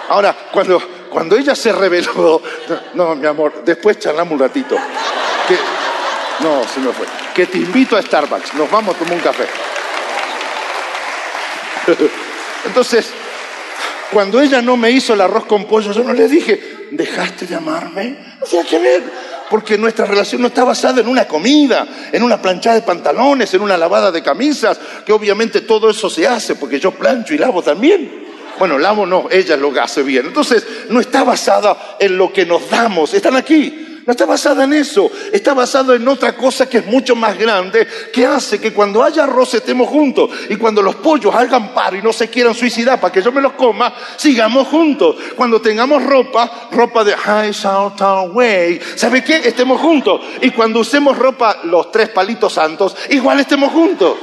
Ahora, 0.09 0.35
cuando, 0.51 0.81
cuando 1.09 1.37
ella 1.37 1.55
se 1.55 1.71
reveló, 1.71 2.41
no, 2.95 3.15
mi 3.15 3.27
amor, 3.27 3.63
después 3.63 3.99
charlamos 3.99 4.33
un 4.33 4.39
ratito. 4.39 4.75
no, 6.39 6.61
se 6.67 6.79
me 6.79 6.91
fue. 6.91 7.05
Que 7.33 7.45
te 7.45 7.57
invito 7.57 7.95
a 7.95 8.01
Starbucks, 8.01 8.55
nos 8.55 8.69
vamos 8.69 8.95
a 8.95 8.99
tomar 8.99 9.13
un 9.13 9.19
café. 9.19 9.45
Entonces, 12.65 13.09
cuando 14.11 14.41
ella 14.41 14.61
no 14.61 14.75
me 14.75 14.91
hizo 14.91 15.13
el 15.13 15.21
arroz 15.21 15.45
con 15.45 15.65
pollo, 15.65 15.91
yo 15.91 16.03
no 16.03 16.13
le 16.13 16.27
dije, 16.27 16.87
¿dejaste 16.91 17.45
de 17.45 17.55
amarme? 17.55 18.17
No 18.39 18.45
tenía 18.45 18.65
que 18.65 18.79
ver, 18.79 19.03
porque 19.49 19.77
nuestra 19.77 20.05
relación 20.05 20.41
no 20.41 20.47
está 20.47 20.63
basada 20.63 21.01
en 21.01 21.07
una 21.07 21.27
comida, 21.27 21.87
en 22.11 22.23
una 22.23 22.41
planchada 22.41 22.75
de 22.75 22.81
pantalones, 22.81 23.53
en 23.53 23.61
una 23.61 23.77
lavada 23.77 24.11
de 24.11 24.23
camisas, 24.23 24.79
que 25.05 25.13
obviamente 25.13 25.61
todo 25.61 25.89
eso 25.89 26.09
se 26.09 26.27
hace, 26.27 26.55
porque 26.55 26.79
yo 26.79 26.91
plancho 26.91 27.33
y 27.33 27.37
lavo 27.37 27.61
también. 27.61 28.27
Bueno, 28.57 28.77
lavo 28.77 29.05
no, 29.05 29.27
ella 29.31 29.55
lo 29.55 29.71
hace 29.81 30.03
bien. 30.03 30.25
Entonces, 30.25 30.65
no 30.89 30.99
está 30.99 31.23
basada 31.23 31.97
en 31.99 32.17
lo 32.17 32.33
que 32.33 32.45
nos 32.45 32.69
damos, 32.69 33.13
están 33.13 33.35
aquí. 33.35 33.88
No 34.05 34.11
está 34.11 34.25
basada 34.25 34.63
en 34.63 34.73
eso, 34.73 35.11
está 35.31 35.53
basada 35.53 35.95
en 35.95 36.07
otra 36.07 36.35
cosa 36.35 36.69
que 36.69 36.79
es 36.79 36.85
mucho 36.85 37.15
más 37.15 37.37
grande, 37.37 37.87
que 38.11 38.25
hace 38.25 38.59
que 38.59 38.73
cuando 38.73 39.03
haya 39.03 39.23
arroz 39.23 39.53
estemos 39.53 39.87
juntos 39.87 40.29
y 40.49 40.55
cuando 40.55 40.81
los 40.81 40.95
pollos 40.95 41.33
hagan 41.33 41.73
paro 41.73 41.97
y 41.97 42.01
no 42.01 42.11
se 42.11 42.29
quieran 42.29 42.53
suicidar 42.53 42.99
para 42.99 43.13
que 43.13 43.21
yo 43.21 43.31
me 43.31 43.41
los 43.41 43.53
coma, 43.53 43.93
sigamos 44.17 44.67
juntos. 44.67 45.15
Cuando 45.35 45.61
tengamos 45.61 46.03
ropa, 46.03 46.69
ropa 46.71 47.03
de 47.03 47.13
high 47.13 47.51
shout 47.51 47.99
way, 48.33 48.79
¿sabe 48.95 49.23
qué? 49.23 49.37
Estemos 49.37 49.79
juntos. 49.79 50.21
Y 50.41 50.51
cuando 50.51 50.79
usemos 50.79 51.17
ropa, 51.17 51.59
los 51.63 51.91
tres 51.91 52.09
palitos 52.09 52.53
santos, 52.53 52.95
igual 53.09 53.39
estemos 53.39 53.71
juntos. 53.71 54.15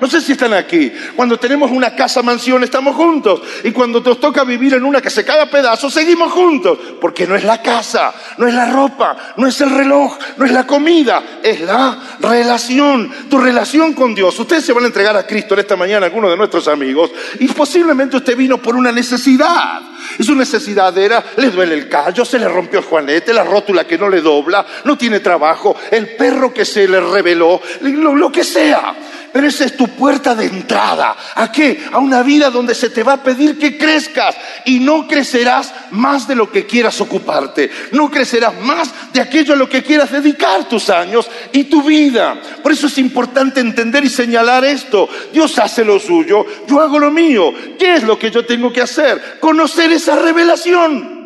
No 0.00 0.08
sé 0.08 0.20
si 0.20 0.32
están 0.32 0.54
aquí. 0.54 0.90
Cuando 1.14 1.38
tenemos 1.38 1.70
una 1.70 1.94
casa 1.94 2.22
mansión 2.22 2.64
estamos 2.64 2.96
juntos. 2.96 3.42
Y 3.64 3.70
cuando 3.70 4.00
nos 4.00 4.18
toca 4.18 4.44
vivir 4.44 4.74
en 4.74 4.84
una 4.84 5.00
que 5.00 5.10
se 5.10 5.24
cae 5.24 5.40
a 5.40 5.50
pedazos, 5.50 5.92
seguimos 5.92 6.32
juntos. 6.32 6.78
Porque 7.00 7.26
no 7.26 7.36
es 7.36 7.44
la 7.44 7.60
casa, 7.60 8.14
no 8.38 8.46
es 8.46 8.54
la 8.54 8.70
ropa, 8.70 9.34
no 9.36 9.46
es 9.46 9.60
el 9.60 9.70
reloj, 9.70 10.18
no 10.36 10.44
es 10.44 10.52
la 10.52 10.66
comida, 10.66 11.40
es 11.42 11.60
la 11.60 12.16
relación. 12.20 13.10
Tu 13.28 13.38
relación 13.38 13.92
con 13.92 14.14
Dios. 14.14 14.38
Ustedes 14.38 14.64
se 14.64 14.72
van 14.72 14.84
a 14.84 14.86
entregar 14.86 15.16
a 15.16 15.26
Cristo 15.26 15.54
en 15.54 15.60
esta 15.60 15.76
mañana, 15.76 16.06
algunos 16.06 16.30
de 16.30 16.36
nuestros 16.36 16.66
amigos. 16.68 17.10
Y 17.38 17.48
posiblemente 17.48 18.16
usted 18.16 18.36
vino 18.36 18.58
por 18.58 18.76
una 18.76 18.92
necesidad. 18.92 19.80
Y 20.18 20.24
su 20.24 20.34
necesidad 20.34 20.96
era, 20.96 21.22
le 21.36 21.50
duele 21.50 21.74
el 21.74 21.88
callo, 21.88 22.24
se 22.24 22.38
le 22.38 22.48
rompió 22.48 22.80
el 22.80 22.84
juanete, 22.84 23.32
la 23.32 23.44
rótula 23.44 23.86
que 23.86 23.98
no 23.98 24.08
le 24.08 24.20
dobla, 24.20 24.66
no 24.84 24.98
tiene 24.98 25.20
trabajo, 25.20 25.76
el 25.90 26.16
perro 26.16 26.52
que 26.52 26.64
se 26.64 26.88
le 26.88 27.00
reveló, 27.00 27.60
lo, 27.82 28.14
lo 28.16 28.32
que 28.32 28.42
sea 28.42 28.94
Pero 29.32 29.46
esa 29.46 29.64
es 29.64 29.76
tu 29.76 29.88
puerta 29.88 30.34
de 30.34 30.46
entrada. 30.46 31.16
¿A 31.34 31.50
qué? 31.52 31.84
A 31.92 31.98
una 31.98 32.22
vida 32.22 32.50
donde 32.50 32.74
se 32.74 32.90
te 32.90 33.02
va 33.02 33.14
a 33.14 33.22
pedir 33.22 33.58
que 33.58 33.78
crezcas 33.78 34.36
y 34.64 34.80
no 34.80 35.06
crecerás 35.06 35.72
más 35.90 36.26
de 36.26 36.34
lo 36.34 36.50
que 36.50 36.66
quieras 36.66 37.00
ocuparte. 37.00 37.70
No 37.92 38.10
crecerás 38.10 38.60
más 38.60 38.92
de 39.12 39.20
aquello 39.20 39.54
a 39.54 39.56
lo 39.56 39.68
que 39.68 39.82
quieras 39.82 40.10
dedicar 40.10 40.68
tus 40.68 40.90
años 40.90 41.28
y 41.52 41.64
tu 41.64 41.82
vida. 41.82 42.40
Por 42.62 42.72
eso 42.72 42.86
es 42.86 42.98
importante 42.98 43.60
entender 43.60 44.04
y 44.04 44.08
señalar 44.08 44.64
esto. 44.64 45.08
Dios 45.32 45.58
hace 45.58 45.84
lo 45.84 45.98
suyo, 45.98 46.44
yo 46.66 46.80
hago 46.80 46.98
lo 46.98 47.10
mío. 47.10 47.52
¿Qué 47.78 47.94
es 47.94 48.02
lo 48.02 48.18
que 48.18 48.30
yo 48.30 48.44
tengo 48.44 48.72
que 48.72 48.82
hacer? 48.82 49.38
Conocer 49.40 49.92
esa 49.92 50.16
revelación. 50.16 51.19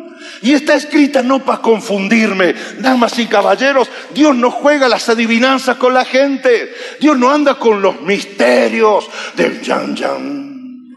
Y 0.45 0.53
está 0.53 0.75
escrita 0.75 1.23
no 1.23 1.43
para 1.43 1.59
confundirme. 1.59 2.53
Damas 2.77 3.17
y 3.17 3.25
caballeros, 3.25 3.89
Dios 4.11 4.35
no 4.35 4.51
juega 4.51 4.87
las 4.87 5.09
adivinanzas 5.09 5.77
con 5.77 5.91
la 5.91 6.05
gente. 6.05 6.71
Dios 6.99 7.17
no 7.17 7.31
anda 7.31 7.55
con 7.55 7.81
los 7.81 7.99
misterios 8.01 9.09
del 9.35 9.59
yan 9.59 9.95
yan. 9.95 10.95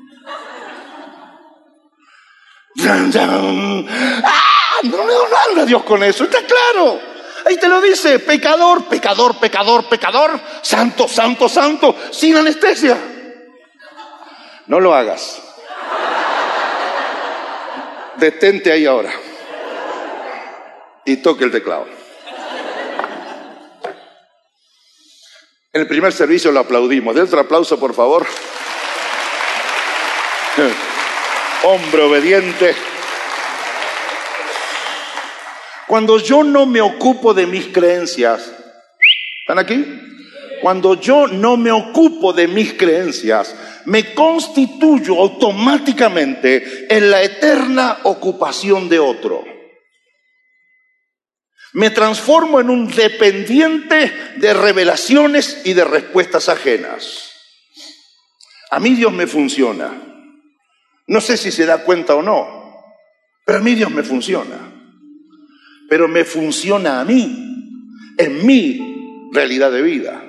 Yan 2.75 3.11
yan. 3.11 3.89
¡Ah! 4.23 4.81
No, 4.83 4.99
no 4.99 5.13
anda 5.49 5.65
Dios 5.65 5.83
con 5.83 6.03
eso, 6.03 6.25
está 6.25 6.41
claro. 6.43 7.01
Ahí 7.47 7.57
te 7.57 7.69
lo 7.69 7.81
dice, 7.81 8.19
pecador, 8.19 8.85
pecador, 8.85 9.39
pecador, 9.39 9.89
pecador, 9.89 10.39
santo, 10.61 11.09
santo, 11.09 11.49
santo, 11.49 11.97
sin 12.11 12.37
anestesia. 12.37 12.99
No 14.67 14.79
lo 14.79 14.95
hagas. 14.95 15.41
Detente 18.19 18.71
ahí 18.71 18.85
ahora 18.85 19.11
y 21.09 21.17
toque 21.17 21.45
el 21.45 21.51
teclado. 21.51 21.87
En 25.73 25.81
el 25.81 25.89
primer 25.89 26.13
servicio 26.13 26.53
lo 26.53 26.61
aplaudimos. 26.61 27.15
De 27.15 27.23
otro 27.23 27.41
aplauso, 27.41 27.81
por 27.81 27.95
favor. 27.95 28.27
Hombre 31.65 32.03
obediente. 32.03 32.75
Cuando 35.87 36.19
yo 36.19 36.45
no 36.45 36.67
me 36.67 36.83
ocupo 36.83 37.33
de 37.33 37.47
mis 37.47 37.69
creencias, 37.69 38.53
¿están 39.41 39.59
aquí? 39.59 39.87
Cuando 40.61 41.01
yo 41.01 41.27
no 41.27 41.57
me 41.57 41.73
ocupo 41.73 42.35
de 42.35 42.49
mis 42.49 42.75
creencias, 42.75 43.57
me 43.87 44.13
constituyo 44.13 45.19
automáticamente 45.19 46.95
en 46.95 47.11
la 47.11 47.23
eterna 47.23 48.01
ocupación 48.03 48.91
de 48.91 48.99
otro 48.99 49.58
me 51.73 51.91
transformo 51.91 52.61
en 52.61 52.71
un 52.71 52.89
dependiente 52.89 54.13
de 54.37 54.55
revelaciones 54.55 55.63
y 55.65 55.75
de 55.75 55.85
respuestas 55.85 56.49
ajenas. 56.49 57.33
A 58.71 58.81
mí 58.81 58.95
Dios 58.95 59.13
me 59.13 59.27
funciona. 59.27 59.93
No 61.07 61.21
sé 61.21 61.37
si 61.37 61.51
se 61.51 61.67
da 61.67 61.85
cuenta 61.85 62.15
o 62.15 62.23
no, 62.23 62.75
pero 63.45 63.59
a 63.59 63.63
mí 63.63 63.75
Dios 63.75 63.91
me 63.91 64.03
funciona. 64.03 64.75
Pero 65.89 66.07
me 66.07 66.25
funciona 66.25 67.01
a 67.01 67.05
mí, 67.05 67.85
en 68.19 68.47
mi 68.47 69.31
realidad 69.33 69.73
de 69.73 69.83
vida. 69.83 70.23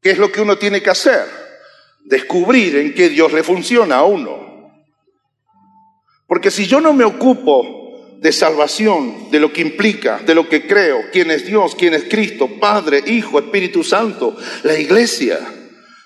¿Qué 0.00 0.10
es 0.10 0.18
lo 0.18 0.30
que 0.30 0.40
uno 0.40 0.58
tiene 0.58 0.80
que 0.80 0.90
hacer? 0.90 1.26
Descubrir 2.04 2.76
en 2.76 2.94
qué 2.94 3.08
Dios 3.08 3.32
le 3.32 3.42
funciona 3.42 3.96
a 3.96 4.04
uno. 4.04 4.47
Porque 6.28 6.50
si 6.50 6.66
yo 6.66 6.80
no 6.80 6.92
me 6.92 7.04
ocupo 7.04 8.16
de 8.20 8.32
salvación, 8.32 9.30
de 9.30 9.40
lo 9.40 9.52
que 9.52 9.62
implica, 9.62 10.20
de 10.26 10.34
lo 10.34 10.48
que 10.48 10.66
creo, 10.66 11.06
quién 11.10 11.30
es 11.30 11.46
Dios, 11.46 11.74
quién 11.74 11.94
es 11.94 12.04
Cristo, 12.04 12.48
Padre, 12.60 13.02
Hijo, 13.06 13.38
Espíritu 13.38 13.82
Santo, 13.82 14.36
la 14.62 14.78
iglesia, 14.78 15.38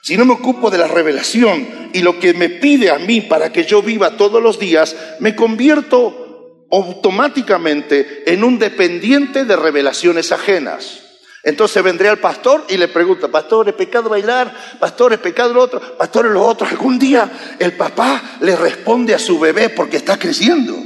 si 0.00 0.16
no 0.16 0.24
me 0.24 0.34
ocupo 0.34 0.70
de 0.70 0.78
la 0.78 0.86
revelación 0.86 1.90
y 1.92 2.02
lo 2.02 2.20
que 2.20 2.34
me 2.34 2.48
pide 2.48 2.90
a 2.90 2.98
mí 2.98 3.20
para 3.20 3.52
que 3.52 3.64
yo 3.64 3.82
viva 3.82 4.16
todos 4.16 4.40
los 4.40 4.58
días, 4.58 4.96
me 5.18 5.34
convierto 5.34 6.66
automáticamente 6.70 8.22
en 8.32 8.44
un 8.44 8.58
dependiente 8.58 9.44
de 9.44 9.56
revelaciones 9.56 10.30
ajenas. 10.30 11.01
Entonces 11.44 11.82
vendré 11.82 12.08
al 12.08 12.18
pastor 12.18 12.64
y 12.68 12.76
le 12.76 12.88
pregunta, 12.88 13.28
pastor, 13.28 13.68
¿es 13.68 13.74
pecado 13.74 14.08
bailar? 14.08 14.54
Pastor, 14.78 15.12
¿es 15.12 15.18
pecado 15.18 15.52
lo 15.52 15.62
otro? 15.62 15.80
Pastor, 15.96 16.26
¿es 16.26 16.32
lo 16.32 16.42
otro? 16.42 16.66
Algún 16.66 16.98
día 16.98 17.30
el 17.58 17.72
papá 17.72 18.38
le 18.40 18.54
responde 18.54 19.14
a 19.14 19.18
su 19.18 19.40
bebé 19.40 19.68
porque 19.70 19.96
está 19.96 20.18
creciendo. 20.18 20.76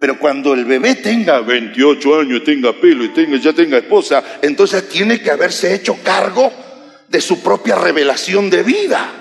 Pero 0.00 0.18
cuando 0.18 0.52
el 0.54 0.64
bebé 0.64 0.96
tenga 0.96 1.40
28 1.40 2.20
años, 2.20 2.42
tenga 2.42 2.72
pelo 2.72 3.04
y 3.04 3.10
tenga, 3.10 3.36
ya 3.36 3.52
tenga 3.52 3.78
esposa, 3.78 4.40
entonces 4.42 4.88
tiene 4.88 5.20
que 5.20 5.30
haberse 5.30 5.72
hecho 5.72 5.96
cargo 6.02 6.52
de 7.08 7.20
su 7.20 7.40
propia 7.40 7.76
revelación 7.76 8.50
de 8.50 8.64
vida. 8.64 9.12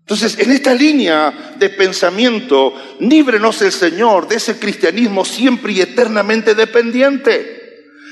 Entonces, 0.00 0.38
en 0.40 0.50
esta 0.50 0.74
línea 0.74 1.54
de 1.56 1.70
pensamiento, 1.70 2.74
líbrenos 3.00 3.62
el 3.62 3.72
Señor 3.72 4.28
de 4.28 4.36
ese 4.36 4.58
cristianismo 4.58 5.24
siempre 5.24 5.72
y 5.72 5.80
eternamente 5.80 6.54
dependiente. 6.54 7.61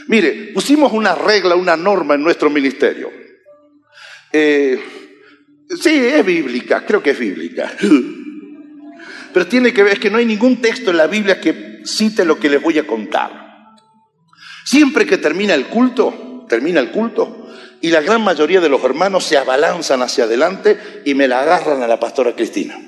Mire, 0.06 0.50
pusimos 0.54 0.92
una 0.92 1.14
regla, 1.14 1.54
una 1.54 1.76
norma 1.76 2.14
en 2.14 2.22
nuestro 2.22 2.50
ministerio. 2.50 3.10
Eh, 4.32 4.80
sí, 5.80 5.90
es 5.90 6.24
bíblica, 6.24 6.84
creo 6.86 7.02
que 7.02 7.10
es 7.10 7.18
bíblica. 7.18 7.72
Pero 9.32 9.46
tiene 9.46 9.72
que 9.72 9.82
ver, 9.82 9.94
es 9.94 9.98
que 9.98 10.10
no 10.10 10.18
hay 10.18 10.26
ningún 10.26 10.60
texto 10.60 10.90
en 10.90 10.96
la 10.96 11.06
Biblia 11.06 11.40
que 11.40 11.82
cite 11.84 12.24
lo 12.24 12.38
que 12.38 12.50
les 12.50 12.60
voy 12.60 12.78
a 12.78 12.86
contar. 12.86 13.76
Siempre 14.64 15.06
que 15.06 15.18
termina 15.18 15.54
el 15.54 15.66
culto, 15.66 16.46
termina 16.48 16.80
el 16.80 16.90
culto, 16.90 17.48
y 17.80 17.90
la 17.90 18.00
gran 18.00 18.22
mayoría 18.22 18.60
de 18.60 18.68
los 18.68 18.82
hermanos 18.84 19.24
se 19.24 19.38
abalanzan 19.38 20.02
hacia 20.02 20.24
adelante 20.24 21.02
y 21.04 21.14
me 21.14 21.28
la 21.28 21.40
agarran 21.40 21.82
a 21.82 21.88
la 21.88 21.98
pastora 21.98 22.34
Cristina. 22.34 22.78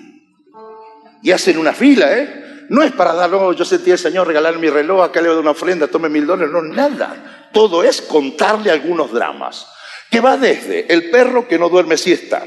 Y 1.23 1.31
hacen 1.31 1.59
una 1.59 1.73
fila, 1.73 2.19
¿eh? 2.19 2.43
No 2.69 2.83
es 2.83 2.93
para 2.93 3.15
dar, 3.15 3.33
oh, 3.35 3.53
yo 3.53 3.65
sentí 3.65 3.91
al 3.91 3.99
Señor 3.99 4.27
regalar 4.27 4.59
mi 4.59 4.71
reloj, 4.71 5.03
acá 5.03 5.21
le 5.21 5.29
doy 5.29 5.39
una 5.39 5.51
ofrenda, 5.51 5.89
tome 5.89 6.09
mil 6.09 6.27
dólares, 6.27 6.53
no, 6.53 6.63
nada. 6.63 7.49
Todo 7.53 7.83
es 7.83 8.01
contarle 8.01 8.71
algunos 8.71 9.13
dramas. 9.13 9.67
Que 10.11 10.21
va 10.21 10.37
desde 10.37 10.93
el 10.93 11.11
perro 11.11 11.49
que 11.49 11.59
no 11.59 11.69
duerme 11.69 11.97
siesta, 11.97 12.45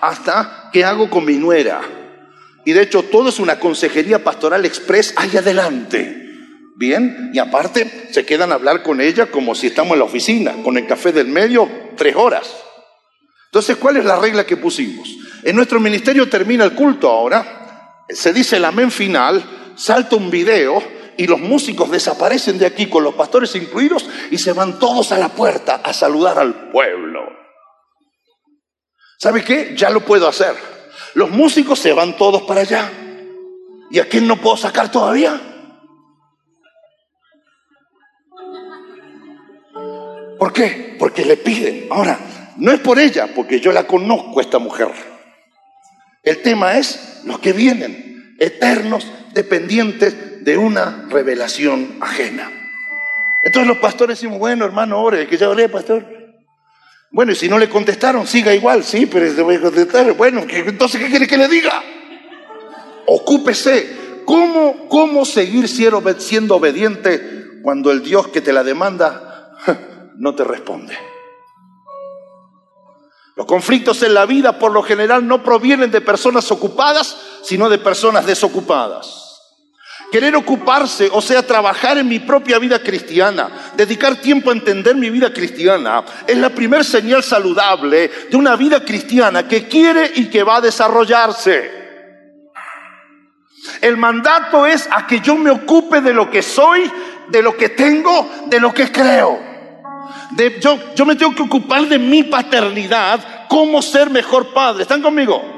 hasta 0.00 0.70
qué 0.72 0.84
hago 0.84 1.10
con 1.10 1.24
mi 1.24 1.36
nuera. 1.36 1.80
Y 2.64 2.72
de 2.72 2.82
hecho 2.82 3.02
todo 3.02 3.28
es 3.28 3.38
una 3.38 3.58
consejería 3.58 4.22
pastoral 4.22 4.64
express 4.64 5.14
ahí 5.16 5.36
adelante. 5.36 6.22
Bien, 6.76 7.30
y 7.32 7.38
aparte 7.38 8.08
se 8.10 8.26
quedan 8.26 8.50
a 8.50 8.56
hablar 8.56 8.82
con 8.82 9.00
ella 9.00 9.26
como 9.26 9.54
si 9.54 9.68
estamos 9.68 9.92
en 9.92 10.00
la 10.00 10.04
oficina, 10.06 10.54
con 10.64 10.76
el 10.76 10.86
café 10.86 11.12
del 11.12 11.28
medio, 11.28 11.68
tres 11.96 12.16
horas. 12.16 12.52
Entonces, 13.46 13.76
¿cuál 13.76 13.96
es 13.98 14.04
la 14.04 14.16
regla 14.16 14.44
que 14.44 14.56
pusimos? 14.56 15.08
En 15.44 15.54
nuestro 15.54 15.78
ministerio 15.78 16.28
termina 16.28 16.64
el 16.64 16.72
culto 16.72 17.08
ahora, 17.08 17.63
se 18.08 18.32
dice 18.32 18.56
el 18.56 18.64
amén 18.64 18.90
final, 18.90 19.72
salta 19.76 20.16
un 20.16 20.30
video 20.30 20.82
y 21.16 21.26
los 21.26 21.40
músicos 21.40 21.90
desaparecen 21.90 22.58
de 22.58 22.66
aquí 22.66 22.86
con 22.86 23.04
los 23.04 23.14
pastores 23.14 23.54
incluidos 23.54 24.08
y 24.30 24.38
se 24.38 24.52
van 24.52 24.78
todos 24.78 25.12
a 25.12 25.18
la 25.18 25.28
puerta 25.28 25.80
a 25.82 25.92
saludar 25.92 26.38
al 26.38 26.70
pueblo. 26.70 27.20
¿Sabe 29.18 29.44
qué? 29.44 29.74
Ya 29.76 29.90
lo 29.90 30.00
puedo 30.00 30.28
hacer. 30.28 30.54
Los 31.14 31.30
músicos 31.30 31.78
se 31.78 31.92
van 31.92 32.16
todos 32.16 32.42
para 32.42 32.62
allá. 32.62 32.90
¿Y 33.90 33.98
a 34.00 34.08
quién 34.08 34.26
no 34.26 34.40
puedo 34.40 34.56
sacar 34.56 34.90
todavía? 34.90 35.40
¿Por 40.38 40.52
qué? 40.52 40.96
Porque 40.98 41.24
le 41.24 41.36
piden. 41.36 41.86
Ahora, 41.90 42.18
no 42.56 42.72
es 42.72 42.80
por 42.80 42.98
ella, 42.98 43.28
porque 43.34 43.60
yo 43.60 43.72
la 43.72 43.86
conozco, 43.86 44.40
esta 44.40 44.58
mujer. 44.58 45.13
El 46.24 46.40
tema 46.42 46.78
es 46.78 47.20
los 47.24 47.38
que 47.38 47.52
vienen, 47.52 48.36
eternos, 48.38 49.06
dependientes 49.34 50.44
de 50.44 50.56
una 50.56 51.06
revelación 51.10 51.98
ajena. 52.00 52.50
Entonces 53.42 53.68
los 53.68 53.78
pastores 53.78 54.18
decimos, 54.18 54.38
bueno, 54.38 54.64
hermano, 54.64 55.02
ore, 55.02 55.26
que 55.26 55.36
ya 55.36 55.50
oré, 55.50 55.68
pastor. 55.68 56.06
Bueno, 57.10 57.32
y 57.32 57.34
si 57.34 57.48
no 57.48 57.58
le 57.58 57.68
contestaron, 57.68 58.26
siga 58.26 58.54
igual, 58.54 58.82
sí, 58.84 59.06
pero 59.06 59.30
le 59.30 59.42
voy 59.42 59.56
a 59.56 59.60
contestar. 59.60 60.12
Bueno, 60.14 60.44
entonces, 60.48 61.00
¿qué 61.00 61.08
quiere 61.08 61.26
que 61.26 61.36
le 61.36 61.48
diga? 61.48 61.82
Ocúpese. 63.06 64.02
¿Cómo, 64.24 64.88
cómo 64.88 65.26
seguir 65.26 65.68
siendo 65.68 66.56
obediente 66.56 67.60
cuando 67.62 67.92
el 67.92 68.02
Dios 68.02 68.28
que 68.28 68.40
te 68.40 68.54
la 68.54 68.64
demanda 68.64 69.52
no 70.16 70.34
te 70.34 70.44
responde? 70.44 70.96
Los 73.36 73.46
conflictos 73.46 74.02
en 74.02 74.14
la 74.14 74.26
vida 74.26 74.58
por 74.58 74.70
lo 74.72 74.82
general 74.82 75.26
no 75.26 75.42
provienen 75.42 75.90
de 75.90 76.00
personas 76.00 76.50
ocupadas, 76.52 77.16
sino 77.42 77.68
de 77.68 77.78
personas 77.78 78.26
desocupadas. 78.26 79.24
Querer 80.12 80.36
ocuparse, 80.36 81.08
o 81.12 81.20
sea, 81.20 81.44
trabajar 81.44 81.98
en 81.98 82.06
mi 82.06 82.20
propia 82.20 82.60
vida 82.60 82.78
cristiana, 82.78 83.72
dedicar 83.76 84.14
tiempo 84.16 84.50
a 84.50 84.52
entender 84.52 84.94
mi 84.94 85.10
vida 85.10 85.32
cristiana, 85.32 86.04
es 86.26 86.38
la 86.38 86.50
primer 86.50 86.84
señal 86.84 87.24
saludable 87.24 88.08
de 88.30 88.36
una 88.36 88.54
vida 88.54 88.84
cristiana 88.84 89.48
que 89.48 89.66
quiere 89.66 90.12
y 90.14 90.26
que 90.26 90.44
va 90.44 90.58
a 90.58 90.60
desarrollarse. 90.60 91.82
El 93.80 93.96
mandato 93.96 94.66
es 94.66 94.88
a 94.92 95.06
que 95.08 95.18
yo 95.18 95.36
me 95.36 95.50
ocupe 95.50 96.00
de 96.00 96.12
lo 96.12 96.30
que 96.30 96.42
soy, 96.42 96.88
de 97.28 97.42
lo 97.42 97.56
que 97.56 97.70
tengo, 97.70 98.30
de 98.46 98.60
lo 98.60 98.72
que 98.72 98.92
creo. 98.92 99.53
Yo, 100.60 100.78
yo 100.94 101.06
me 101.06 101.16
tengo 101.16 101.34
que 101.34 101.42
ocupar 101.42 101.86
de 101.86 101.98
mi 101.98 102.22
paternidad, 102.22 103.46
cómo 103.48 103.82
ser 103.82 104.10
mejor 104.10 104.52
padre. 104.52 104.82
¿Están 104.82 105.02
conmigo? 105.02 105.54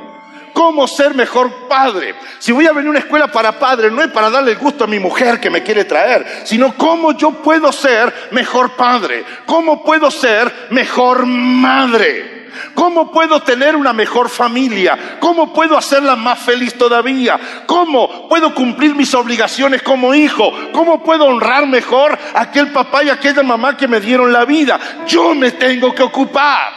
cómo 0.56 0.88
ser 0.88 1.14
mejor 1.14 1.68
padre. 1.68 2.14
Si 2.38 2.50
voy 2.50 2.66
a 2.66 2.72
venir 2.72 2.86
a 2.86 2.90
una 2.92 2.98
escuela 3.00 3.26
para 3.30 3.58
padres, 3.58 3.92
no 3.92 4.00
es 4.00 4.10
para 4.10 4.30
darle 4.30 4.52
el 4.52 4.56
gusto 4.56 4.84
a 4.84 4.86
mi 4.86 4.98
mujer 4.98 5.38
que 5.38 5.50
me 5.50 5.62
quiere 5.62 5.84
traer, 5.84 6.26
sino 6.44 6.74
cómo 6.78 7.12
yo 7.12 7.30
puedo 7.42 7.70
ser 7.72 8.30
mejor 8.30 8.70
padre, 8.70 9.22
cómo 9.44 9.84
puedo 9.84 10.10
ser 10.10 10.68
mejor 10.70 11.26
madre. 11.26 12.36
¿Cómo 12.74 13.11
puedo 13.11 13.42
tener 13.42 13.76
una 13.76 13.92
mejor 13.92 14.28
familia? 14.28 15.18
¿Cómo 15.20 15.52
puedo 15.52 15.76
hacerla 15.76 16.16
más 16.16 16.38
feliz 16.38 16.74
todavía? 16.74 17.38
¿Cómo 17.66 18.28
puedo 18.28 18.54
cumplir 18.54 18.94
mis 18.94 19.14
obligaciones 19.14 19.82
como 19.82 20.14
hijo? 20.14 20.52
¿Cómo 20.72 21.02
puedo 21.02 21.24
honrar 21.24 21.66
mejor 21.66 22.18
a 22.34 22.42
aquel 22.42 22.72
papá 22.72 23.04
y 23.04 23.11
a 23.11 23.14
aquella 23.14 23.42
mamá 23.42 23.76
que 23.76 23.88
me 23.88 24.00
dieron 24.00 24.32
la 24.32 24.44
vida? 24.44 24.78
Yo 25.07 25.34
me 25.34 25.52
tengo 25.52 25.94
que 25.94 26.02
ocupar. 26.02 26.72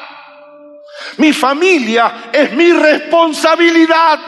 Mi 1.17 1.33
familia 1.33 2.29
es 2.31 2.51
mi 2.53 2.71
responsabilidad. 2.71 4.19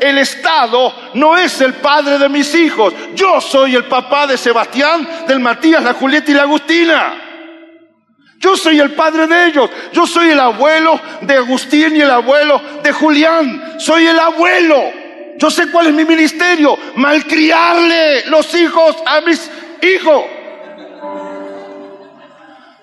El 0.00 0.18
Estado 0.18 0.94
no 1.14 1.36
es 1.36 1.60
el 1.60 1.74
padre 1.74 2.18
de 2.18 2.28
mis 2.28 2.54
hijos. 2.54 2.94
Yo 3.14 3.40
soy 3.40 3.74
el 3.74 3.84
papá 3.84 4.26
de 4.26 4.36
Sebastián, 4.36 5.08
del 5.26 5.40
Matías, 5.40 5.82
la 5.82 5.94
Julieta 5.94 6.30
y 6.30 6.34
la 6.34 6.42
Agustina. 6.42 7.27
Yo 8.38 8.56
soy 8.56 8.78
el 8.78 8.92
padre 8.92 9.26
de 9.26 9.46
ellos. 9.46 9.70
Yo 9.92 10.06
soy 10.06 10.30
el 10.30 10.40
abuelo 10.40 11.00
de 11.22 11.34
Agustín 11.34 11.96
y 11.96 12.00
el 12.00 12.10
abuelo 12.10 12.60
de 12.82 12.92
Julián. 12.92 13.74
Soy 13.78 14.06
el 14.06 14.18
abuelo. 14.18 14.92
Yo 15.36 15.50
sé 15.50 15.70
cuál 15.70 15.88
es 15.88 15.94
mi 15.94 16.04
ministerio. 16.04 16.78
Malcriarle 16.94 18.26
los 18.26 18.54
hijos 18.54 18.96
a 19.04 19.20
mis 19.22 19.50
hijos. 19.82 20.24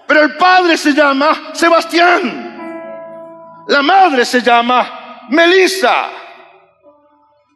Pero 0.07 0.21
el 0.21 0.35
padre 0.35 0.77
se 0.77 0.93
llama 0.93 1.51
Sebastián. 1.53 3.63
La 3.67 3.81
madre 3.81 4.25
se 4.25 4.41
llama 4.41 5.25
Melissa. 5.29 6.09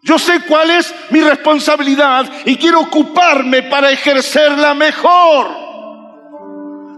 Yo 0.02 0.18
sé 0.18 0.40
cuál 0.48 0.72
es 0.72 0.96
mi 1.10 1.20
responsabilidad 1.20 2.26
y 2.46 2.56
quiero 2.56 2.80
ocuparme 2.80 3.64
para 3.64 3.92
ejercerla 3.92 4.74
mejor. 4.74 5.59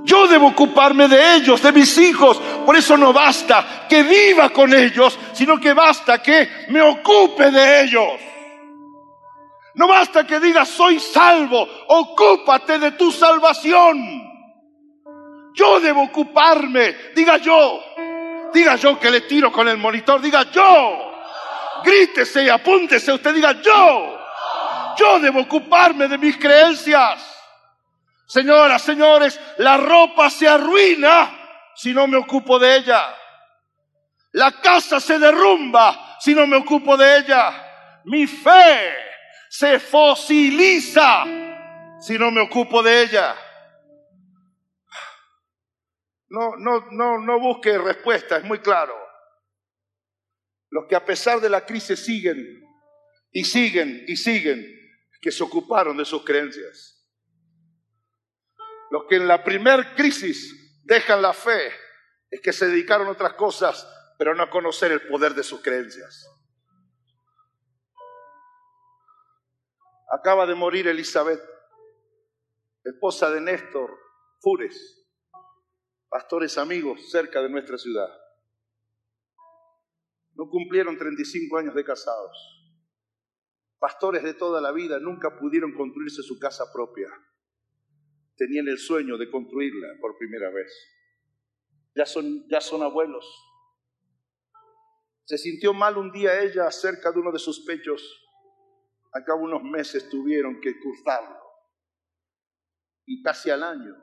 Yo 0.04 0.28
debo 0.28 0.47
ocuparme 0.47 1.08
de 1.08 1.36
ellos, 1.36 1.62
de 1.62 1.72
mis 1.72 1.97
hijos. 1.97 2.38
Por 2.66 2.76
eso 2.76 2.97
no 2.97 3.14
basta 3.14 3.86
que 3.88 4.04
viva 4.04 4.49
con 4.49 4.74
ellos, 4.74 5.18
sino 5.34 5.60
que 5.60 5.74
basta 5.74 6.22
que 6.22 6.66
me 6.70 6.82
ocupe 6.82 7.52
de 7.52 7.84
ellos. 7.84 8.20
No 9.76 9.88
basta 9.88 10.26
que 10.26 10.39
diga 10.39 10.66
soy 10.66 10.99
salvo, 10.99 11.68
ocúpate 11.88 12.80
de 12.80 12.91
tu 12.91 13.12
salvación. 13.12 14.30
Yo 15.54 15.80
debo 15.80 16.04
ocuparme, 16.04 16.95
diga 17.16 17.38
yo, 17.38 17.82
Diga 18.54 18.76
yo 18.76 18.99
que 18.99 19.10
le 19.10 19.22
tiro 19.22 19.52
con 19.52 19.68
el 19.68 19.78
monitor. 19.78 20.22
Diga 20.22 20.43
yo. 20.52 21.14
Grítese 21.84 22.43
y 22.43 22.49
apúntese. 22.49 23.14
Usted 23.14 23.34
diga 23.34 23.62
yo. 23.62 24.18
Yo 24.97 25.20
debo 25.20 25.41
ocuparme 25.41 26.08
de 26.08 26.18
mis 26.18 26.38
creencias. 26.38 27.30
Señoras, 28.32 28.82
señores, 28.84 29.38
la 29.57 29.75
ropa 29.75 30.29
se 30.29 30.47
arruina 30.47 31.38
si 31.75 31.93
no 31.93 32.07
me 32.07 32.15
ocupo 32.15 32.57
de 32.57 32.77
ella. 32.77 33.13
La 34.32 34.61
casa 34.61 35.01
se 35.01 35.19
derrumba 35.19 36.17
si 36.17 36.34
no 36.34 36.47
me 36.47 36.55
ocupo 36.55 36.95
de 36.95 37.17
ella. 37.17 38.01
Mi 38.05 38.25
fe 38.27 38.93
se 39.49 39.79
fosiliza 39.79 41.25
si 41.99 42.17
no 42.17 42.32
me 42.32 42.39
ocupo 42.39 42.82
de 42.82 43.03
ella. 43.03 43.36
No, 46.29 46.55
no, 46.55 46.86
no, 46.89 47.17
no 47.17 47.38
busque 47.41 47.77
respuesta, 47.77 48.38
es 48.38 48.45
muy 48.45 48.59
claro. 48.59 48.95
Los 50.69 50.86
que 50.88 50.95
a 50.95 51.03
pesar 51.03 51.41
de 51.41 51.49
la 51.49 51.65
crisis 51.65 51.99
siguen 51.99 52.63
y 53.29 53.43
siguen 53.43 54.05
y 54.07 54.15
siguen, 54.15 54.65
que 55.21 55.34
se 55.34 55.43
ocuparon 55.43 55.97
de 55.97 56.05
sus 56.05 56.23
creencias. 56.23 56.91
Los 58.92 59.06
que 59.10 59.16
en 59.16 59.28
la 59.28 59.44
primer 59.44 59.96
crisis 59.96 60.84
dejan 60.84 61.24
la 61.24 61.34
fe, 61.34 61.72
es 62.30 62.39
que 62.42 62.54
se 62.54 62.68
dedicaron 62.68 63.08
a 63.08 63.12
otras 63.12 63.34
cosas, 63.34 63.88
pero 64.20 64.36
no 64.36 64.44
a 64.44 64.50
conocer 64.50 64.92
el 64.92 65.08
poder 65.08 65.34
de 65.34 65.44
sus 65.44 65.62
creencias. 65.62 66.28
Acaba 70.12 70.46
de 70.46 70.54
morir 70.54 70.88
Elizabeth, 70.88 71.42
esposa 72.84 73.32
de 73.32 73.42
Néstor 73.42 73.98
Fures 74.42 75.02
pastores 76.12 76.58
amigos 76.58 77.10
cerca 77.10 77.42
de 77.42 77.50
nuestra 77.50 77.78
ciudad. 77.78 78.10
No 80.34 80.50
cumplieron 80.50 80.98
35 80.98 81.58
años 81.58 81.74
de 81.74 81.86
casados. 81.86 82.38
Pastores 83.80 84.22
de 84.22 84.34
toda 84.34 84.60
la 84.60 84.74
vida 84.74 85.00
nunca 85.00 85.39
pudieron 85.39 85.74
construirse 85.74 86.22
su 86.22 86.38
casa 86.38 86.66
propia. 86.74 87.08
Tenían 88.42 88.68
el 88.70 88.80
sueño 88.80 89.20
de 89.20 89.30
construirla 89.30 89.88
por 90.02 90.18
primera 90.18 90.50
vez. 90.50 90.74
Ya 91.94 92.08
son, 92.08 92.50
ya 92.50 92.60
son 92.60 92.82
abuelos. 92.82 93.24
Se 95.26 95.38
sintió 95.38 95.76
mal 95.76 95.96
un 95.96 96.12
día 96.12 96.42
ella 96.42 96.72
cerca 96.72 97.12
de 97.12 97.20
uno 97.20 97.32
de 97.32 97.38
sus 97.38 97.64
pechos. 97.64 98.02
A 99.14 99.24
cabo 99.24 99.44
unos 99.44 99.62
meses 99.62 100.10
tuvieron 100.10 100.60
que 100.60 100.74
cruzarlo. 100.80 101.39
Y 103.06 103.22
casi 103.22 103.52
al 103.52 103.62
año 103.62 103.94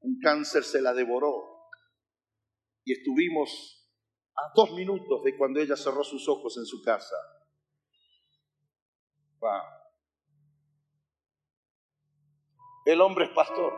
un 0.00 0.18
cáncer 0.18 0.64
se 0.64 0.80
la 0.80 0.94
devoró. 0.94 1.68
Y 2.84 2.94
estuvimos 2.94 3.86
a 4.34 4.50
dos 4.56 4.72
minutos 4.72 5.24
de 5.24 5.36
cuando 5.36 5.60
ella 5.60 5.76
cerró 5.76 6.02
sus 6.02 6.26
ojos 6.26 6.56
en 6.56 6.64
su 6.64 6.82
casa. 6.82 7.16
El 12.84 13.00
hombre 13.00 13.26
es 13.26 13.30
pastor. 13.30 13.72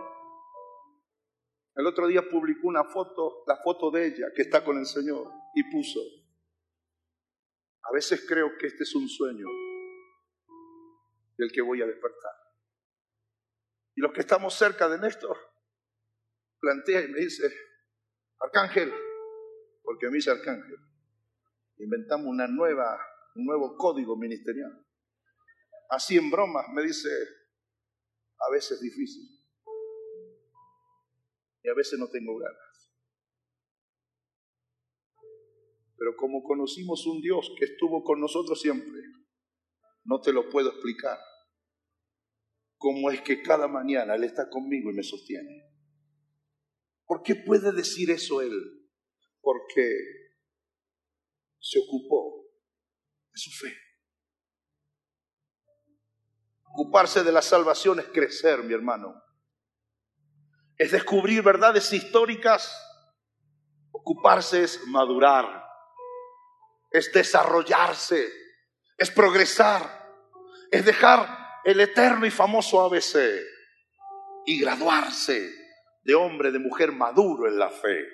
El 1.74 1.86
otro 1.86 2.06
día 2.06 2.22
publicó 2.28 2.68
una 2.68 2.84
foto, 2.84 3.44
la 3.46 3.56
foto 3.56 3.90
de 3.90 4.06
ella 4.06 4.26
que 4.34 4.42
está 4.42 4.64
con 4.64 4.78
el 4.78 4.86
Señor, 4.86 5.30
y 5.54 5.70
puso, 5.70 6.00
a 7.82 7.92
veces 7.92 8.24
creo 8.26 8.56
que 8.58 8.66
este 8.68 8.84
es 8.84 8.94
un 8.94 9.08
sueño 9.08 9.46
del 11.36 11.50
que 11.52 11.60
voy 11.60 11.82
a 11.82 11.86
despertar. 11.86 12.32
Y 13.96 14.00
los 14.00 14.12
que 14.12 14.20
estamos 14.20 14.54
cerca 14.54 14.88
de 14.88 14.98
Néstor, 14.98 15.36
plantea 16.60 17.02
y 17.02 17.08
me 17.08 17.20
dice, 17.20 17.52
Arcángel, 18.40 18.92
porque 19.82 20.08
me 20.08 20.16
dice 20.16 20.30
Arcángel, 20.30 20.78
inventamos 21.78 22.26
una 22.26 22.46
nueva, 22.46 22.98
un 23.34 23.44
nuevo 23.44 23.76
código 23.76 24.16
ministerial. 24.16 24.84
Así 25.90 26.16
en 26.16 26.30
broma 26.30 26.62
me 26.72 26.82
dice, 26.82 27.08
a 28.46 28.52
veces 28.52 28.80
difícil. 28.80 29.28
Y 31.62 31.68
a 31.68 31.74
veces 31.74 31.98
no 31.98 32.08
tengo 32.08 32.36
ganas. 32.38 32.92
Pero 35.96 36.16
como 36.16 36.42
conocimos 36.42 37.06
un 37.06 37.20
Dios 37.20 37.50
que 37.58 37.64
estuvo 37.64 38.02
con 38.02 38.20
nosotros 38.20 38.60
siempre, 38.60 39.00
no 40.04 40.20
te 40.20 40.32
lo 40.32 40.48
puedo 40.50 40.70
explicar. 40.70 41.18
Cómo 42.76 43.10
es 43.10 43.22
que 43.22 43.42
cada 43.42 43.68
mañana 43.68 44.14
Él 44.14 44.24
está 44.24 44.50
conmigo 44.50 44.90
y 44.90 44.94
me 44.94 45.02
sostiene. 45.02 45.74
¿Por 47.06 47.22
qué 47.22 47.34
puede 47.34 47.72
decir 47.72 48.10
eso 48.10 48.40
él? 48.40 48.52
Porque 49.40 49.96
se 51.60 51.78
ocupó 51.78 52.50
de 53.32 53.38
su 53.38 53.50
fe. 53.50 53.83
Ocuparse 56.76 57.22
de 57.22 57.30
la 57.30 57.40
salvación 57.40 58.00
es 58.00 58.06
crecer, 58.06 58.64
mi 58.64 58.74
hermano. 58.74 59.22
Es 60.76 60.90
descubrir 60.90 61.40
verdades 61.40 61.92
históricas. 61.92 62.76
Ocuparse 63.92 64.64
es 64.64 64.84
madurar. 64.88 65.64
Es 66.90 67.12
desarrollarse. 67.12 68.28
Es 68.98 69.08
progresar. 69.08 70.04
Es 70.68 70.84
dejar 70.84 71.60
el 71.64 71.78
eterno 71.78 72.26
y 72.26 72.32
famoso 72.32 72.80
ABC 72.80 73.20
y 74.44 74.58
graduarse 74.58 75.54
de 76.02 76.14
hombre, 76.16 76.50
de 76.50 76.58
mujer 76.58 76.90
maduro 76.90 77.46
en 77.46 77.56
la 77.56 77.70
fe. 77.70 78.04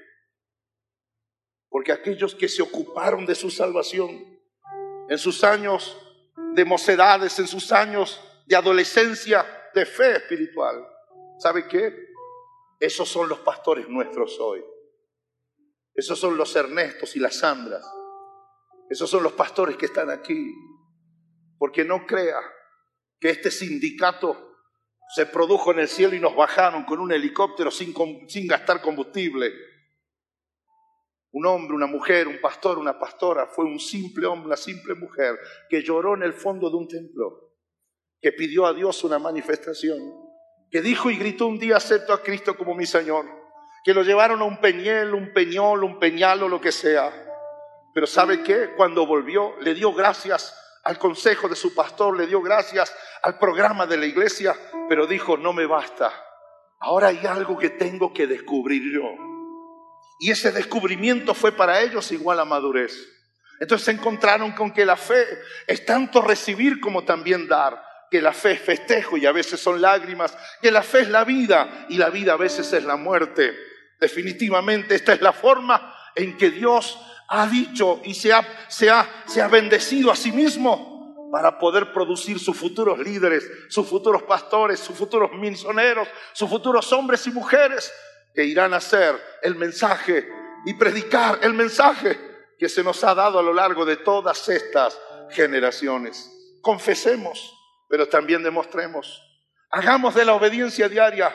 Porque 1.70 1.92
aquellos 1.92 2.34
que 2.34 2.46
se 2.46 2.60
ocuparon 2.60 3.24
de 3.24 3.34
su 3.34 3.50
salvación 3.50 4.38
en 5.08 5.18
sus 5.18 5.42
años 5.44 5.96
de 6.52 6.66
mocedades, 6.66 7.38
en 7.38 7.46
sus 7.46 7.72
años 7.72 8.20
de 8.50 8.56
adolescencia, 8.56 9.46
de 9.72 9.86
fe 9.86 10.16
espiritual, 10.16 10.84
¿sabe 11.38 11.68
qué? 11.68 11.94
Esos 12.80 13.08
son 13.08 13.28
los 13.28 13.38
pastores 13.38 13.88
nuestros 13.88 14.40
hoy. 14.40 14.60
Esos 15.94 16.18
son 16.18 16.36
los 16.36 16.56
Ernestos 16.56 17.14
y 17.14 17.20
las 17.20 17.36
Sandras. 17.36 17.88
Esos 18.88 19.08
son 19.08 19.22
los 19.22 19.34
pastores 19.34 19.76
que 19.76 19.86
están 19.86 20.10
aquí. 20.10 20.52
Porque 21.58 21.84
no 21.84 22.04
crea 22.04 22.40
que 23.20 23.30
este 23.30 23.52
sindicato 23.52 24.56
se 25.14 25.26
produjo 25.26 25.70
en 25.70 25.78
el 25.78 25.88
cielo 25.88 26.16
y 26.16 26.20
nos 26.20 26.34
bajaron 26.34 26.82
con 26.84 26.98
un 26.98 27.12
helicóptero 27.12 27.70
sin, 27.70 27.94
sin 28.28 28.48
gastar 28.48 28.82
combustible. 28.82 29.52
Un 31.30 31.46
hombre, 31.46 31.76
una 31.76 31.86
mujer, 31.86 32.26
un 32.26 32.40
pastor, 32.40 32.78
una 32.78 32.98
pastora, 32.98 33.46
fue 33.46 33.64
un 33.64 33.78
simple 33.78 34.26
hombre, 34.26 34.48
una 34.48 34.56
simple 34.56 34.96
mujer 34.96 35.38
que 35.68 35.84
lloró 35.84 36.16
en 36.16 36.24
el 36.24 36.32
fondo 36.32 36.68
de 36.68 36.76
un 36.76 36.88
templo, 36.88 37.49
que 38.20 38.32
pidió 38.32 38.66
a 38.66 38.74
Dios 38.74 39.02
una 39.04 39.18
manifestación, 39.18 39.98
que 40.70 40.80
dijo 40.82 41.10
y 41.10 41.16
gritó 41.16 41.46
un 41.46 41.58
día 41.58 41.76
acepto 41.76 42.12
a 42.12 42.22
Cristo 42.22 42.56
como 42.56 42.74
mi 42.74 42.86
Señor, 42.86 43.26
que 43.82 43.94
lo 43.94 44.02
llevaron 44.02 44.40
a 44.42 44.44
un 44.44 44.60
peñel, 44.60 45.14
un 45.14 45.32
peñol, 45.32 45.84
un 45.84 45.98
peñal 45.98 46.42
o 46.42 46.48
lo 46.48 46.60
que 46.60 46.72
sea. 46.72 47.10
Pero 47.94 48.06
¿sabe 48.06 48.42
qué? 48.42 48.70
Cuando 48.76 49.06
volvió, 49.06 49.56
le 49.60 49.74
dio 49.74 49.92
gracias 49.92 50.54
al 50.84 50.98
consejo 50.98 51.48
de 51.48 51.56
su 51.56 51.74
pastor, 51.74 52.16
le 52.16 52.26
dio 52.26 52.40
gracias 52.42 52.94
al 53.22 53.38
programa 53.38 53.86
de 53.86 53.96
la 53.96 54.06
iglesia, 54.06 54.54
pero 54.88 55.06
dijo, 55.06 55.36
no 55.36 55.52
me 55.52 55.66
basta. 55.66 56.12
Ahora 56.78 57.08
hay 57.08 57.26
algo 57.26 57.58
que 57.58 57.70
tengo 57.70 58.12
que 58.12 58.26
descubrir 58.26 58.82
yo. 58.92 59.02
Y 60.18 60.30
ese 60.30 60.52
descubrimiento 60.52 61.34
fue 61.34 61.52
para 61.52 61.80
ellos 61.80 62.12
igual 62.12 62.40
a 62.40 62.44
madurez. 62.44 62.94
Entonces 63.58 63.84
se 63.84 63.92
encontraron 63.92 64.52
con 64.52 64.72
que 64.72 64.86
la 64.86 64.96
fe 64.96 65.26
es 65.66 65.84
tanto 65.84 66.22
recibir 66.22 66.80
como 66.80 67.04
también 67.04 67.46
dar, 67.46 67.82
que 68.10 68.20
la 68.20 68.32
fe 68.32 68.52
es 68.52 68.60
festejo 68.60 69.16
y 69.16 69.26
a 69.26 69.32
veces 69.32 69.60
son 69.60 69.80
lágrimas, 69.80 70.36
que 70.60 70.70
la 70.70 70.82
fe 70.82 71.00
es 71.00 71.08
la 71.08 71.24
vida 71.24 71.86
y 71.88 71.96
la 71.96 72.10
vida 72.10 72.32
a 72.32 72.36
veces 72.36 72.72
es 72.72 72.84
la 72.84 72.96
muerte. 72.96 73.56
Definitivamente 74.00 74.96
esta 74.96 75.12
es 75.12 75.20
la 75.20 75.32
forma 75.32 75.94
en 76.14 76.36
que 76.36 76.50
Dios 76.50 76.98
ha 77.28 77.46
dicho 77.46 78.00
y 78.04 78.14
se 78.14 78.32
ha, 78.32 78.44
se 78.68 78.90
ha, 78.90 79.24
se 79.26 79.40
ha 79.40 79.48
bendecido 79.48 80.10
a 80.10 80.16
sí 80.16 80.32
mismo 80.32 81.28
para 81.30 81.58
poder 81.58 81.92
producir 81.92 82.40
sus 82.40 82.56
futuros 82.56 82.98
líderes, 82.98 83.48
sus 83.68 83.86
futuros 83.86 84.24
pastores, 84.24 84.80
sus 84.80 84.96
futuros 84.96 85.30
misioneros, 85.32 86.08
sus 86.32 86.50
futuros 86.50 86.92
hombres 86.92 87.24
y 87.28 87.30
mujeres 87.30 87.92
que 88.34 88.44
irán 88.44 88.74
a 88.74 88.78
hacer 88.78 89.14
el 89.42 89.54
mensaje 89.54 90.28
y 90.66 90.74
predicar 90.74 91.38
el 91.42 91.54
mensaje 91.54 92.18
que 92.58 92.68
se 92.68 92.82
nos 92.82 93.02
ha 93.04 93.14
dado 93.14 93.38
a 93.38 93.42
lo 93.42 93.54
largo 93.54 93.84
de 93.84 93.96
todas 93.98 94.48
estas 94.48 94.98
generaciones. 95.30 96.30
Confesemos, 96.60 97.56
pero 97.90 98.08
también 98.08 98.42
demostremos. 98.42 99.22
Hagamos 99.70 100.14
de 100.14 100.24
la 100.24 100.34
obediencia 100.34 100.88
diaria 100.88 101.30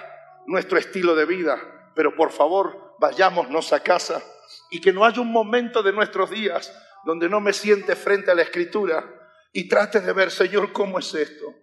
nuestro 0.48 0.80
estilo 0.80 1.14
de 1.14 1.26
vida, 1.26 1.92
pero 1.94 2.16
por 2.16 2.32
favor, 2.32 2.96
vayámonos 2.98 3.74
a 3.74 3.82
casa 3.82 4.24
y 4.72 4.80
que 4.80 4.94
no 4.94 5.06
haya 5.06 5.22
un 5.22 5.32
momento 5.32 5.84
de 5.84 5.92
nuestros 5.92 6.30
días 6.30 6.74
donde 7.04 7.30
no 7.30 7.42
me 7.42 7.52
siente 7.52 7.96
frente 7.96 8.32
a 8.32 8.36
la 8.36 8.42
escritura 8.42 9.06
y 9.52 9.68
trate 9.68 10.00
de 10.00 10.14
ver, 10.14 10.32
Señor, 10.32 10.72
cómo 10.72 10.98
es 11.00 11.14
esto. 11.14 11.54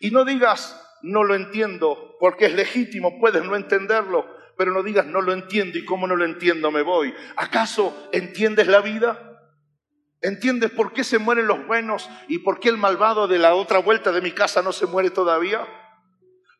Y 0.00 0.10
no 0.10 0.24
digas, 0.24 0.80
no 1.02 1.24
lo 1.24 1.34
entiendo, 1.34 2.16
porque 2.18 2.46
es 2.46 2.54
legítimo, 2.54 3.20
puedes 3.20 3.44
no 3.44 3.54
entenderlo, 3.54 4.26
pero 4.56 4.72
no 4.72 4.82
digas, 4.82 5.06
no 5.06 5.20
lo 5.20 5.32
entiendo 5.32 5.78
y 5.78 5.84
cómo 5.84 6.06
no 6.06 6.16
lo 6.16 6.24
entiendo 6.24 6.70
me 6.70 6.82
voy. 6.82 7.14
¿Acaso 7.36 8.08
entiendes 8.12 8.66
la 8.66 8.80
vida? 8.80 9.27
¿Entiendes 10.20 10.70
por 10.72 10.92
qué 10.92 11.04
se 11.04 11.18
mueren 11.18 11.46
los 11.46 11.66
buenos 11.66 12.08
y 12.26 12.38
por 12.38 12.58
qué 12.58 12.68
el 12.68 12.76
malvado 12.76 13.28
de 13.28 13.38
la 13.38 13.54
otra 13.54 13.78
vuelta 13.78 14.10
de 14.10 14.20
mi 14.20 14.32
casa 14.32 14.62
no 14.62 14.72
se 14.72 14.86
muere 14.86 15.10
todavía? 15.10 15.66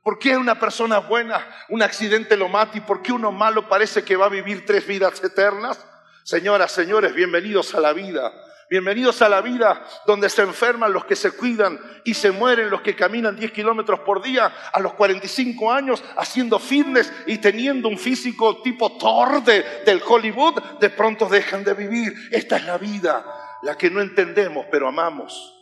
¿Por 0.03 0.19
qué 0.19 0.37
una 0.37 0.61
persona 0.61 0.99
buena, 0.99 1.45
un 1.69 1.83
accidente 1.83 2.37
lo 2.37 2.49
mata 2.49 2.79
y 2.79 2.81
por 2.81 3.03
qué 3.03 3.13
uno 3.13 3.33
malo 3.33 3.69
parece 3.69 4.05
que 4.05 4.17
va 4.17 4.27
a 4.27 4.31
vivir 4.31 4.65
tres 4.65 4.87
vidas 4.87 5.23
eternas? 5.23 5.85
Señoras, 6.23 6.71
señores, 6.71 7.15
bienvenidos 7.15 7.75
a 7.75 7.81
la 7.81 7.93
vida. 7.93 8.33
Bienvenidos 8.71 9.23
a 9.23 9.31
la 9.31 9.41
vida 9.41 9.83
donde 10.07 10.29
se 10.29 10.43
enferman 10.43 10.93
los 10.93 11.07
que 11.07 11.17
se 11.17 11.31
cuidan 11.31 11.81
y 12.05 12.13
se 12.13 12.31
mueren 12.31 12.69
los 12.69 12.83
que 12.83 12.95
caminan 12.95 13.35
10 13.35 13.51
kilómetros 13.51 14.01
por 14.01 14.23
día 14.23 14.53
a 14.73 14.79
los 14.81 14.93
45 14.93 15.73
años 15.73 16.05
haciendo 16.19 16.59
fitness 16.59 17.11
y 17.27 17.39
teniendo 17.39 17.89
un 17.89 17.99
físico 17.99 18.61
tipo 18.61 18.99
Thor 18.99 19.43
del 19.43 20.03
Hollywood, 20.07 20.63
de 20.81 20.91
pronto 20.91 21.27
dejan 21.31 21.65
de 21.65 21.73
vivir. 21.73 22.13
Esta 22.31 22.59
es 22.59 22.67
la 22.67 22.77
vida, 22.77 23.25
la 23.63 23.77
que 23.77 23.91
no 23.91 24.01
entendemos 24.01 24.67
pero 24.71 24.89
amamos, 24.89 25.55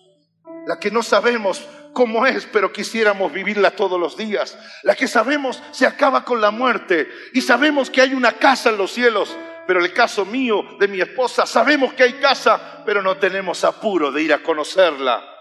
la 0.67 0.79
que 0.79 0.91
no 0.91 1.03
sabemos 1.03 1.67
como 1.97 2.27
es, 2.27 2.47
pero 2.53 2.73
quisiéramos 2.73 3.33
vivirla 3.33 3.71
todos 3.71 3.99
los 3.99 4.19
días. 4.19 4.59
La 4.83 4.95
que 4.95 5.09
sabemos 5.09 5.63
se 5.71 5.87
acaba 5.87 6.27
con 6.27 6.43
la 6.43 6.51
muerte 6.51 7.09
y 7.33 7.41
sabemos 7.41 7.89
que 7.89 8.03
hay 8.03 8.13
una 8.13 8.33
casa 8.33 8.69
en 8.69 8.77
los 8.77 8.93
cielos, 8.93 9.35
pero 9.67 9.83
el 9.83 9.93
caso 9.95 10.27
mío, 10.27 10.63
de 10.79 10.89
mi 10.89 11.01
esposa, 11.01 11.47
sabemos 11.47 11.95
que 11.95 12.03
hay 12.03 12.13
casa, 12.15 12.83
pero 12.85 13.01
no 13.01 13.17
tenemos 13.17 13.65
apuro 13.65 14.13
de 14.13 14.23
ir 14.23 14.35
a 14.35 14.43
conocerla. 14.43 15.36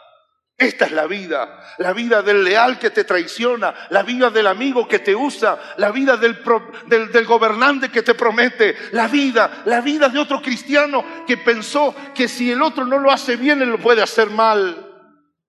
Esta 0.58 0.86
es 0.86 0.94
la 0.94 1.06
vida, 1.06 1.60
la 1.80 1.92
vida 1.92 2.22
del 2.22 2.42
leal 2.42 2.80
que 2.80 2.90
te 2.90 3.04
traiciona, 3.04 3.74
la 3.90 4.04
vida 4.04 4.30
del 4.30 4.48
amigo 4.48 4.88
que 4.88 5.00
te 5.00 5.14
usa, 5.14 5.60
la 5.76 5.92
vida 5.92 6.16
del, 6.16 6.42
del, 6.88 7.12
del, 7.12 7.26
gobernante 7.26 7.90
que 7.90 8.04
te 8.04 8.14
promete, 8.14 8.74
la 8.94 9.10
vida, 9.10 9.64
la 9.66 9.82
vida 9.82 10.08
de 10.08 10.18
otro 10.18 10.42
cristiano 10.42 11.04
que 11.28 11.36
pensó 11.36 11.94
que 12.14 12.30
si 12.30 12.52
el 12.52 12.62
otro 12.62 12.86
no 12.86 13.00
lo 13.00 13.12
hace 13.12 13.36
bien, 13.36 13.62
él 13.62 13.70
lo 13.70 13.80
puede 13.80 14.02
hacer 14.02 14.30
mal. 14.30 14.94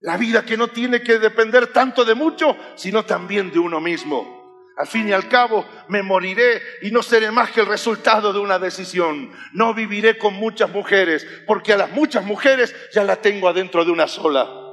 La 0.01 0.17
vida 0.17 0.45
que 0.45 0.57
no 0.57 0.69
tiene 0.69 1.01
que 1.01 1.21
depender 1.21 1.69
tanto 1.69 2.05
de 2.05 2.17
mucho, 2.17 2.57
sino 2.75 3.05
también 3.05 3.53
de 3.53 3.61
uno 3.61 3.81
mismo. 3.81 4.37
Al 4.77 4.89
fin 4.89 5.09
y 5.09 5.13
al 5.13 5.29
cabo, 5.29 5.65
me 5.87 6.03
moriré 6.03 6.61
y 6.83 6.91
no 6.91 7.03
seré 7.03 7.31
más 7.31 7.53
que 7.53 7.61
el 7.61 7.67
resultado 7.67 8.33
de 8.33 8.41
una 8.41 8.59
decisión. 8.59 9.33
No 9.53 9.73
viviré 9.73 10.19
con 10.19 10.35
muchas 10.35 10.69
mujeres, 10.71 11.25
porque 11.47 11.73
a 11.73 11.77
las 11.77 11.91
muchas 11.93 12.25
mujeres 12.25 12.75
ya 12.93 13.05
la 13.05 13.17
tengo 13.17 13.49
adentro 13.49 13.85
de 13.85 13.93
una 13.93 14.09
sola. 14.09 14.66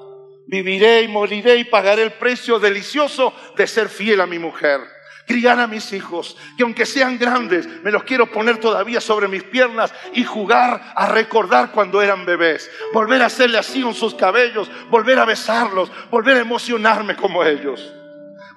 Viviré 0.47 1.01
y 1.03 1.07
moriré 1.07 1.57
y 1.57 1.63
pagaré 1.63 2.03
el 2.03 2.13
precio 2.13 2.59
delicioso 2.59 3.33
de 3.55 3.67
ser 3.67 3.89
fiel 3.89 4.21
a 4.21 4.25
mi 4.25 4.39
mujer 4.39 4.81
criar 5.25 5.59
a 5.59 5.67
mis 5.67 5.93
hijos, 5.93 6.37
que 6.57 6.63
aunque 6.63 6.85
sean 6.85 7.17
grandes, 7.17 7.67
me 7.81 7.91
los 7.91 8.03
quiero 8.03 8.29
poner 8.31 8.57
todavía 8.57 9.01
sobre 9.01 9.27
mis 9.27 9.43
piernas 9.43 9.93
y 10.13 10.23
jugar 10.23 10.93
a 10.95 11.07
recordar 11.07 11.71
cuando 11.71 12.01
eran 12.01 12.25
bebés, 12.25 12.69
volver 12.93 13.21
a 13.21 13.27
hacerle 13.27 13.57
así 13.57 13.81
en 13.81 13.93
sus 13.93 14.15
cabellos, 14.15 14.69
volver 14.89 15.19
a 15.19 15.25
besarlos, 15.25 15.91
volver 16.09 16.37
a 16.37 16.41
emocionarme 16.41 17.15
como 17.15 17.43
ellos. 17.43 17.93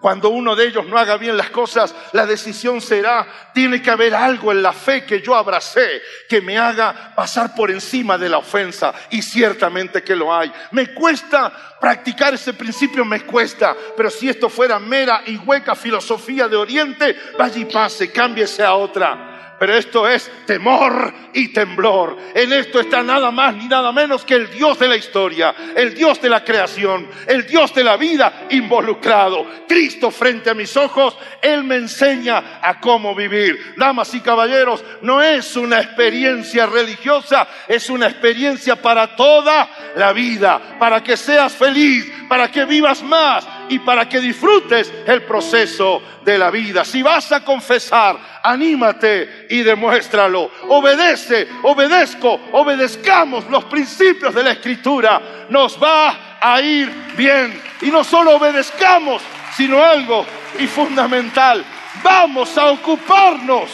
Cuando 0.07 0.29
uno 0.29 0.55
de 0.55 0.69
ellos 0.69 0.87
no 0.87 0.99
haga 0.99 1.17
bien 1.17 1.37
las 1.37 1.51
cosas, 1.51 1.93
la 2.13 2.27
decisión 2.27 2.81
será, 2.81 3.27
tiene 3.53 3.83
que 3.83 3.91
haber 3.91 4.15
algo 4.15 4.53
en 4.53 4.63
la 4.63 4.73
fe 4.73 5.05
que 5.05 5.21
yo 5.21 5.35
abracé 5.35 6.01
que 6.29 6.41
me 6.41 6.57
haga 6.57 7.13
pasar 7.17 7.57
por 7.57 7.73
encima 7.73 8.17
de 8.17 8.29
la 8.29 8.39
ofensa. 8.39 8.95
Y 9.11 9.21
ciertamente 9.21 10.05
que 10.05 10.15
lo 10.15 10.33
hay. 10.33 10.53
Me 10.71 10.95
cuesta 10.95 11.77
practicar 11.81 12.33
ese 12.33 12.55
principio, 12.55 13.05
me 13.05 13.23
cuesta. 13.23 13.75
Pero 13.97 14.09
si 14.09 14.29
esto 14.29 14.49
fuera 14.49 14.79
mera 14.79 15.23
y 15.27 15.39
hueca 15.39 15.75
filosofía 15.75 16.47
de 16.47 16.55
Oriente, 16.55 17.17
vaya 17.37 17.59
y 17.59 17.65
pase, 17.65 18.13
cámbiese 18.13 18.63
a 18.63 18.77
otra. 18.77 19.36
Pero 19.59 19.75
esto 19.75 20.07
es 20.09 20.31
temor 20.47 21.13
y 21.33 21.49
temblor. 21.49 22.17
En 22.35 22.53
esto 22.53 22.81
está 22.81 23.03
nada 23.03 23.31
más 23.31 23.55
ni 23.55 23.67
nada 23.67 23.93
menos 23.93 24.25
que 24.25 24.35
el 24.35 24.51
Dios 24.51 24.79
de 24.79 24.89
la 24.89 24.97
historia, 24.97 25.55
el 25.75 25.95
Dios 25.95 26.21
de 26.21 26.29
la 26.29 26.45
creación, 26.45 27.09
el 27.27 27.47
Dios 27.47 27.75
de 27.75 27.85
la 27.85 27.97
vida 27.97 28.47
involucrado. 28.51 29.47
Cristo 29.67 30.11
frente 30.11 30.51
a 30.51 30.55
mis 30.55 30.77
ojos, 30.77 31.17
Él 31.41 31.65
me 31.65 31.77
enseña 31.77 32.61
a 32.63 32.81
cómo 32.81 33.15
vivir. 33.15 33.75
Damas 33.77 34.15
y 34.15 34.21
caballeros, 34.21 34.85
no 35.03 35.23
es 35.23 35.57
una 35.57 35.81
experiencia 35.81 36.67
religiosa, 36.67 37.49
es 37.69 37.89
una 37.89 38.07
experiencia 38.07 38.77
para 38.77 39.17
toda 39.17 39.69
la 39.97 40.13
vida, 40.13 40.77
para 40.79 41.03
que 41.03 41.17
seas 41.17 41.55
feliz, 41.55 42.11
para 42.29 42.51
que 42.51 42.65
vivas 42.65 43.03
más 43.03 43.47
y 43.69 43.79
para 43.81 44.09
que 44.09 44.21
disfrutes 44.21 44.93
el 45.07 45.23
proceso 45.23 46.03
de 46.25 46.39
la 46.39 46.51
vida. 46.51 46.85
Si 46.85 47.03
vas 47.03 47.33
a 47.33 47.45
confesar, 47.45 48.19
anímate 48.43 49.47
y 49.51 49.63
demuéstralo. 49.63 50.51
Obedece, 50.69 51.49
obedezco, 51.63 52.41
obedezcamos 52.53 53.49
los 53.49 53.65
principios 53.65 54.35
de 54.35 54.43
la 54.43 54.53
escritura. 54.53 55.21
Nos 55.49 55.83
va 55.83 56.39
a 56.41 56.61
ir 56.61 56.91
bien. 57.17 57.61
Y 57.81 57.91
no 57.91 58.05
solo 58.05 58.37
obedezcamos, 58.37 59.23
sino 59.57 59.83
algo 59.83 60.27
y 60.59 60.67
fundamental. 60.67 61.65
Vamos 62.03 62.57
a 62.59 62.67
ocuparnos 62.67 63.71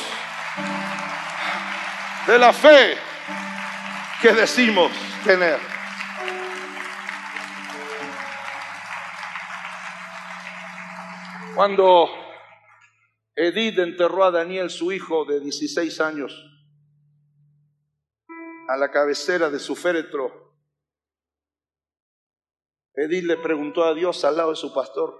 de 2.26 2.38
la 2.38 2.52
fe 2.52 2.96
que 4.20 4.32
decimos 4.32 4.92
tener. 5.24 5.71
Cuando 11.54 12.08
Edith 13.34 13.78
enterró 13.78 14.24
a 14.24 14.30
Daniel, 14.30 14.70
su 14.70 14.90
hijo 14.90 15.26
de 15.26 15.38
16 15.40 16.00
años, 16.00 16.32
a 18.68 18.76
la 18.78 18.90
cabecera 18.90 19.50
de 19.50 19.58
su 19.58 19.76
féretro, 19.76 20.56
Edith 22.94 23.24
le 23.24 23.36
preguntó 23.36 23.84
a 23.84 23.92
Dios 23.92 24.24
al 24.24 24.36
lado 24.38 24.50
de 24.50 24.56
su 24.56 24.72
pastor, 24.72 25.18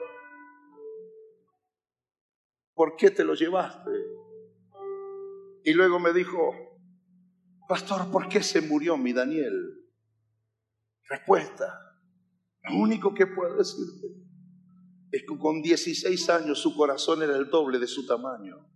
¿por 2.75 2.97
qué 2.97 3.11
te 3.11 3.25
lo 3.25 3.35
llevaste? 3.35 3.91
Y 5.65 5.75
luego 5.75 5.99
me 6.01 6.15
dijo, 6.15 6.79
pastor, 7.69 8.11
¿por 8.11 8.29
qué 8.29 8.43
se 8.43 8.63
murió 8.63 8.97
mi 8.97 9.13
Daniel? 9.13 9.87
Respuesta, 11.11 11.79
lo 12.63 12.77
único 12.77 13.13
que 13.13 13.27
puedo 13.27 13.57
decirte 13.57 14.32
es 15.13 15.23
que 15.29 15.39
con 15.39 15.61
16 15.61 16.29
años 16.31 16.59
su 16.59 16.75
corazón 16.75 17.23
era 17.23 17.37
el 17.37 17.51
doble 17.51 17.79
de 17.79 17.87
su 17.87 18.07
tamaño. 18.07 18.67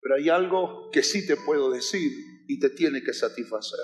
Pero 0.00 0.14
hay 0.14 0.28
algo 0.28 0.90
que 0.90 1.02
sí 1.02 1.26
te 1.26 1.36
puedo 1.36 1.70
decir 1.70 2.10
y 2.46 2.60
te 2.60 2.70
tiene 2.70 3.02
que 3.02 3.12
satisfacer. 3.12 3.80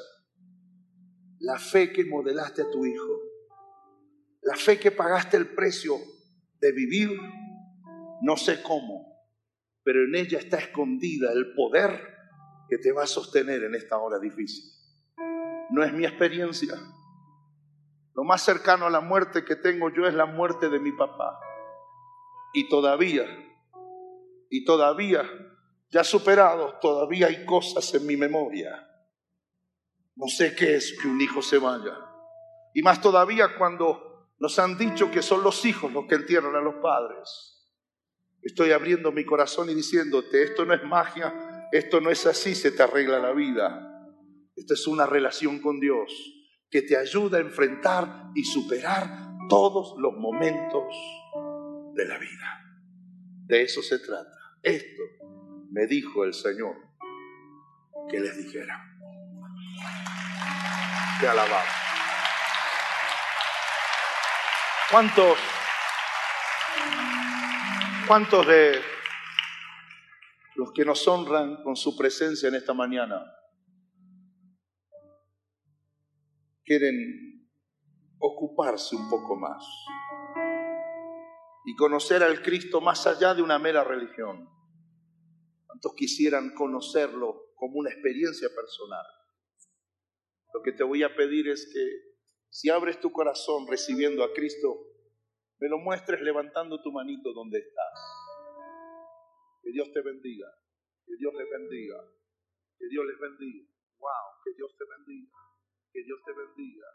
La 1.40 1.58
fe 1.58 1.92
que 1.92 2.04
modelaste 2.04 2.62
a 2.62 2.70
tu 2.70 2.86
hijo, 2.86 3.20
la 4.42 4.54
fe 4.54 4.78
que 4.78 4.92
pagaste 4.92 5.36
el 5.36 5.54
precio 5.54 5.96
de 6.60 6.72
vivir, 6.72 7.10
no 8.22 8.36
sé 8.36 8.62
cómo, 8.62 9.08
pero 9.82 10.04
en 10.04 10.14
ella 10.14 10.38
está 10.38 10.58
escondida 10.58 11.32
el 11.32 11.52
poder 11.54 12.00
que 12.68 12.78
te 12.78 12.92
va 12.92 13.04
a 13.04 13.06
sostener 13.06 13.64
en 13.64 13.74
esta 13.74 13.98
hora 13.98 14.20
difícil. 14.20 14.64
No 15.70 15.82
es 15.82 15.92
mi 15.92 16.04
experiencia. 16.04 16.74
Lo 18.18 18.24
más 18.24 18.42
cercano 18.42 18.84
a 18.86 18.90
la 18.90 19.00
muerte 19.00 19.44
que 19.44 19.54
tengo 19.54 19.90
yo 19.94 20.04
es 20.04 20.12
la 20.12 20.26
muerte 20.26 20.68
de 20.68 20.80
mi 20.80 20.90
papá. 20.90 21.38
Y 22.52 22.68
todavía, 22.68 23.24
y 24.50 24.64
todavía 24.64 25.22
ya 25.88 26.02
superado, 26.02 26.80
todavía 26.80 27.28
hay 27.28 27.46
cosas 27.46 27.94
en 27.94 28.04
mi 28.08 28.16
memoria. 28.16 28.90
No 30.16 30.26
sé 30.26 30.52
qué 30.56 30.74
es 30.74 30.98
que 31.00 31.06
un 31.06 31.20
hijo 31.20 31.40
se 31.42 31.58
vaya. 31.58 31.96
Y 32.74 32.82
más 32.82 33.00
todavía 33.00 33.56
cuando 33.56 34.32
nos 34.40 34.58
han 34.58 34.76
dicho 34.76 35.12
que 35.12 35.22
son 35.22 35.44
los 35.44 35.64
hijos 35.64 35.92
los 35.92 36.06
que 36.06 36.16
entierran 36.16 36.56
a 36.56 36.60
los 36.60 36.74
padres. 36.82 37.70
Estoy 38.42 38.72
abriendo 38.72 39.12
mi 39.12 39.24
corazón 39.24 39.70
y 39.70 39.74
diciéndote, 39.74 40.42
esto 40.42 40.64
no 40.64 40.74
es 40.74 40.82
magia, 40.82 41.68
esto 41.70 42.00
no 42.00 42.10
es 42.10 42.26
así, 42.26 42.56
se 42.56 42.72
te 42.72 42.82
arregla 42.82 43.20
la 43.20 43.30
vida. 43.30 44.10
Esto 44.56 44.74
es 44.74 44.88
una 44.88 45.06
relación 45.06 45.60
con 45.60 45.78
Dios 45.78 46.34
que 46.70 46.82
te 46.82 46.96
ayuda 46.96 47.38
a 47.38 47.40
enfrentar 47.40 48.30
y 48.34 48.44
superar 48.44 49.28
todos 49.48 49.94
los 49.98 50.14
momentos 50.14 50.94
de 51.94 52.04
la 52.04 52.18
vida. 52.18 52.64
De 53.46 53.62
eso 53.62 53.82
se 53.82 53.98
trata. 53.98 54.30
Esto 54.62 55.02
me 55.70 55.86
dijo 55.86 56.24
el 56.24 56.34
Señor 56.34 56.76
que 58.10 58.20
les 58.20 58.36
dijera. 58.36 58.84
Te 61.20 61.28
alabamos. 61.28 61.68
¿Cuántos, 64.90 65.38
cuántos 68.06 68.46
de 68.46 68.80
los 70.54 70.72
que 70.72 70.84
nos 70.84 71.06
honran 71.06 71.62
con 71.62 71.76
su 71.76 71.96
presencia 71.96 72.48
en 72.48 72.54
esta 72.54 72.72
mañana 72.72 73.37
quieren 76.68 77.48
ocuparse 78.18 78.94
un 78.94 79.08
poco 79.08 79.36
más 79.36 79.64
y 81.64 81.74
conocer 81.76 82.22
al 82.22 82.42
Cristo 82.42 82.82
más 82.82 83.06
allá 83.06 83.34
de 83.34 83.40
una 83.40 83.58
mera 83.58 83.84
religión? 83.84 84.46
¿Cuántos 85.66 85.94
quisieran 85.94 86.54
conocerlo 86.54 87.54
como 87.54 87.78
una 87.78 87.90
experiencia 87.90 88.48
personal? 88.54 89.06
Lo 90.52 90.62
que 90.62 90.72
te 90.72 90.84
voy 90.84 91.02
a 91.02 91.16
pedir 91.16 91.48
es 91.48 91.70
que 91.72 92.18
si 92.50 92.68
abres 92.68 93.00
tu 93.00 93.12
corazón 93.12 93.66
recibiendo 93.66 94.22
a 94.22 94.32
Cristo, 94.34 94.76
me 95.60 95.68
lo 95.68 95.78
muestres 95.78 96.20
levantando 96.20 96.82
tu 96.82 96.92
manito 96.92 97.32
donde 97.32 97.60
estás. 97.60 97.98
Que 99.62 99.72
Dios 99.72 99.90
te 99.92 100.02
bendiga, 100.02 100.48
que 101.06 101.16
Dios 101.16 101.32
les 101.34 101.48
bendiga, 101.50 101.98
que 102.78 102.88
Dios 102.88 103.06
les 103.06 103.18
bendiga. 103.18 103.66
Wow, 103.98 104.42
que 104.44 104.52
Dios 104.54 104.70
te 104.78 104.84
bendiga, 104.84 105.32
que 105.92 106.04
Dios 106.04 106.20
te 106.24 106.32
bendiga, 106.32 106.88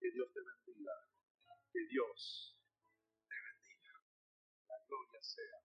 que 0.00 0.10
Dios 0.12 0.32
te 0.32 0.40
bendiga, 0.40 0.92
que 1.72 1.86
Dios 1.88 2.56
te 3.28 3.34
bendiga. 3.34 3.92
La 4.68 4.76
gloria 4.86 5.22
sea 5.22 5.63